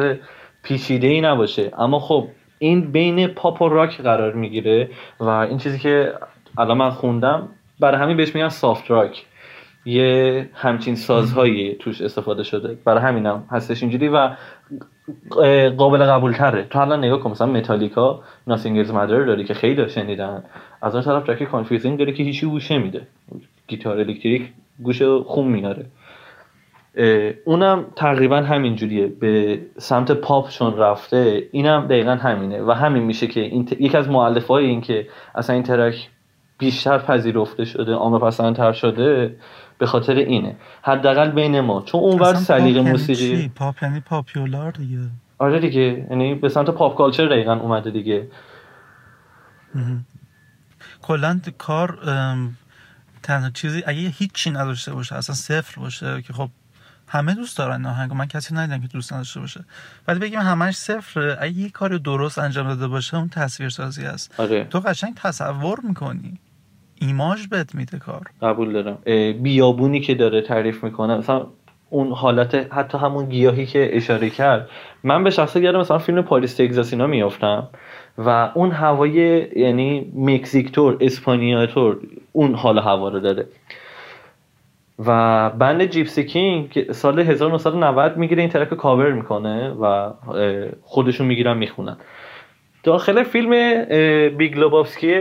پیچیده 0.63 1.07
ای 1.07 1.21
نباشه 1.21 1.71
اما 1.77 1.99
خب 1.99 2.27
این 2.59 2.91
بین 2.91 3.27
پاپ 3.27 3.61
و 3.61 3.69
راک 3.69 4.01
قرار 4.01 4.33
می‌گیره 4.33 4.89
و 5.19 5.29
این 5.29 5.57
چیزی 5.57 5.79
که 5.79 6.13
الان 6.57 6.77
من 6.77 6.89
خوندم 6.89 7.49
برای 7.79 8.01
همین 8.01 8.17
بهش 8.17 8.35
میگن 8.35 8.49
soft 8.49 8.91
rock 8.91 9.25
یه 9.85 10.49
همچین 10.53 10.95
سازهایی 10.95 11.75
توش 11.75 12.01
استفاده 12.01 12.43
شده. 12.43 12.77
برای 12.85 13.03
همینم 13.03 13.43
هستش 13.51 13.83
اینجوری 13.83 14.07
و 14.07 14.29
قابل 15.77 16.05
قبول 16.05 16.33
تره 16.33 16.63
تو 16.63 16.79
الان 16.79 17.03
نگاه 17.03 17.19
کن 17.19 17.31
مثلا 17.31 17.47
Metallica 17.47 18.23
Nothing 18.47 18.75
Else 18.75 18.91
Matters 18.91 19.23
داری 19.23 19.43
که 19.43 19.53
خیلی 19.53 19.89
شنیدن. 19.89 20.43
از 20.81 20.95
اون 20.95 21.03
طرف 21.03 21.23
track 21.23 21.43
confusing 21.43 21.99
داره 21.99 22.13
که 22.13 22.23
هیچکی 22.23 22.45
گوش 22.45 22.71
نمیده. 22.71 23.07
گیتار 23.67 23.97
الکتریک 23.97 24.49
گوش 24.83 25.01
خون 25.01 25.47
میاره 25.47 25.85
اونم 27.45 27.85
تقریبا 27.95 28.37
همین 28.37 28.75
جوریه. 28.75 29.07
به 29.07 29.61
سمت 29.77 30.11
پاپ 30.11 30.49
چون 30.49 30.77
رفته 30.77 31.49
اینم 31.51 31.87
دقیقا 31.87 32.15
همینه. 32.15 32.61
و 32.61 32.71
همین 32.71 33.03
میشه 33.03 33.27
که 33.27 33.39
این 33.39 33.69
یکی 33.79 33.97
از 33.97 34.09
مؤلفه‌های 34.09 34.65
این 34.65 34.81
که 34.81 35.07
اصلا 35.35 35.53
این 35.53 35.63
track 35.63 36.09
بیشتر 36.57 36.97
پذیرفته 36.97 37.65
شده 37.65 37.93
عام 37.93 38.19
پسندتر 38.19 38.71
شده 38.71 39.35
به 39.77 39.85
خاطر 39.85 40.15
اینه. 40.15 40.55
حداقل 40.81 41.31
بین 41.31 41.59
ما. 41.59 41.81
چون 41.81 42.01
اونور 42.01 42.33
سلیقه 42.33 42.79
یعنی 42.79 42.91
موسیقی 42.91 43.51
پاپ 43.55 43.83
یعنی 43.83 43.99
popular 43.99 44.71
دیگه. 44.71 44.99
آره 45.37 45.59
دیگه. 45.59 46.07
یعنی 46.09 46.35
به 46.35 46.49
سمت 46.49 46.69
pop 46.69 46.97
culture 46.97 47.25
دقیقا 47.25 47.53
اومده 47.53 47.91
دیگه. 47.91 48.27
کلا 51.01 51.39
کار 51.57 51.99
تنها 53.23 53.49
چیزی 53.49 53.83
اگه 53.85 53.99
هیچی 53.99 54.51
نداشته 54.51 54.93
باشه 54.93 55.15
اصلا 55.15 55.35
صفر 55.35 55.81
باشه 55.81 56.21
که 56.21 56.33
خب 56.33 56.49
همه 57.07 57.33
دوست 57.33 57.57
دارن 57.57 57.85
آهنگ. 57.85 58.13
من 58.13 58.25
کسی 58.25 58.55
ندیدم 58.55 58.81
که 58.81 58.87
دوست 58.87 59.13
نداشته 59.13 59.39
باشه. 59.39 59.65
ولی 60.07 60.19
بگیم 60.19 60.39
همش 60.39 60.75
صفر 60.75 61.37
اگه 61.41 61.53
یه 61.53 61.69
کار 61.69 61.97
درست 61.97 62.39
انجام 62.39 62.67
داده 62.67 62.87
باشه 62.87 63.17
اون 63.17 63.29
تصویر 63.29 63.69
سازی 63.69 64.05
است. 64.05 64.39
آره. 64.39 64.63
تو 64.63 64.79
قشنگ 64.79 65.13
تصور 65.15 65.79
می‌کنی. 65.83 66.39
ایماژ 66.95 67.47
بهت 67.47 67.75
میده 67.75 67.99
کار. 67.99 68.27
قبول 68.41 68.73
دارم. 68.73 68.97
بیابونی 69.43 69.99
که 69.99 70.15
داره 70.15 70.41
تعریف 70.41 70.83
می‌کنه 70.83 71.17
مثلا 71.17 71.47
اون 71.89 72.11
حالت 72.11 72.55
حتی 72.73 72.97
همون 72.97 73.29
گیاهی 73.29 73.65
که 73.65 73.89
اشاره 73.93 74.29
کرد. 74.29 74.69
من 75.03 75.23
به 75.23 75.29
شخصه 75.29 75.59
گردم 75.59 75.79
مثلا 75.79 75.97
فیلم 75.97 76.21
پاریس 76.21 76.55
تگزاس 76.55 76.93
اینا 76.93 77.07
میافتم 77.07 77.67
و 78.17 78.51
اون 78.55 78.71
هوای 78.71 79.47
یعنی 79.55 80.11
مکزیک 80.15 80.71
تور 80.71 80.97
اسپانیا 81.01 81.65
تور 81.65 81.97
اون 82.31 82.55
حال 82.55 82.79
هوا 82.79 83.09
رو 83.09 83.19
داره. 83.19 83.47
و 85.05 85.49
band 85.49 85.85
Gipsy 85.85 86.25
Kings 86.25 86.91
سال 86.91 87.19
1990 87.19 88.17
می‌گیره 88.17 88.41
این 88.41 88.49
track 88.49 88.73
cover 88.73 89.11
می‌کنه 89.11 89.69
و 89.69 90.11
خودشون 90.81 91.27
می‌گیرن 91.27 91.57
می‌خونن. 91.57 91.97
داخل 92.83 93.23
فیلم 93.23 93.51
Big 94.37 94.57
Lebowski 94.57 95.13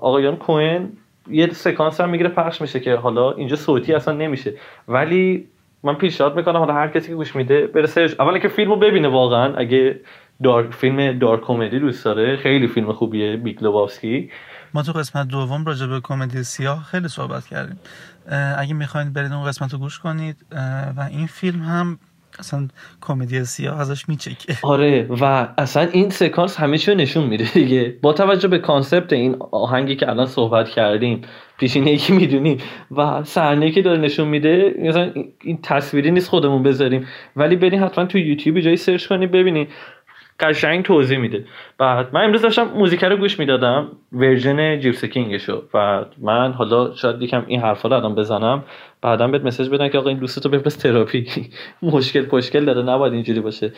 آقایان 0.00 0.36
Coen 0.36 0.92
یه 1.30 1.52
سکانس 1.52 2.00
هم 2.00 2.08
می‌گیره 2.08 2.28
پخش 2.28 2.60
میشه 2.60 2.80
که 2.80 2.94
حالا 2.94 3.32
اینجا 3.32 3.56
صوتی 3.56 3.94
اصلا 3.94 4.14
نمیشه. 4.14 4.54
ولی 4.88 5.48
من 5.82 5.94
پیشنهاد 5.94 6.36
می‌کنم 6.36 6.56
حالا 6.56 6.74
هر 6.74 6.88
کسی 6.88 7.08
که 7.08 7.14
گوش 7.14 7.36
میده 7.36 7.66
بره 7.66 7.86
search. 7.86 8.20
اولا 8.20 8.38
که 8.38 8.48
فیلمو 8.48 8.76
ببینه 8.76 9.08
واقعا. 9.08 9.54
اگه 9.54 10.00
dark 10.42 10.74
فیلم 10.74 11.18
dark 11.18 11.40
comedy 11.40 11.78
دوست 11.78 12.04
داره 12.04 12.36
خیلی 12.36 12.66
فیلم 12.66 12.92
خوبیه 12.92 13.36
Big 13.36 13.62
Lebowski 13.62 14.30
ما 14.74 14.82
تو 14.82 14.92
قسمت 14.92 15.28
دوم 15.28 15.64
راجع 15.64 15.86
به 15.86 16.00
کمدی 16.00 16.42
سیاه 16.42 16.82
خیلی 16.82 17.08
صحبت 17.08 17.46
کردیم. 17.46 17.78
اگه 18.58 18.74
می‌خواین 18.74 19.12
برید 19.12 19.32
اون 19.32 19.44
قسمت 19.44 19.72
رو 19.72 19.78
گوش 19.78 19.98
کنید 19.98 20.36
و 20.96 21.08
این 21.10 21.26
فیلم 21.26 21.62
هم 21.62 21.98
اصلا 22.38 22.68
کمدی 23.00 23.44
سیاه 23.44 23.80
ازش 23.80 24.08
میچکه. 24.08 24.56
آره 24.62 25.06
و 25.20 25.48
اصلا 25.58 25.82
این 25.82 26.10
سکانس 26.10 26.56
همه 26.56 26.78
چیو 26.78 26.94
نشون 26.94 27.24
میده 27.24 27.52
دیگه. 27.54 27.96
با 28.02 28.12
توجه 28.12 28.48
به 28.48 28.58
concept 28.58 29.12
این 29.12 29.36
آهنگی 29.52 29.96
که 29.96 30.08
الان 30.08 30.26
صحبت 30.26 30.68
کردیم 30.68 31.22
پیشینه 31.58 31.96
که 31.96 32.12
می‌دونیم 32.12 32.58
و 32.90 33.24
صحنه 33.24 33.70
که 33.70 33.82
داره 33.82 33.98
نشون 33.98 34.28
میده 34.28 34.74
مثلا 34.78 35.12
این 35.42 35.58
تصویری 35.62 36.10
نیست 36.10 36.28
خودمون 36.28 36.62
بذاریم. 36.62 37.06
ولی 37.36 37.56
برین 37.56 37.82
حتما 37.82 38.04
تو 38.04 38.18
یوتیوب 38.18 38.60
جایی 38.60 38.76
search 38.76 39.06
کنید 39.06 39.30
ببینید. 39.30 39.68
قشنگ 40.40 40.84
توضیح 40.84 41.18
میده. 41.18 41.44
بعد 41.78 42.08
من 42.12 42.24
امروز 42.24 42.42
داشتم 42.42 42.62
موزیک 42.62 43.04
رو 43.04 43.16
گوش 43.16 43.38
می‌دادم 43.38 43.88
version 44.12 44.80
Gipsy 44.80 45.04
Kings 45.04 45.40
شو 45.40 45.62
و 45.74 46.04
من 46.18 46.52
حالا 46.52 46.94
شاید 46.94 47.22
یکم 47.22 47.44
این 47.46 47.60
حرفا 47.60 47.88
رو 47.88 47.96
الان 47.96 48.14
بزنم 48.14 48.64
بعدا 49.02 49.28
بهت 49.28 49.44
message 49.44 49.68
بدن 49.68 49.88
که 49.88 49.98
آقا 49.98 50.08
این 50.08 50.18
دوستتو 50.18 50.48
بفرست 50.48 50.82
تراپی. 50.82 51.26
مشکل 51.82 52.26
پشکل 52.26 52.64
داره 52.64 52.82
نباید 52.82 53.12
اینجوری 53.12 53.40
باشه. 53.40 53.72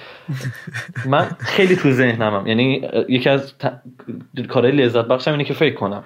من 1.07 1.29
خیلی 1.39 1.77
تو 1.77 1.91
ذهنمم 1.91 2.47
یعنی 2.47 2.89
یکی 3.09 3.29
از 3.29 3.55
کارهای 4.49 4.73
لذت 4.73 5.05
بخشم 5.05 5.31
اینه 5.31 5.45
که 5.45 5.55
فکر 5.55 5.75
کنم. 5.75 6.05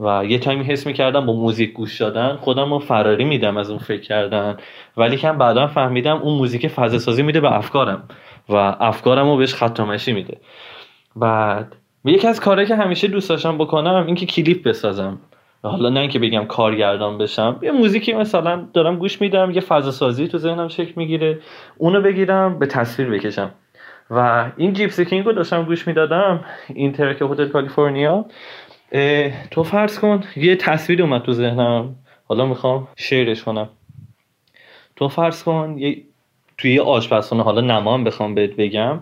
و 0.00 0.24
یه 0.24 0.38
time 0.38 0.59
ی 0.59 0.64
حس 0.64 0.86
می‌کردم 0.86 1.26
با 1.26 1.32
موزیک 1.32 1.72
گوش 1.72 2.00
دادن 2.00 2.36
خودم 2.36 2.72
رو 2.72 2.78
فراری 2.78 3.24
میدم 3.24 3.56
از 3.56 3.70
اون 3.70 3.78
فکر 3.78 4.00
کردن. 4.00 4.56
ولی 4.96 5.16
کم 5.16 5.38
بعدا 5.38 5.66
فهمیدم 5.66 6.16
اون 6.16 6.38
موزیک 6.38 6.68
فضا 6.68 6.98
سازی 6.98 7.22
میده 7.22 7.40
به 7.40 7.52
افکارم. 7.52 8.08
و 8.48 8.54
افکارم 8.80 9.26
رو 9.26 9.36
بهش 9.36 9.54
خط 9.54 9.80
میده. 10.08 10.36
بعد 11.16 11.76
یکی 12.04 12.28
از 12.28 12.40
کارهایی 12.40 12.68
که 12.68 12.76
همیشه 12.76 13.08
دوست 13.08 13.28
داشتم 13.28 13.58
بکنم 13.58 14.06
اینکه 14.06 14.26
کلیپ 14.26 14.68
بسازم. 14.68 15.18
حالا 15.62 15.88
نه 15.88 16.00
اینکه 16.00 16.18
بگم 16.18 16.44
کارگردان 16.44 17.18
بشم 17.18 17.58
یه 17.62 17.70
موزیکی 17.70 18.12
مثلا 18.12 18.68
دارم 18.72 18.96
گوش 18.96 19.20
میدم 19.20 19.50
یه 19.50 19.60
فضا 19.60 19.90
سازی 19.90 20.28
تو 20.28 20.38
ذهنم 20.38 20.68
شکل 20.68 20.92
می‌گیره 20.96 21.38
اونو 21.76 22.02
بگیرم 22.02 22.58
به 22.58 22.66
تصویر 22.66 23.10
بکشم. 23.10 23.50
و 24.10 24.50
این 24.56 24.72
جیپسی 24.72 25.04
کینگ 25.04 25.26
رو 25.26 25.32
داشتم 25.32 25.64
گوش 25.64 25.86
می‌دادم 25.86 26.44
این 26.68 26.92
ترک 26.92 27.22
هتل 27.22 27.48
کالیفرنیا 27.48 28.26
تو 29.50 29.62
فرض 29.62 29.98
کن 29.98 30.20
یه 30.36 30.56
تصویر 30.56 31.02
اومد 31.02 31.22
تو 31.22 31.32
ذهنم. 31.32 31.94
حالا 32.28 32.46
می‌خوام 32.46 32.88
شیرش 32.96 33.42
کنم. 33.42 33.68
تو 34.96 35.08
فرض 35.08 35.44
کن 35.44 35.74
یه 35.78 36.02
توی 36.64 36.78
آشپزخونه 36.78 37.42
حالا 37.42 37.60
نما 37.60 37.94
هم 37.94 38.04
بخوام 38.04 38.34
بهت 38.34 38.50
بگم 38.50 39.00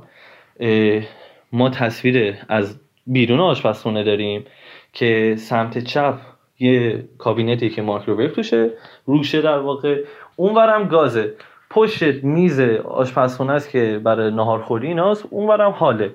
ما 1.53 1.71
تصویر 1.71 2.35
از 2.49 2.81
بیرون 3.07 3.41
آشپزخونه 3.41 4.05
داریم 4.05 4.45
که 4.93 5.35
سمت 5.39 5.79
چپ 5.79 6.15
یه 6.59 7.05
کابینتی 7.19 7.71
که 7.71 7.83
مایکروویو 7.83 8.31
توشه 8.31 8.71
روشه 9.07 9.41
در 9.41 9.59
واقع. 9.59 10.03
اونورم 10.37 10.89
گازه. 10.89 11.35
پشت 11.71 12.25
میز 12.25 12.61
آشپزخونه 12.85 13.53
است 13.53 13.71
که 13.71 14.01
برای 14.05 14.31
ناهارخوری 14.31 14.87
ایناست 14.87 15.27
اونورم 15.31 15.71
حاله. 15.71 16.11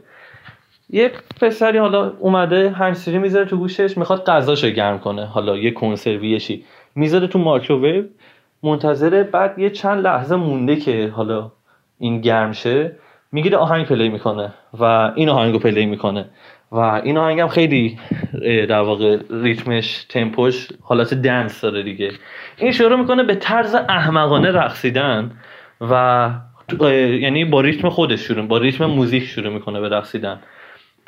یه 0.89 1.11
پسری 1.41 1.77
حالا 1.77 2.13
اومده 2.19 2.69
همسری 2.69 3.17
می‌ذاره 3.17 3.45
تو 3.45 3.57
گوشش 3.57 3.97
می‌خواد 3.97 4.25
غذاشو 4.25 4.69
گرم 4.69 4.99
کنه. 4.99 5.25
حالا 5.25 5.57
یه 5.57 5.71
کنسرویشی. 5.71 6.65
می‌ذاره 6.95 7.27
تو 7.27 7.39
مایکروویو 7.39 8.03
منتظره 8.69 9.23
بعد 9.23 9.59
یه 9.59 9.69
چند 9.69 10.03
لحظه 10.03 10.35
مونده 10.35 10.75
که 10.75 11.13
حالا 11.15 11.51
این 11.99 12.21
گرم 12.21 12.51
شه 12.51 12.95
می‌گیره 13.31 13.57
آهنگ 13.57 13.85
play 13.85 14.09
می‌کنه 14.09 14.53
و 14.79 14.83
این 15.15 15.29
آهنگو 15.29 15.59
play 15.59 15.85
می‌کنه 15.85 16.25
و 16.71 16.79
این 16.79 17.17
آهنگ 17.17 17.39
هم 17.39 17.47
خیلی 17.47 17.99
در 18.69 18.81
واقع 18.81 19.17
ریتمش 19.29 20.03
تمپوش 20.09 20.67
حالت 20.81 21.13
dance 21.13 21.61
داره 21.61 21.83
دیگه. 21.83 22.11
این 22.57 22.71
شروع 22.71 22.99
می‌کنه 22.99 23.23
به 23.23 23.35
طرز 23.35 23.75
احمقانه 23.75 24.51
رقصیدن 24.51 25.31
و 25.81 26.29
یعنی 27.21 27.45
با 27.45 27.61
ریتم 27.61 27.89
خودش 27.89 28.19
شروع 28.19 28.47
با 28.47 28.57
ریتم 28.57 28.85
موزیک 28.85 29.23
شروع 29.23 29.53
می‌کنه 29.53 29.79
به 29.79 29.89
رقصیدن. 29.89 30.39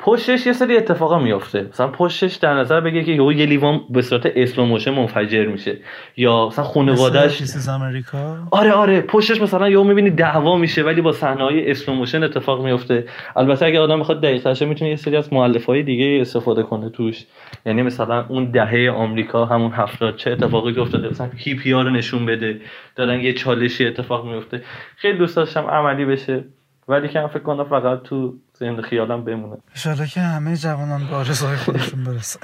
پشتش 0.02 0.46
یه 0.46 0.52
سری 0.52 0.76
اتفاقا 0.76 1.18
میافته. 1.18 1.66
مثلا 1.72 1.88
پشتش 1.88 2.34
در 2.34 2.54
نظر 2.54 2.80
بگیر 2.80 3.04
که 3.04 3.12
یه 3.12 3.46
لیوان 3.46 3.80
به 3.90 4.02
صورت 4.02 4.26
slow 4.36 4.64
منفجر 4.66 5.46
میشه. 5.46 5.76
یا 6.16 6.46
مثلا 6.46 6.64
خانواده‌اش 6.64 7.42
امریکا 7.68 8.36
آره 8.50 8.72
آره. 8.72 9.00
پشتش 9.00 9.42
مثلا 9.42 9.68
یهو 9.68 9.84
می‌بینی 9.84 10.10
دعوا 10.10 10.56
میشه 10.56 10.82
ولی 10.82 11.00
با 11.00 11.12
صحنه‌های 11.12 11.70
اسلو 11.70 12.24
اتفاق 12.24 12.64
میفته 12.64 13.04
البته 13.36 13.66
اگه 13.66 13.80
آدم 13.80 14.00
بخواد 14.00 14.20
دقیق 14.20 14.62
می‌تونه 14.62 14.90
یه 14.90 14.96
سری 14.96 15.16
از 15.16 15.32
مؤلفه‌های 15.32 15.82
دیگه 15.82 16.18
استفاده 16.20 16.62
کنه 16.62 16.90
توش. 16.90 17.24
یعنی 17.66 17.82
مثلا 17.82 18.26
اون 18.28 18.44
دهه 18.44 18.90
آمریکا 18.90 19.44
همون 19.44 19.72
هفتاد 19.72 20.16
چه 20.16 20.30
اتفاقی 20.30 20.80
افتاده 20.80 21.08
مثلا 21.08 21.28
کیپیا 21.28 21.82
رو 21.82 21.90
نشون 21.90 22.26
بده. 22.26 22.60
دارن 22.96 23.20
یه 23.20 23.32
چالشی 23.32 23.86
اتفاق 23.86 24.26
میفته 24.26 24.62
خیلی 24.96 25.18
دوست 25.18 25.36
داشتم 25.36 25.66
عملی 25.66 26.04
بشه. 26.04 26.44
ولی 26.90 27.08
که 27.08 27.26
فکر 27.26 27.38
کنم 27.38 27.64
فقط 27.64 28.02
تو 28.02 28.38
ذهن 28.58 28.82
خیالم 28.82 29.24
بمونه. 29.24 29.56
انشالله 29.70 30.06
که 30.06 30.20
همه 30.20 30.56
جوانان 30.56 31.06
به 31.06 31.14
آرزوهای 31.14 31.56
خودشون 31.56 32.04
برسن. 32.04 32.40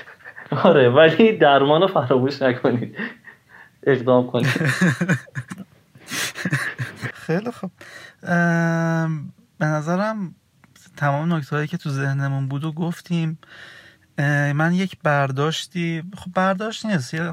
آره 0.64 0.88
ولی 0.88 1.38
درمان 1.38 1.82
رو 1.82 1.86
فراموش 1.88 2.42
نکنید. 2.42 2.96
اقدام 3.82 4.26
کنید. 4.26 4.46
خیلی 7.26 7.50
خوب. 7.50 7.70
به 9.58 9.66
نظرم 9.66 10.34
تمام 10.96 11.34
نکته 11.34 11.66
که 11.66 11.76
تو 11.76 11.90
ذهنمون 11.90 12.48
بود 12.48 12.64
و 12.64 12.72
گفتیم 12.72 13.38
من 14.54 14.72
یک 14.72 14.96
برداشتی 15.02 16.02
خب 16.16 16.32
برداشت 16.34 16.86
نیست. 16.86 17.14
یه 17.14 17.32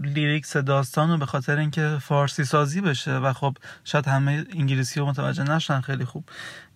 لیریکس 0.00 0.56
داستان 0.56 1.10
رو 1.10 1.18
به 1.18 1.26
خاطر 1.26 1.58
اینکه 1.58 1.98
فارسی 2.00 2.44
سازی 2.44 2.80
بشه 2.80 3.16
و 3.16 3.32
خب 3.32 3.56
شاید 3.84 4.08
همه 4.08 4.44
انگلیسی 4.54 5.00
رو 5.00 5.06
متوجه 5.06 5.42
نشن 5.42 5.80
خیلی 5.80 6.04
خوب. 6.04 6.24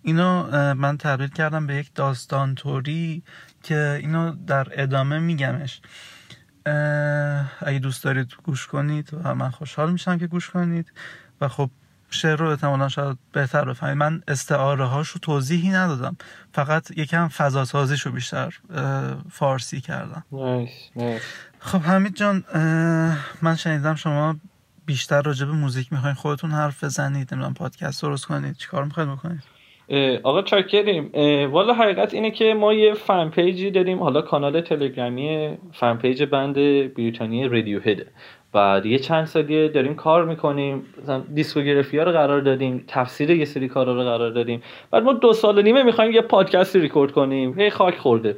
اینو 0.01 0.43
من 0.73 0.97
تبدیل 0.97 1.27
کردم 1.29 1.67
به 1.67 1.75
یک 1.75 1.93
داستان 1.95 2.55
توری 2.55 3.23
که 3.63 3.99
اینو 4.01 4.35
در 4.47 4.67
ادامه 4.71 5.19
میگمش. 5.19 5.81
اگه 7.65 7.79
دوست 7.81 8.03
دارید 8.03 8.33
گوش 8.43 8.67
کنید 8.67 9.09
و 9.23 9.35
من 9.35 9.49
خوشحال 9.49 9.91
میشم 9.91 10.17
که 10.17 10.27
گوش 10.27 10.49
کنید. 10.49 10.93
و 11.41 11.47
خب 11.47 11.69
شعر 12.13 12.35
رو 12.35 12.49
احتمالا 12.49 12.89
شاید 12.89 13.17
بهتر 13.33 13.65
بفهمید. 13.65 13.97
من 13.97 14.21
استعاره 14.27 14.85
هاشو 14.85 15.19
توضیحی 15.19 15.69
ندادم. 15.69 16.17
فقط 16.53 16.97
یکم 16.97 17.27
فضا 17.27 17.65
سازیشو 17.65 18.11
بیشتر 18.11 18.53
فارسی 19.29 19.81
کردم. 19.81 20.23
خب 21.59 21.79
حمید 21.79 22.15
جان 22.15 22.43
من 23.41 23.55
شنیدم 23.55 23.95
شما 23.95 24.35
بیشتر 24.85 25.21
راجع 25.21 25.45
به 25.45 25.51
موزیک 25.51 25.93
می‌خواین 25.93 26.15
خودتون 26.15 26.51
حرف 26.51 26.83
بزنید 26.83 27.33
نمی‌دونم 27.33 27.53
پادکست 27.53 28.01
درست 28.01 28.25
کنید 28.25 28.57
چیکار 28.57 28.83
می‌خواید 28.83 29.09
بکنید؟ 29.09 29.43
آقا 30.23 30.41
چاکریم. 30.41 31.11
والا 31.51 31.73
حقیقت 31.73 32.13
اینه 32.13 32.31
که 32.31 32.53
ما 32.53 32.73
یه 32.73 32.93
fan 32.93 33.29
page 33.29 33.63
ی 33.63 33.71
داریم 33.71 33.99
حالا 34.03 34.21
کانال 34.21 34.61
تلگرامی 34.61 35.57
fan 35.73 35.97
page 35.97 36.23
band 36.23 36.55
بریتانیای 36.93 37.47
Radiohead 37.47 37.79
ه 37.79 38.07
بعد 38.53 38.85
یه 38.85 38.99
چند 38.99 39.25
سالیه 39.25 39.67
داریم 39.67 39.95
کار 39.95 40.25
می‌کنیم. 40.25 40.83
مثلا 41.03 41.23
discography 41.33 41.97
ها 41.97 42.03
رو 42.03 42.11
قرار 42.11 42.41
دادیم 42.41 42.83
تفسیر 42.87 43.29
یه 43.29 43.45
سری 43.45 43.67
کارا 43.67 43.93
رو 43.93 44.03
قرار 44.03 44.29
دادیم. 44.29 44.63
بعد 44.91 45.03
ما 45.03 45.13
دو 45.13 45.33
سال 45.33 45.57
و 45.57 45.61
نیمه 45.61 45.83
می‌خوایم 45.83 46.11
یه 46.11 46.21
پادکستی 46.21 46.79
ریکورد 46.79 47.11
کنیم. 47.11 47.59
هی 47.59 47.69
خاک 47.69 47.97
خورده. 47.97 48.37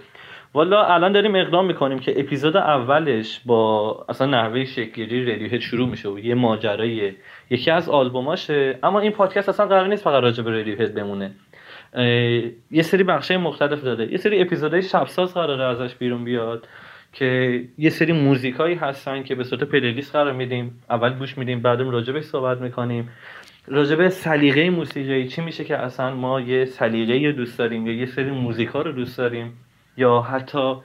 والا 0.53 0.85
الان 0.85 1.11
داریم 1.11 1.35
اقدام 1.35 1.65
می‌کنیم 1.65 1.99
که 1.99 2.19
اپیزود 2.19 2.57
اولش 2.57 3.41
با 3.45 4.05
اصلا 4.09 4.27
نحوه 4.27 4.65
شکل‌گیری 4.65 5.25
Radiohead 5.25 5.59
شروع 5.59 5.89
میشه 5.89 6.09
و 6.09 6.19
یه 6.19 6.35
ماجرای 6.35 7.13
یکی 7.49 7.71
از 7.71 7.89
آلبوماشه. 7.89 8.79
اما 8.83 8.99
این 8.99 9.11
پادکست 9.11 9.49
اصلا 9.49 9.65
قرار 9.65 9.87
نیست 9.87 10.03
فقط 10.03 10.23
راجع 10.23 10.43
به 10.43 10.51
رادیوهد 10.51 10.95
بمونه. 10.95 11.31
یه 12.71 12.81
سری 12.81 13.03
بخشای 13.03 13.37
مختلف 13.37 13.83
داده. 13.83 14.11
یه 14.11 14.17
سری 14.17 14.41
اپیزودهای 14.41 14.81
شبساز 14.81 15.33
قراره 15.33 15.63
ازش 15.63 15.95
بیرون 15.95 16.23
بیاد. 16.23 16.67
که 17.13 17.63
یه 17.77 17.89
سری 17.89 18.13
موزیکایی 18.13 18.75
هستن 18.75 19.23
که 19.23 19.35
به 19.35 19.43
صورت 19.43 19.63
پلیلیست 19.63 20.11
قرار 20.11 20.33
میدیم 20.33 20.83
اول 20.89 21.13
گوش 21.13 21.37
میدیم 21.37 21.61
بعدم 21.61 21.89
راجبش 21.89 22.23
صحبت 22.23 22.61
می‌کنیم. 22.61 23.09
راجب 23.67 24.09
سلیقه 24.09 24.69
موسیقی 24.69 25.27
چی 25.27 25.41
میشه 25.41 25.63
که 25.63 25.77
اصلا 25.77 26.15
ما 26.15 26.41
یه 26.41 26.65
سلیقه 26.65 27.31
دوست 27.31 27.57
داریم 27.57 27.87
یا 27.87 27.93
یه 27.93 28.05
سری 28.05 28.31
موزیکا 28.31 28.81
رو 28.81 28.91
دوست 28.91 29.17
داریم 29.17 29.53
یا 29.97 30.21
حتی 30.21 30.75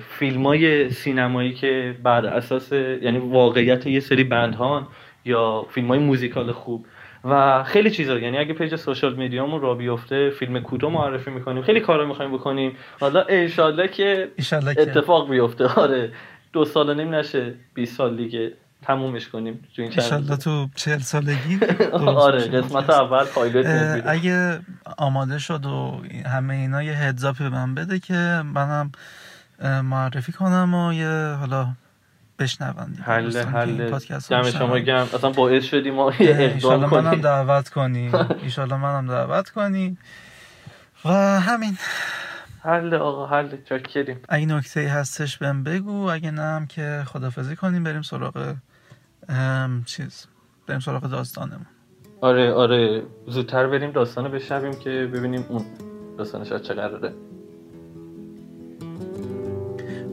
فیلم 0.00 0.46
های 0.46 0.90
سینمایی 0.90 1.52
که 1.52 1.94
بر 2.02 2.26
اساس 2.26 2.72
یعنی 2.72 3.18
واقعیت 3.18 3.86
یه 3.86 4.00
سری 4.00 4.24
بندهان 4.24 4.86
یا 5.24 5.66
فیلم 5.70 5.88
های 5.88 5.98
موزیکال 5.98 6.52
خوب 6.52 6.86
و 7.30 7.64
خیلی 7.64 7.90
چیزا. 7.90 8.18
یعنی 8.18 8.38
اگه 8.38 8.54
page 8.54 8.76
social 8.76 9.14
media 9.14 9.43
مون 9.43 9.60
را 9.60 9.74
بیفته 9.74 10.30
فیلم 10.30 10.60
کوتاه 10.60 10.92
معرفی 10.92 11.30
می‌کنیم. 11.30 11.62
خیلی 11.62 11.80
کارا 11.80 12.06
می‌خوایم 12.06 12.32
بکنیم. 12.32 12.76
حالا 13.00 13.24
انشالله 13.28 13.88
که 13.88 14.30
اتفاق 14.78 15.30
بیفته. 15.30 15.66
آره. 15.66 16.12
دو 16.52 16.64
سال 16.64 16.94
نیم 16.94 17.14
نشه. 17.14 17.54
20 17.74 17.96
سال 17.96 18.16
دیگه 18.16 18.52
تمومش 18.82 19.28
کنیم 19.28 19.64
تو 19.76 19.82
این 19.82 19.92
انشالله 19.92 20.36
تو 20.36 20.68
40 20.74 20.98
سالگی 20.98 21.60
آره. 21.92 22.40
قسمت 22.40 22.90
اول 22.90 23.24
پایلوت 23.24 23.66
اگه 24.06 24.60
آماده 24.98 25.38
شد 25.38 25.66
و 25.66 26.00
همه 26.26 26.54
اینا 26.54 26.82
یه 26.82 26.92
heads 26.92 27.24
up 27.24 27.37
ی 27.37 27.44
به 27.44 27.50
من 27.50 27.74
بده 27.74 27.98
که 27.98 28.42
منم 28.44 28.92
معرفی 29.82 30.32
کنم 30.32 30.74
و 30.74 30.92
یه 30.92 31.36
حالا 31.40 31.66
بشنون 32.38 32.94
حل 32.94 33.36
حل. 33.36 33.90
دم 34.30 34.50
شما 34.50 34.78
گم. 34.78 34.94
اصلا 34.94 35.30
باعث 35.30 35.64
شدیم 35.64 35.94
ما 35.94 36.10
اقدام 36.10 36.90
کنیم 36.90 37.04
منم 37.04 37.20
دعوت 37.20 37.68
کنی 37.68 38.12
ایشالله 38.42 38.76
منم 38.76 39.06
دعوت 39.06 39.50
کنی 39.50 39.96
و 41.04 41.08
همین. 41.40 41.78
حل 42.62 42.94
آقا 42.94 43.26
حل. 43.26 43.48
چاکریم. 43.68 44.20
اگه 44.28 44.46
نکته 44.46 44.80
هستش 44.80 45.38
بهم 45.38 45.62
بگو. 45.64 46.10
اگه 46.10 46.30
نه 46.30 46.42
هم 46.42 46.66
که 46.66 47.02
خدافزی 47.06 47.56
کنیم 47.56 47.84
بریم 47.84 48.02
سراغ 48.02 48.54
چیز. 49.86 50.26
بریم 50.66 50.80
سراغ 50.80 51.02
داستانمون. 51.02 51.66
آره 52.20 52.52
آره. 52.52 53.02
زودتر 53.26 53.66
بریم 53.66 53.90
داستانو 53.90 54.28
بشنویم 54.28 54.74
که 54.78 54.90
ببینیم 54.90 55.44
اون 55.48 55.64
داستانش 56.18 56.48
چه 56.48 56.74
قراره. 56.74 57.12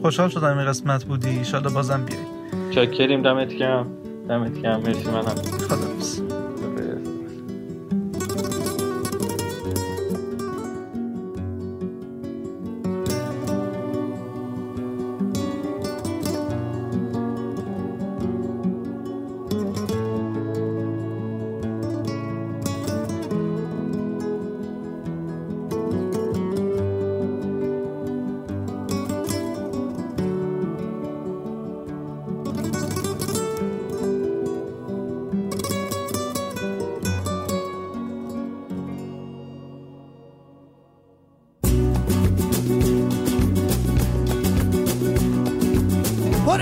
خوشحال 0.03 0.29
شدم 0.29 0.57
این 0.57 0.67
قسمت 0.67 1.05
بودی. 1.05 1.29
ایشالله 1.29 1.69
بازم 1.69 2.05
بیای. 2.05 2.23
چاکریم 2.71 3.21
دمت 3.21 3.53
گرم. 3.53 3.87
دمت 4.29 4.61
گرم. 4.61 4.79
مرسی 4.79 5.09
منم. 5.09 5.35
خدا 5.69 6.52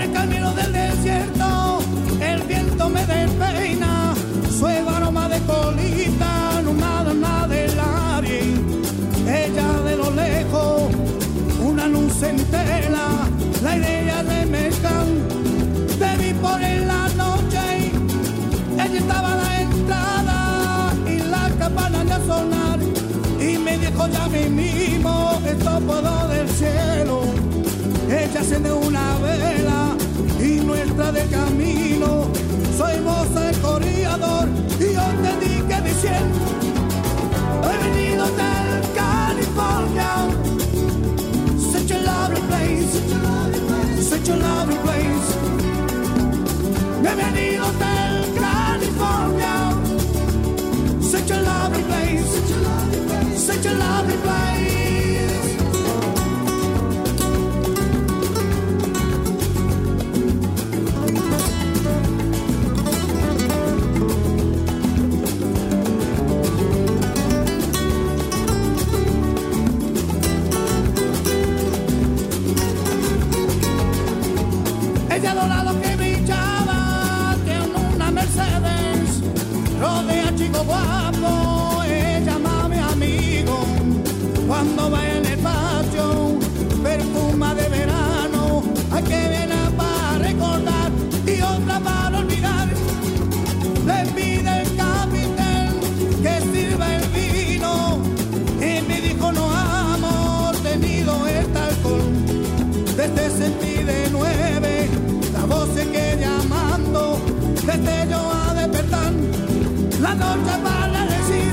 el 0.02 0.12
camino 0.12 0.52
del 0.52 0.72
desierto, 0.72 1.78
el 2.20 2.42
viento 2.42 2.88
me 2.88 3.06
despeina, 3.06 4.14
sueva 4.58 4.96
aroma 4.96 5.28
de 5.28 5.38
colita, 5.40 6.60
lumada 6.64 7.14
más 7.14 7.48
del 7.48 7.70
aire, 8.14 8.54
ella 9.26 9.68
de 9.84 9.96
lo 9.96 10.10
lejos, 10.10 10.92
una 11.64 11.86
luz 11.86 12.22
entera, 12.22 13.06
la 13.62 13.76
idea 13.76 14.22
de 14.24 14.46
mezcal, 14.46 15.06
te 15.98 16.16
vi 16.16 16.32
por 16.34 16.60
en 16.60 16.88
la 16.88 17.08
noche, 17.10 17.92
ella 18.74 18.98
estaba 18.98 19.32
a 19.34 19.36
la 19.36 19.60
entrada 19.60 20.92
y 21.06 21.18
la 21.18 21.48
campana 21.58 22.04
ya 22.04 22.18
sonar, 22.26 22.78
y 23.40 23.58
me 23.58 23.78
dijo 23.78 24.06
ya 24.08 24.26
mi 24.28 24.48
mismo, 24.48 25.40
esto 25.46 25.80
puedo 25.86 26.28
del 26.28 26.48
cielo, 26.48 27.22
ella 28.08 28.40
enciende 28.40 28.72
una 28.72 29.16
vela 29.18 29.71
maestra 30.92 31.12
de 31.12 31.26
camino, 31.28 32.28
soy 32.76 33.00
moza 33.00 33.52
corriador 33.60 34.48
y 34.78 34.92
yo 34.94 35.02
te 35.22 35.46
dije 35.46 35.80
diciendo, 35.82 36.38
he 37.64 37.76
venido 37.88 38.24
del 38.26 38.82
California. 38.94 40.28
Such 41.72 41.90
a 41.92 41.98
lovely 41.98 42.40
place, 42.48 42.92
such 44.08 44.28
a 44.28 44.36
lovely 44.36 44.76
place. 44.78 45.28
He 47.02 47.14
venido 47.14 47.64
del 47.78 48.34
California. 48.34 49.54
Such 51.00 51.30
a 51.30 51.40
lovely 51.42 51.82
place, 51.84 52.26
such 53.36 53.66
a 53.66 53.72
lovely 53.72 54.16
place. 54.16 55.31
la 110.14 110.34
noche 110.34 110.58
para 110.62 111.06
decir, 111.06 111.52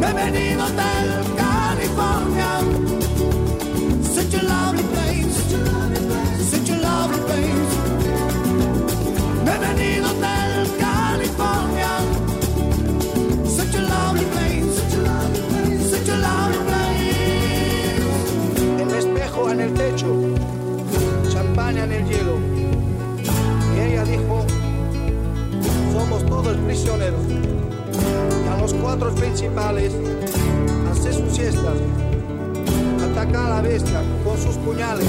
bienvenido 0.00 0.66
tal 0.76 1.51
y 26.84 28.48
a 28.48 28.56
los 28.60 28.74
cuatro 28.74 29.14
principales 29.14 29.92
hace 30.90 31.12
sus 31.12 31.32
siestas, 31.32 31.76
ataca 33.00 33.46
a 33.46 33.50
la 33.50 33.62
bestia 33.62 34.00
con 34.24 34.36
sus 34.36 34.56
puñales, 34.56 35.06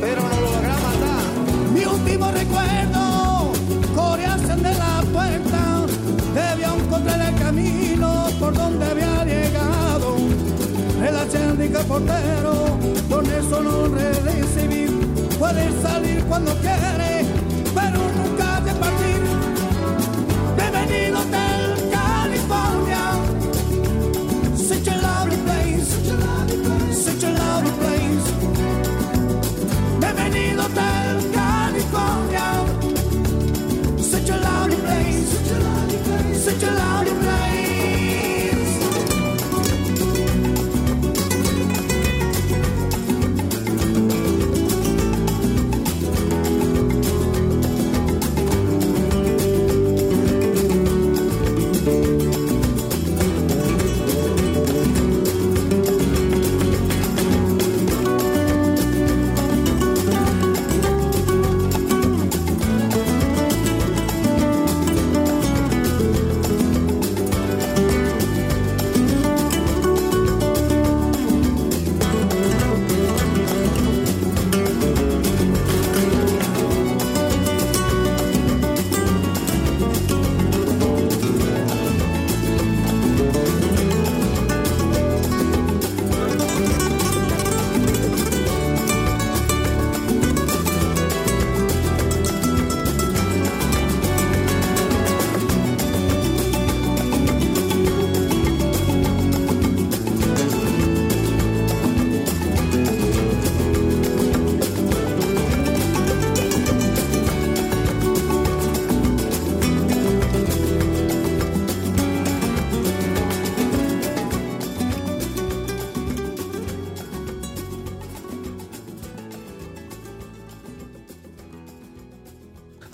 pero 0.00 0.20
no 0.20 0.40
logra 0.40 0.74
matar. 0.74 1.72
Mi 1.72 1.84
último 1.86 2.30
recuerdo, 2.30 3.52
corearse 3.94 4.54
de 4.54 4.74
la 4.74 5.02
puerta, 5.12 5.86
debió 6.34 6.74
encontrar 6.74 7.20
el 7.22 7.34
camino 7.36 8.26
por 8.38 8.52
donde 8.52 8.84
había 8.84 9.24
llegado. 9.24 10.16
El 11.06 11.16
acérdico 11.16 11.80
portero, 11.84 12.78
con 13.08 13.26
eso 13.30 13.62
no 13.62 13.88
recibir, 13.88 14.90
puede 15.38 15.70
salir 15.80 16.22
cuando 16.24 16.52
quiere 16.56 17.21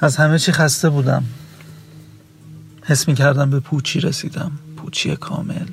از 0.00 0.16
همه 0.16 0.38
چی 0.38 0.52
خسته 0.52 0.90
بودم. 0.90 1.24
حس 2.82 3.08
می 3.08 3.14
کردم 3.14 3.50
به 3.50 3.60
پوچی 3.60 4.00
رسیدم. 4.00 4.52
پوچی 4.76 5.16
کامل. 5.16 5.68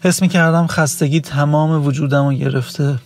حس 0.00 0.22
می 0.22 0.28
کردم 0.28 0.66
خستگی 0.66 1.20
تمام 1.20 1.86
وجودم 1.86 2.24
رو 2.24 2.32
گرفته. 2.32 2.98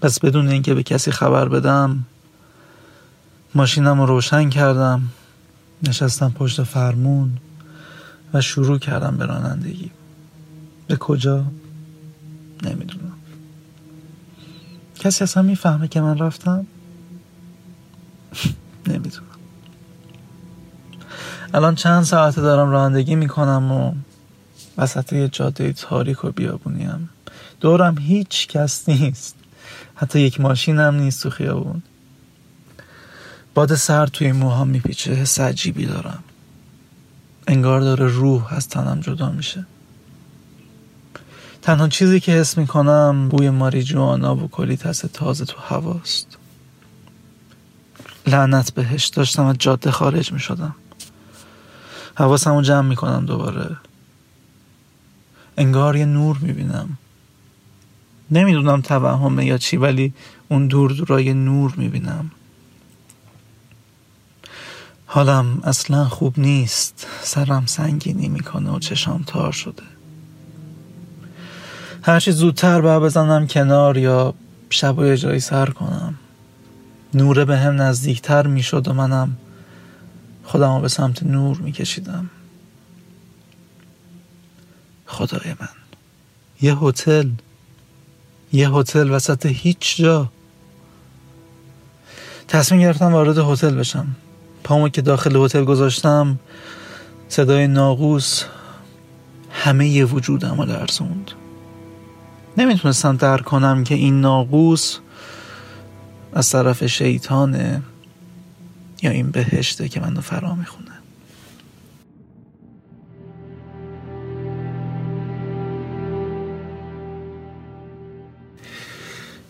پس 0.00 0.20
بدون 0.20 0.48
اینکه 0.48 0.74
به 0.74 0.82
کسی 0.82 1.10
خبر 1.10 1.48
بدم 1.48 2.04
ماشینم 3.54 4.00
رو 4.00 4.06
روشن 4.06 4.50
کردم. 4.50 5.02
نشستم 5.82 6.30
پشت 6.30 6.62
فرمون 6.62 7.32
و 8.34 8.40
شروع 8.40 8.78
کردم 8.78 9.16
به 9.16 9.26
رانندگی. 9.26 9.90
به 10.86 10.96
کجا؟ 10.96 11.44
نمی‌دونم. 12.62 13.12
کسی 14.94 15.24
اصلا 15.24 15.42
می‌فهمه 15.42 15.88
که 15.88 16.00
من 16.00 16.18
رفتم؟ 16.18 16.66
نمی‌دونم. 18.88 19.26
الان 21.54 21.74
چند 21.74 22.02
ساعته 22.02 22.40
دارم 22.40 22.70
رانندگی 22.70 23.14
می‌کنم 23.14 23.72
و 23.72 23.92
وسط 24.78 25.12
یه 25.12 25.28
جاده 25.28 25.72
تاریک 25.72 26.24
و 26.24 26.30
بیابونیم. 26.30 27.10
دورم 27.60 27.98
هیچ 27.98 28.48
کس 28.48 28.88
نیست. 28.88 29.34
حتی 29.94 30.20
یک 30.20 30.40
ماشینم 30.40 30.94
نیست 30.94 31.22
تو 31.22 31.30
خیابون. 31.30 31.82
باد 33.54 33.74
سرد 33.74 34.10
توی 34.10 34.32
موهام 34.32 34.68
میپیچه 34.68 35.12
حس 35.12 35.40
عجیبی 35.40 35.86
دارم. 35.86 36.24
انگار 37.46 37.80
داره 37.80 38.06
روح 38.06 38.54
از 38.54 38.68
تنم 38.68 39.00
جدا 39.00 39.30
میشه. 39.30 39.66
تنها 41.62 41.88
چیزی 41.88 42.20
که 42.20 42.32
حس 42.32 42.58
می‌کنم 42.58 43.28
بوی 43.28 43.50
ماریجوانا 43.50 44.36
و 44.36 44.48
کلیتس 44.48 44.98
تازه 44.98 45.44
تو 45.44 45.60
هواست. 45.60 46.37
لعنت 48.28 48.74
بهش. 48.74 49.06
داشتم 49.06 49.44
از 49.44 49.56
جاده 49.58 49.90
خارج 49.90 50.32
می‌شدم. 50.32 50.74
حواسم 52.14 52.54
رو 52.54 52.62
جمع 52.62 52.88
می‌کنم 52.88 53.26
دوباره. 53.26 53.76
انگار 55.56 55.96
یه 55.96 56.04
نور 56.04 56.38
می‌بینم. 56.38 56.98
نمی‌دونم 58.30 58.80
توهمه 58.80 59.46
یا 59.46 59.58
چی 59.58 59.76
ولی 59.76 60.14
اون 60.48 60.66
دور 60.66 60.92
دورای 60.92 61.34
نور 61.34 61.74
می‌بینم. 61.76 62.30
حالم 65.06 65.60
اصلا 65.64 66.04
خوب 66.04 66.40
نیست. 66.40 67.06
سرم 67.22 67.66
سنگینی 67.66 68.28
می‌کنه 68.28 68.70
و 68.70 68.78
چشام 68.78 69.22
تار 69.26 69.52
شده. 69.52 69.82
هرچی 72.02 72.32
زودتر 72.32 72.80
باید 72.80 73.02
بزنم 73.02 73.46
کنار 73.46 73.96
یا 73.96 74.34
شب 74.70 74.98
و 74.98 75.14
جایی 75.14 75.40
سر 75.40 75.66
کنم. 75.66 76.14
نوره 77.14 77.44
به 77.44 77.58
هم 77.58 77.82
نزدیکتر 77.82 78.46
می‌شد 78.46 78.88
و 78.88 78.92
منم 78.92 79.36
خودم 80.44 80.74
رو 80.74 80.80
به 80.80 80.88
سمت 80.88 81.22
نور 81.22 81.58
میکشیدم. 81.58 82.30
خدای 85.06 85.54
من 85.60 85.68
یه 86.60 86.76
هتل 86.76 87.30
یه 88.52 88.70
هتل 88.70 89.10
وسط 89.10 89.46
هیچ 89.46 89.96
جا. 89.96 90.32
تصمیم 92.48 92.80
گرفتم 92.80 93.12
وارد 93.12 93.38
هتل 93.38 93.74
بشم. 93.74 94.06
پامو 94.64 94.88
که 94.88 95.02
داخل 95.02 95.36
هتل 95.36 95.64
گذاشتم 95.64 96.38
صدای 97.28 97.66
ناقوس 97.66 98.44
همه 99.50 99.88
ی 99.88 100.02
وجودم 100.02 100.60
رو 100.60 100.64
لرزوند. 100.64 101.30
نمی‌تونستم 102.56 103.16
درک 103.16 103.44
کنم 103.44 103.84
که 103.84 103.94
این 103.94 104.20
ناقوس 104.20 104.98
از 106.32 106.50
طرف 106.50 106.86
شیطانه 106.86 107.82
یا 109.02 109.10
این 109.10 109.30
بهشته 109.30 109.88
که 109.88 110.00
منو 110.00 110.20
فرا 110.20 110.54
می‌خونه. 110.54 110.90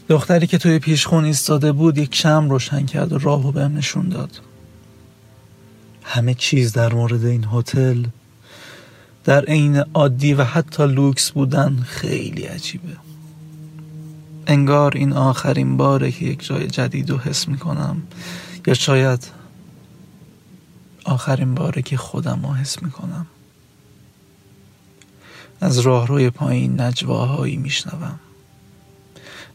دختری 0.08 0.46
که 0.46 0.58
توی 0.58 0.78
پیشخون 0.78 1.24
ایستاده 1.24 1.72
بود 1.72 1.98
یک 1.98 2.14
شم 2.14 2.50
روشن 2.50 2.86
کرد 2.86 3.12
و 3.12 3.18
راهو 3.18 3.52
بهم 3.52 3.76
نشون 3.76 4.08
داد. 4.08 4.40
همه 6.02 6.34
چیز 6.34 6.72
در 6.72 6.94
مورد 6.94 7.24
این 7.24 7.46
هتل 7.52 8.04
در 9.24 9.44
عین 9.44 9.76
عادی 9.94 10.34
و 10.34 10.44
حتی 10.44 10.86
لوکس 10.86 11.30
بودن 11.30 11.76
خیلی 11.86 12.42
عجیبه. 12.42 13.07
انگار 14.48 14.96
این 14.96 15.12
آخرین 15.12 15.76
باره 15.76 16.12
که 16.12 16.24
یک 16.24 16.46
جای 16.46 16.66
جدید 16.66 17.10
رو 17.10 17.18
حس 17.18 17.48
می‌کنم. 17.48 18.02
یا 18.66 18.74
شاید 18.74 19.30
آخرین 21.04 21.54
باره 21.54 21.82
که 21.82 21.96
خودم 21.96 22.46
رو 22.46 22.54
حس 22.54 22.82
می‌کنم. 22.82 23.26
از 25.60 25.78
راهروی 25.78 26.30
پایین 26.30 26.80
نجواهایی 26.80 27.56
میشنوم. 27.56 28.18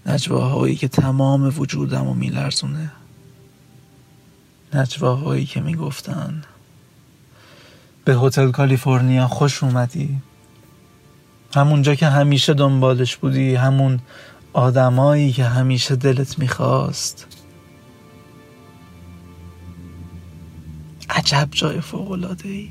نجواهایی 0.06 0.76
که 0.76 0.88
تمام 0.88 1.54
وجودم 1.58 2.06
رو 2.06 2.14
میلرزونه. 2.14 2.91
نجواهایی 4.74 5.46
که 5.46 5.62
می‌گفتن. 5.62 6.44
به 8.06 8.16
هتل 8.16 8.52
کالیفرنیا 8.52 9.28
خوش 9.28 9.64
اومدی. 9.64 10.22
همونجا 11.56 11.96
که 11.96 12.08
همیشه 12.08 12.54
دنبالش 12.54 13.16
بودی 13.16 13.56
همون 13.56 14.00
آدمایی 14.54 15.32
که 15.32 15.43
همیشه 15.43 15.95
دلت 15.95 16.39
می‌خواست. 16.39 17.28
عجب 21.10 21.47
جای 21.51 21.82
فوقلاده 21.82 22.49
ای 22.49 22.70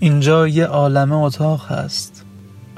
اینجا 0.00 0.48
یه 0.48 0.64
عالمه 0.64 1.14
اتاق 1.14 1.72
هست. 1.72 2.24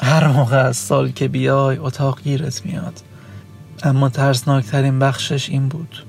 هر 0.03 0.29
موقع 0.29 0.57
از 0.57 0.77
سال 0.77 1.11
که 1.11 1.29
بیای 1.29 1.77
اتاق 1.77 2.23
گیرت 2.23 2.67
میاد. 2.67 3.01
اما 3.83 4.09
ترسناکترین 4.09 4.99
بخشش 4.99 5.49
این 5.49 5.69
بود. 5.69 6.07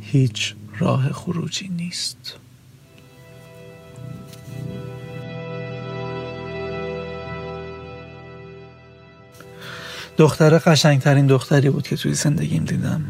هیچ 0.00 0.54
راه 0.78 1.12
خروجی 1.12 1.68
نیست. 1.68 2.38
دختر 10.16 10.58
قشنگترین 10.58 11.26
دختری 11.26 11.70
بود 11.70 11.88
که 11.88 11.96
توی 11.96 12.14
زندگیم 12.14 12.64
دیدم. 12.64 13.04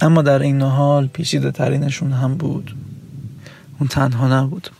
اما 0.00 0.22
در 0.22 0.38
این 0.38 0.62
حال 0.62 1.06
پیچیده 1.06 1.50
ترینشون 1.50 2.12
هم 2.12 2.34
بود. 2.34 2.76
اون 3.78 3.88
تنها 3.88 4.40
نبود. 4.40 4.70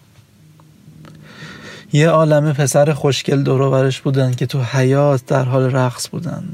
یه 1.92 2.08
عالم 2.08 2.52
پسر 2.52 2.92
خوشگل 2.92 3.42
دوروبرش 3.42 4.00
بودن 4.00 4.34
که 4.34 4.46
تو 4.46 4.62
حیات 4.62 5.26
در 5.26 5.44
حال 5.44 5.62
رقص 5.62 6.08
بودن. 6.08 6.44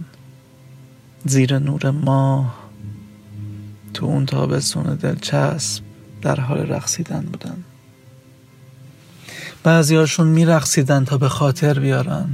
زیر 1.24 1.58
نور 1.58 1.90
ماه 1.90 2.54
تو 3.94 4.06
اون 4.06 4.26
تابستون 4.26 4.94
دلچسب 4.94 5.82
در 6.22 6.40
حال 6.40 6.58
رقصیدن 6.58 7.20
بودن. 7.20 7.64
بعضیاشون 9.62 10.26
میرقصیدن 10.26 11.04
تا 11.04 11.18
به 11.18 11.28
خاطر 11.28 11.78
بیارن. 11.78 12.28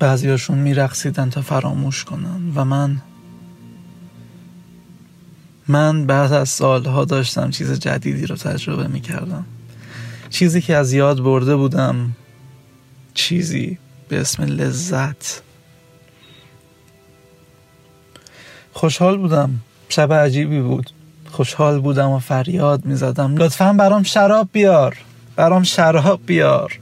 بعضیاشون 0.00 0.58
میرقصیدن 0.58 1.30
تا 1.30 1.42
فراموش 1.42 2.04
کنن 2.04 2.52
و 2.54 2.64
من 2.64 3.02
من 5.68 6.06
بعد 6.06 6.32
از 6.32 6.48
سالها 6.48 7.04
داشتم 7.04 7.50
چیز 7.50 7.72
جدیدی 7.72 8.26
رو 8.26 8.36
تجربه 8.36 8.86
می‌کردم. 8.86 9.44
چیزی 10.30 10.60
که 10.60 10.76
از 10.76 10.92
یاد 10.92 11.22
برده 11.22 11.56
بودم 11.56 12.16
چیزی 13.14 13.78
به 14.08 14.20
اسم 14.20 14.42
لذت. 14.42 15.42
خوشحال 18.72 19.18
بودم. 19.18 19.50
شب 19.88 20.12
عجیبی 20.12 20.60
بود. 20.60 20.90
خوشحال 21.30 21.80
بودم 21.80 22.10
و 22.10 22.18
فریاد 22.18 22.84
می‌زدم. 22.84 23.36
لطفا 23.36 23.72
برام 23.72 24.02
شراب 24.02 24.48
بیار. 24.52 24.96
برام 25.36 25.62
شراب 25.62 26.20
بیار. 26.26 26.78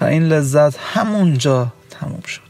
و 0.00 0.04
این 0.04 0.22
لذت 0.22 0.76
همونجا 0.78 1.72
تموم 2.02 2.22
شد. 2.26 2.42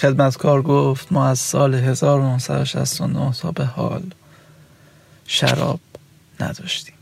خدمتکار 0.00 0.62
گفت 0.62 1.12
ما 1.12 1.26
از 1.26 1.38
سال 1.38 1.74
1969 1.74 3.32
تا 3.32 3.52
به 3.52 3.64
حال 3.64 4.02
شراب 5.26 5.80
نداشتیم. 6.40 6.94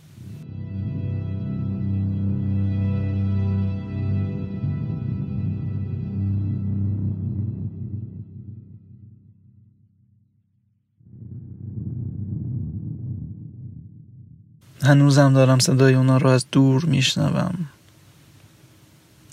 هنوزم 14.82 15.32
دارم 15.32 15.58
صدای 15.58 15.94
اونا 15.94 16.16
رو 16.16 16.30
از 16.30 16.46
دور 16.52 16.84
میشنوم. 16.84 17.68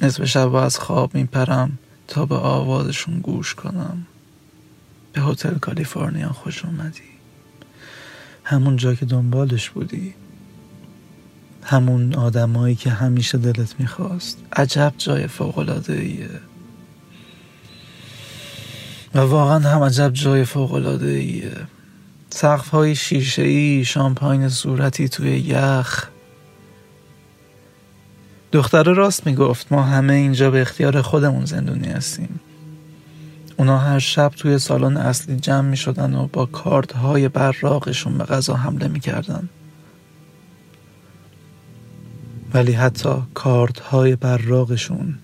نصف 0.03 0.25
شب 0.25 0.55
از 0.55 0.79
خواب 0.79 1.15
میپرم 1.15 1.77
تا 2.07 2.25
به 2.25 2.35
آوازشون 2.35 3.19
گوش 3.19 3.55
کنم. 3.55 4.05
به 5.13 5.21
هتل 5.21 5.53
کالیفرنیا 5.53 6.29
خوش 6.29 6.65
اومدی. 6.65 7.01
همون 8.43 8.75
جا 8.75 8.95
که 8.95 9.05
دنبالش 9.05 9.69
بودی. 9.69 10.13
همون 11.63 12.15
آدمایی 12.15 12.75
که 12.75 12.89
همیشه 12.89 13.37
دلت 13.37 13.79
می‌خواست. 13.79 14.37
عجب 14.53 14.93
جای 14.97 15.27
فوقلاده 15.27 15.93
ایه 15.93 16.29
و 19.15 19.19
واقعا 19.19 19.59
هم 19.59 19.83
عجب 19.83 20.13
جای 20.13 20.45
فوقلاده 20.45 21.07
ایه 21.07 21.57
سقف 22.29 22.69
های 22.69 22.95
شیشه 22.95 23.41
ای 23.41 23.85
شامپاین 23.85 24.49
صورتی 24.49 25.09
توی 25.09 25.39
یخ. 25.39 26.12
دختره 28.53 28.93
راست 28.93 29.27
می‌گفت 29.27 29.71
ما 29.71 29.83
همه 29.83 30.13
اینجا 30.13 30.51
به 30.51 30.61
اختیار 30.61 31.01
خودمون 31.01 31.45
زندونی 31.45 31.87
هستیم. 31.87 32.39
اونا 33.57 33.77
هر 33.77 33.99
شب 33.99 34.31
توی 34.35 34.59
سالن 34.59 34.97
اصلی 34.97 35.35
جمع 35.35 35.69
می 35.69 35.77
شدن 35.77 36.13
و 36.15 36.27
با 36.27 36.45
کارت 36.45 36.91
های 36.91 37.29
براقشون 37.29 38.17
به 38.17 38.23
غذا 38.23 38.55
حمله 38.55 38.87
می 38.87 38.99
کردن. 38.99 39.49
ولی 42.53 42.71
حتی 42.71 43.13
کارت 43.33 43.79
های 43.79 44.15
براقشون 44.15 45.19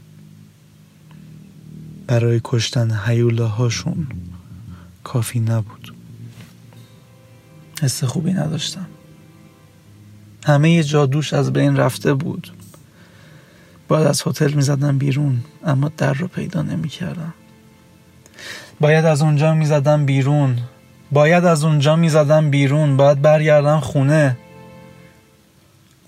برای 2.07 2.41
کشتن 2.43 2.91
حیوله 2.91 3.45
هاشون 3.45 4.07
کافی 5.03 5.39
نبود. 5.39 5.93
حس 7.81 8.03
خوبی 8.03 8.33
نداشتم. 8.33 8.87
همه 10.45 10.83
جادوش 10.83 11.33
از 11.33 11.53
بین 11.53 11.77
رفته 11.77 12.13
بود. 12.13 12.58
باید 13.89 14.07
از 14.07 14.27
هتل 14.27 14.51
می 14.51 14.61
زدم 14.61 14.97
بیرون 14.97 15.43
اما 15.65 15.91
در 15.97 16.13
رو 16.13 16.27
پیدا 16.27 16.61
نمی 16.61 16.89
کردم 16.89 17.33
باید 18.79 19.05
از 19.05 19.21
اونجا 19.21 19.53
می 19.53 19.65
زدم 19.65 20.05
بیرون. 20.05 20.57
باید 21.11 21.45
از 21.45 21.63
اونجا 21.63 21.95
می 21.95 22.09
زدم 22.09 22.49
بیرون. 22.49 22.97
باید 22.97 23.21
برگردم 23.21 23.79
خونه. 23.79 24.37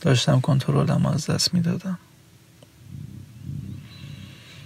داشتم 0.01 0.41
کنترلم 0.41 1.05
از 1.05 1.25
دست 1.25 1.53
می 1.53 1.61
دادم 1.61 1.99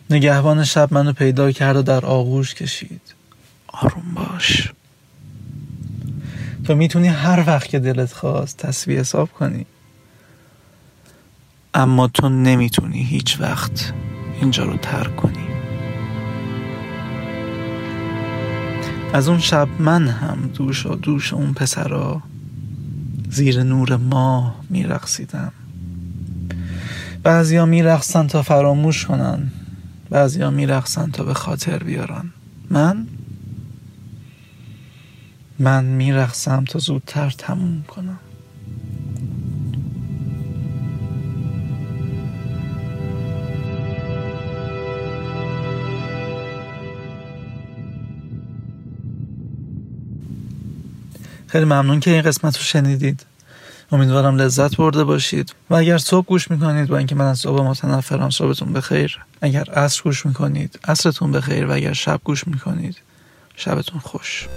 نگهبان 0.10 0.64
شب 0.64 0.94
منو 0.94 1.14
پیدا 1.14 1.52
کرد 1.52 1.76
و 1.76 1.82
در 1.82 2.06
آغوش 2.06 2.56
کشید. 2.56 3.02
آروم 3.68 4.14
باش. 4.14 4.74
تو 6.64 6.76
می‌تونی 6.76 7.08
هر 7.08 7.44
وقت 7.48 7.68
که 7.68 7.80
دلت 7.80 8.14
خواست 8.14 8.58
تصویه 8.58 9.00
حساب 9.00 9.32
کنی. 9.32 9.66
اما 11.76 12.08
تو 12.08 12.30
نمی‌تونی 12.30 13.04
هیچ 13.04 13.42
وقت 13.42 13.94
اینجا 14.42 14.64
رو 14.64 14.78
ترک 14.78 15.16
کنی. 15.16 15.48
از 19.14 19.28
اون 19.28 19.40
شب 19.40 19.68
من 19.80 20.08
هم 20.08 20.50
دوش 20.54 20.86
و 20.86 20.96
دوش 20.96 21.34
اون 21.34 21.54
پسرا 21.54 22.22
زیر 23.30 23.64
نور 23.64 23.96
ماه 23.96 24.56
میرقصیدم. 24.70 25.52
بعضیا 27.24 27.66
میرقصن 27.66 28.28
تا 28.28 28.42
فراموش 28.42 29.06
کنن. 29.06 29.52
بعضیا 30.10 30.50
میرقصن 30.50 31.12
تا 31.12 31.24
به 31.24 31.34
خاطر 31.34 31.84
بیارن. 31.84 32.34
من؟ 32.70 33.08
من 35.60 35.86
میرقصم 35.86 36.64
تا 36.64 36.80
زودتر 36.80 37.30
تموم 37.30 37.84
کنم. 37.88 38.20
خیلی 51.56 51.66
ممنون 51.66 52.00
که 52.00 52.12
این 52.12 52.22
قسمت 52.22 52.58
رو 52.58 52.64
شنیدید. 52.64 53.26
امیدوارم 53.92 54.36
لذت 54.36 54.78
برده 54.78 55.04
باشید. 55.04 55.56
و 55.70 55.76
اگر 55.76 55.98
صبح 55.98 56.26
گوش 56.26 56.52
می‌کنید 56.52 56.88
با 56.88 56.98
اینکه 56.98 57.16
من 57.16 57.26
از 57.26 57.40
صبح 57.40 57.62
متنفرم 57.62 58.30
صبحتون 58.30 58.74
بخیر. 58.74 59.20
اگر 59.42 59.64
عصر 59.64 60.04
گوش 60.04 60.26
می‌کنید 60.26 60.80
عصرتون 60.88 61.32
بخیر. 61.32 61.66
و 61.66 61.72
اگر 61.72 61.94
شب 61.94 62.20
گوش 62.24 62.48
می‌کنید 62.48 62.98
شبتون 63.56 64.00
خوش. 64.00 64.48